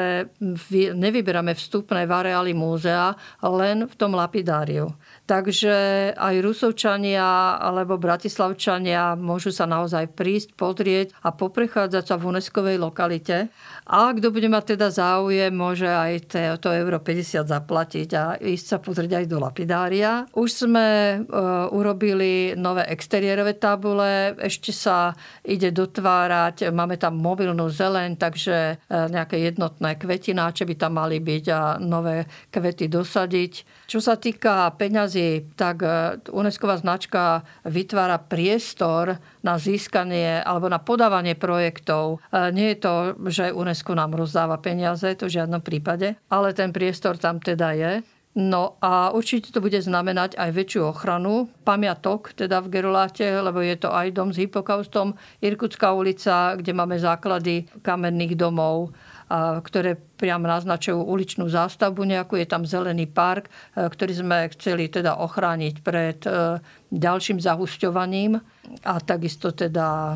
nevyberáme 0.95 1.51
vstupné 1.51 2.07
v 2.07 2.11
areáli 2.15 2.55
múzea 2.55 3.11
len 3.43 3.91
v 3.91 3.93
tom 3.99 4.15
lapidáriu. 4.15 4.95
Takže 5.27 5.75
aj 6.15 6.35
Rusovčania 6.39 7.59
alebo 7.59 7.99
Bratislavčania 7.99 9.19
môžu 9.19 9.51
sa 9.51 9.67
naozaj 9.67 10.15
prísť, 10.15 10.55
pozrieť 10.55 11.11
a 11.27 11.35
poprechádzať 11.35 12.03
sa 12.07 12.15
v 12.15 12.27
unesco 12.31 12.63
lokalite. 12.63 13.51
A 13.89 14.13
kto 14.13 14.29
bude 14.29 14.45
mať 14.45 14.77
teda 14.77 14.93
záujem, 14.93 15.49
môže 15.49 15.89
aj 15.89 16.29
to 16.61 16.69
euro 16.69 17.01
50 17.01 17.41
zaplatiť 17.41 18.09
a 18.13 18.37
ísť 18.37 18.65
sa 18.69 18.77
pozrieť 18.77 19.17
aj 19.17 19.25
do 19.25 19.41
lapidária. 19.41 20.29
Už 20.37 20.69
sme 20.69 21.17
uh, 21.17 21.73
urobili 21.73 22.53
nové 22.53 22.85
exteriérové 22.85 23.57
tabule, 23.57 24.37
ešte 24.37 24.69
sa 24.69 25.17
ide 25.41 25.73
dotvárať, 25.73 26.69
máme 26.69 27.01
tam 27.01 27.17
mobilnú 27.17 27.65
zeleň, 27.73 28.21
takže 28.21 28.57
e, 28.75 28.75
nejaké 29.09 29.41
jednotné 29.41 29.97
kvetináče 29.97 30.69
by 30.69 30.75
tam 30.77 31.01
mali 31.01 31.17
byť 31.17 31.45
a 31.49 31.61
nové 31.81 32.29
kvety 32.53 32.85
dosadiť. 32.91 33.53
Čo 33.89 33.97
sa 33.97 34.21
týka 34.21 34.69
peňazí, 34.77 35.57
tak 35.57 35.81
e, 35.81 36.21
UNESCO 36.29 36.77
značka 36.77 37.41
vytvára 37.65 38.21
priestor 38.21 39.17
na 39.43 39.55
získanie 39.55 40.43
alebo 40.43 40.67
na 40.67 40.79
podávanie 40.79 41.35
projektov. 41.35 42.19
E, 42.31 42.51
nie 42.51 42.75
je 42.75 42.77
to, 42.83 42.93
že 43.31 43.55
UNESCO 43.55 43.95
nám 43.95 44.15
rozdáva 44.15 44.59
peniaze, 44.59 45.15
to 45.15 45.31
v 45.31 45.39
žiadnom 45.39 45.63
prípade, 45.63 46.19
ale 46.27 46.51
ten 46.51 46.75
priestor 46.75 47.15
tam 47.15 47.39
teda 47.39 47.71
je. 47.75 47.93
No 48.37 48.77
a 48.79 49.09
určite 49.09 49.49
to 49.49 49.59
bude 49.59 49.81
znamenať 49.81 50.37
aj 50.37 50.53
väčšiu 50.53 50.93
ochranu 50.93 51.49
pamiatok, 51.65 52.37
teda 52.37 52.61
v 52.61 52.77
Geruláte, 52.77 53.25
lebo 53.25 53.57
je 53.59 53.73
to 53.73 53.89
aj 53.89 54.13
dom 54.13 54.29
s 54.29 54.37
hypokaustom, 54.37 55.17
Irkutská 55.41 55.91
ulica, 55.97 56.53
kde 56.53 56.71
máme 56.71 57.01
základy 57.01 57.65
kamenných 57.81 58.37
domov, 58.37 58.93
ktoré 59.29 59.93
priamo 59.95 60.49
naznačujú 60.49 61.05
uličnú 61.05 61.45
zástavbu 61.45 62.01
nejakú. 62.01 62.33
Je 62.35 62.49
tam 62.49 62.65
zelený 62.65 63.05
park, 63.05 63.47
e, 63.47 63.85
ktorý 63.85 64.13
sme 64.17 64.37
chceli 64.57 64.89
teda 64.89 65.21
ochrániť 65.21 65.75
pred 65.85 66.19
e, 66.25 66.57
ďalším 66.89 67.37
zahusťovaním. 67.37 68.41
A 68.85 68.93
takisto 69.01 69.49
teda 69.53 70.13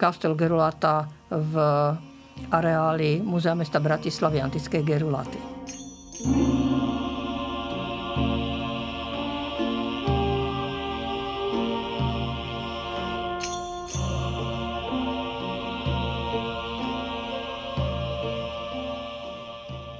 Kastel 0.00 0.32
Gerulata 0.36 1.04
v 1.28 1.54
areáli 2.48 3.20
Múzea 3.20 3.56
mesta 3.56 3.80
Bratislavy 3.80 4.40
antickej 4.40 4.82
Geruláty. 4.84 5.40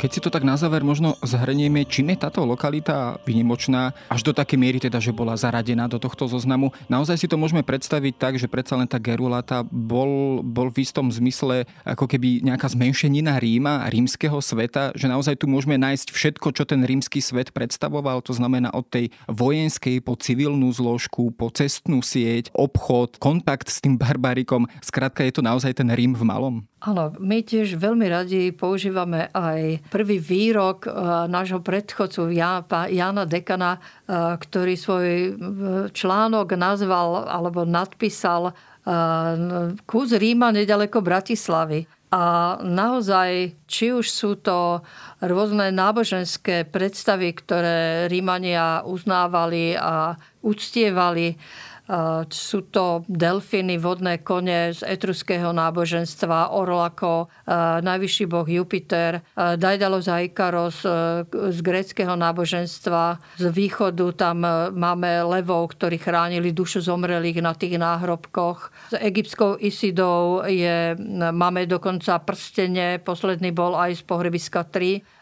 Keď 0.06 0.14
si 0.14 0.22
to 0.22 0.30
tak 0.30 0.46
na 0.46 0.54
záver 0.54 0.86
možno 0.86 1.18
zhrnieme, 1.18 1.82
čím 1.82 2.14
je 2.14 2.22
táto 2.22 2.46
lokalita 2.46 3.18
vynimočná, 3.26 3.90
až 4.06 4.22
do 4.22 4.30
také 4.30 4.54
miery 4.54 4.78
teda, 4.78 5.02
že 5.02 5.10
bola 5.10 5.34
zaradená 5.34 5.90
do 5.90 5.98
tohto 5.98 6.30
zoznamu. 6.30 6.70
Naozaj 6.86 7.18
si 7.18 7.26
to 7.26 7.34
môžeme 7.34 7.66
predstaviť 7.66 8.14
tak, 8.14 8.38
že 8.38 8.46
predsa 8.46 8.78
len 8.78 8.86
tá 8.86 9.02
Gerulata 9.02 9.66
bol, 9.66 10.46
bol 10.46 10.70
v 10.70 10.86
istom 10.86 11.10
zmysle 11.10 11.66
ako 11.82 12.06
keby 12.06 12.38
nejaká 12.46 12.70
zmenšenina 12.70 13.34
Ríma, 13.42 13.82
rímskeho 13.90 14.38
sveta, 14.38 14.94
že 14.94 15.10
naozaj 15.10 15.42
tu 15.42 15.50
môžeme 15.50 15.74
nájsť 15.74 16.14
všetko, 16.14 16.54
čo 16.54 16.62
ten 16.62 16.86
rímsky 16.86 17.18
svet 17.18 17.50
predstavoval. 17.50 18.22
To 18.30 18.30
znamená 18.30 18.70
od 18.78 18.86
tej 18.86 19.10
vojenskej 19.26 20.06
po 20.06 20.14
civilnú 20.14 20.70
zložku, 20.70 21.34
po 21.34 21.50
cestnú 21.50 21.98
sieť, 21.98 22.54
obchod, 22.54 23.18
kontakt 23.18 23.74
s 23.74 23.82
tým 23.82 23.98
barbarikom. 23.98 24.70
Skrátka 24.86 25.26
je 25.26 25.34
to 25.34 25.42
naozaj 25.42 25.74
ten 25.74 25.90
Rím 25.90 26.14
v 26.14 26.22
malom. 26.22 26.56
Áno, 26.86 27.10
my 27.18 27.42
tiež 27.42 27.74
veľmi 27.82 28.06
radi 28.06 28.54
používame 28.54 29.26
aj 29.34 29.90
prvý 29.90 30.22
výrok 30.22 30.86
eh, 30.86 30.94
nášho 31.26 31.58
predchodcu 31.58 32.30
Jana 32.30 33.26
Dekana, 33.26 33.82
eh, 33.82 34.38
ktorý 34.38 34.74
svoj 34.78 35.06
eh, 35.10 35.30
článok 35.90 36.54
nazval 36.54 37.26
alebo 37.26 37.66
nadpísal 37.66 38.54
kus 39.82 40.14
Ríma 40.14 40.54
nedaleko 40.54 41.02
Bratislavy. 41.02 41.90
A 42.14 42.54
naozaj, 42.62 43.58
či 43.66 43.90
už 43.90 44.06
sú 44.06 44.38
to 44.38 44.86
rôzne 45.18 45.74
náboženské 45.74 46.62
predstavy, 46.70 47.34
ktoré 47.34 48.06
Rímania 48.06 48.86
uznávali 48.86 49.74
a 49.74 50.14
uctievali, 50.38 51.34
sú 52.26 52.66
to 52.74 53.06
delfíny, 53.06 53.78
vodné 53.78 54.18
kone 54.18 54.74
z 54.74 54.82
etruského 54.82 55.54
náboženstva, 55.54 56.50
Orlako, 56.50 57.30
najvyšší 57.80 58.24
boh 58.26 58.48
Jupiter, 58.48 59.22
Daidalos 59.34 60.10
a 60.10 60.18
Ikaros 60.18 60.82
z 61.30 61.58
gréckého 61.62 62.18
náboženstva. 62.18 63.22
Z 63.38 63.44
východu 63.54 64.12
tam 64.18 64.42
máme 64.74 65.22
levov, 65.22 65.78
ktorí 65.78 66.02
chránili 66.02 66.50
dušu 66.50 66.82
zomrelých 66.82 67.38
na 67.38 67.54
tých 67.54 67.78
náhrobkoch. 67.78 68.74
S 68.90 68.98
egyptskou 68.98 69.54
Isidou 69.62 70.42
je, 70.42 70.98
máme 71.30 71.70
dokonca 71.70 72.18
prstenie, 72.18 72.98
posledný 72.98 73.54
bol 73.54 73.78
aj 73.78 74.00
z 74.00 74.02
pohrebiska 74.02 74.66
3 74.66 75.15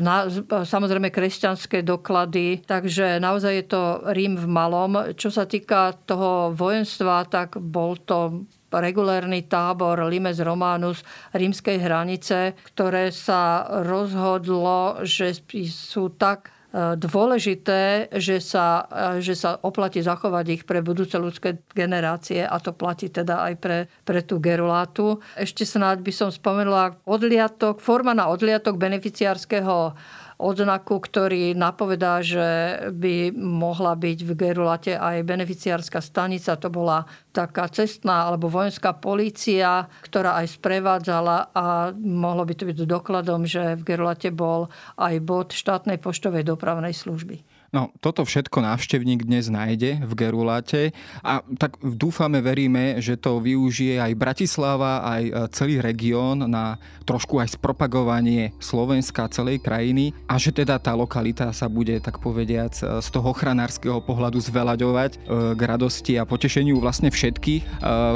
na, 0.00 0.16
samozrejme 0.64 1.12
kresťanské 1.12 1.84
doklady, 1.84 2.64
takže 2.64 3.20
naozaj 3.20 3.52
je 3.52 3.66
to 3.68 3.82
Rím 4.16 4.40
v 4.40 4.46
malom. 4.48 4.92
Čo 5.12 5.28
sa 5.28 5.44
týka 5.44 5.92
toho 6.08 6.56
vojenstva, 6.56 7.28
tak 7.28 7.60
bol 7.60 8.00
to 8.00 8.48
regulérny 8.70 9.50
tábor 9.50 9.98
Limes 10.06 10.38
Romanus 10.40 11.02
rímskej 11.34 11.82
hranice, 11.82 12.54
ktoré 12.70 13.10
sa 13.10 13.66
rozhodlo, 13.82 15.02
že 15.02 15.34
sú 15.68 16.14
tak 16.14 16.54
dôležité, 16.74 18.14
že 18.14 18.38
sa, 18.38 18.86
že 19.18 19.34
sa 19.34 19.58
oplatí 19.58 19.98
zachovať 20.06 20.46
ich 20.54 20.62
pre 20.62 20.78
budúce 20.86 21.18
ľudské 21.18 21.58
generácie 21.74 22.46
a 22.46 22.56
to 22.62 22.70
platí 22.70 23.10
teda 23.10 23.42
aj 23.50 23.54
pre, 23.58 23.78
pre 24.06 24.22
tú 24.22 24.38
gerulátu. 24.38 25.18
Ešte 25.34 25.66
snáď 25.66 26.06
by 26.06 26.12
som 26.14 26.30
spomenula 26.30 26.94
odliatok, 27.10 27.82
forma 27.82 28.14
na 28.14 28.30
odliatok 28.30 28.78
beneficiárskeho 28.78 29.98
odznaku, 30.40 30.96
ktorý 31.04 31.52
napovedá, 31.52 32.24
že 32.24 32.80
by 32.88 33.36
mohla 33.36 33.92
byť 33.92 34.18
v 34.24 34.30
Gerulate 34.32 34.92
aj 34.96 35.20
beneficiárska 35.28 36.00
stanica. 36.00 36.56
To 36.56 36.72
bola 36.72 37.04
taká 37.30 37.68
cestná 37.68 38.32
alebo 38.32 38.48
vojenská 38.48 38.96
polícia, 38.96 39.84
ktorá 40.00 40.40
aj 40.40 40.56
sprevádzala 40.56 41.52
a 41.52 41.92
mohlo 41.94 42.48
by 42.48 42.54
to 42.56 42.64
byť 42.64 42.88
dokladom, 42.88 43.44
že 43.44 43.76
v 43.76 43.84
Gerulate 43.84 44.32
bol 44.32 44.72
aj 44.96 45.14
bod 45.20 45.52
štátnej 45.52 46.00
poštovej 46.00 46.48
dopravnej 46.48 46.96
služby. 46.96 47.59
No, 47.70 47.94
toto 48.02 48.26
všetko 48.26 48.66
návštevník 48.66 49.22
dnes 49.22 49.46
nájde 49.46 50.02
v 50.02 50.12
Geruláte 50.18 50.90
a 51.22 51.38
tak 51.54 51.78
dúfame, 51.78 52.42
veríme, 52.42 52.98
že 52.98 53.14
to 53.14 53.38
využije 53.38 53.94
aj 54.02 54.18
Bratislava, 54.18 55.06
aj 55.06 55.22
e, 55.22 55.32
celý 55.54 55.78
región 55.78 56.50
na 56.50 56.82
trošku 57.06 57.38
aj 57.38 57.54
spropagovanie 57.54 58.50
Slovenska, 58.58 59.30
celej 59.30 59.62
krajiny 59.62 60.10
a 60.26 60.34
že 60.34 60.50
teda 60.50 60.82
tá 60.82 60.98
lokalita 60.98 61.54
sa 61.54 61.70
bude, 61.70 61.94
tak 62.02 62.18
povediac, 62.18 62.74
e, 62.74 62.98
z 62.98 63.08
toho 63.14 63.30
ochranárskeho 63.30 64.02
pohľadu 64.02 64.42
zvelaďovať 64.42 65.10
e, 65.14 65.18
k 65.54 65.60
radosti 65.62 66.18
a 66.18 66.26
potešeniu 66.26 66.74
vlastne 66.82 67.06
všetkých. 67.06 67.62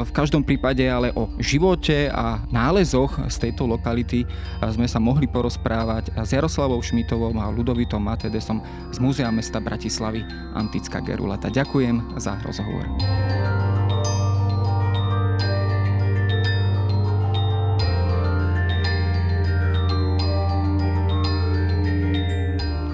V 0.03 0.11
každom 0.11 0.43
prípade 0.43 0.83
ale 0.83 1.15
o 1.15 1.31
živote 1.39 2.11
a 2.11 2.43
nálezoch 2.51 3.23
z 3.31 3.47
tejto 3.47 3.63
lokality 3.71 4.27
sme 4.59 4.87
sa 4.87 4.99
mohli 4.99 5.31
porozprávať 5.31 6.11
s 6.11 6.35
Jaroslavou 6.35 6.79
Šmitovom 6.83 7.39
a 7.39 7.47
Ludovitom 7.47 8.03
Matedesom 8.03 8.59
z 8.91 8.97
Múzea 8.99 9.31
mesta 9.45 9.61
Bratislavy 9.61 10.25
Antická 10.57 11.05
Gerulata. 11.05 11.53
Ďakujem 11.53 12.17
za 12.17 12.33
rozhovor. 12.41 12.89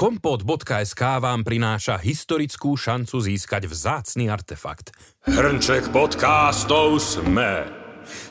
Kompot.sk 0.00 1.20
vám 1.20 1.44
prináša 1.44 2.00
historickú 2.00 2.72
šancu 2.72 3.20
získať 3.20 3.68
vzácny 3.68 4.32
artefakt. 4.32 4.96
Hrnček 5.28 5.92
podcastov 5.92 6.96
sme. 7.04 7.68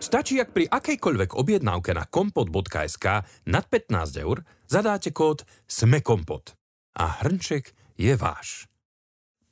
Stačí, 0.02 0.42
ak 0.42 0.50
pri 0.50 0.66
akejkoľvek 0.66 1.38
objednávke 1.38 1.94
na 1.94 2.10
kompot.sk 2.10 3.06
nad 3.46 3.70
15 3.70 3.86
eur 4.18 4.42
zadáte 4.66 5.14
kód 5.14 5.46
SMEKOMPOT. 5.70 6.58
A 6.98 7.22
hrnček 7.22 7.78
je 8.02 8.18
váš. 8.18 8.66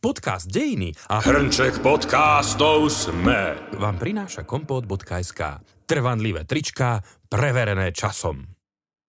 Podcast 0.02 0.50
Dejiny 0.50 0.98
a 1.14 1.22
hrnček 1.22 1.86
podcastov 1.86 2.90
sme 2.90 3.62
vám 3.78 4.02
prináša 4.02 4.42
kompot.sk. 4.42 5.62
Trvanlivé 5.86 6.50
trička, 6.50 6.98
preverené 7.30 7.94
časom. 7.94 8.57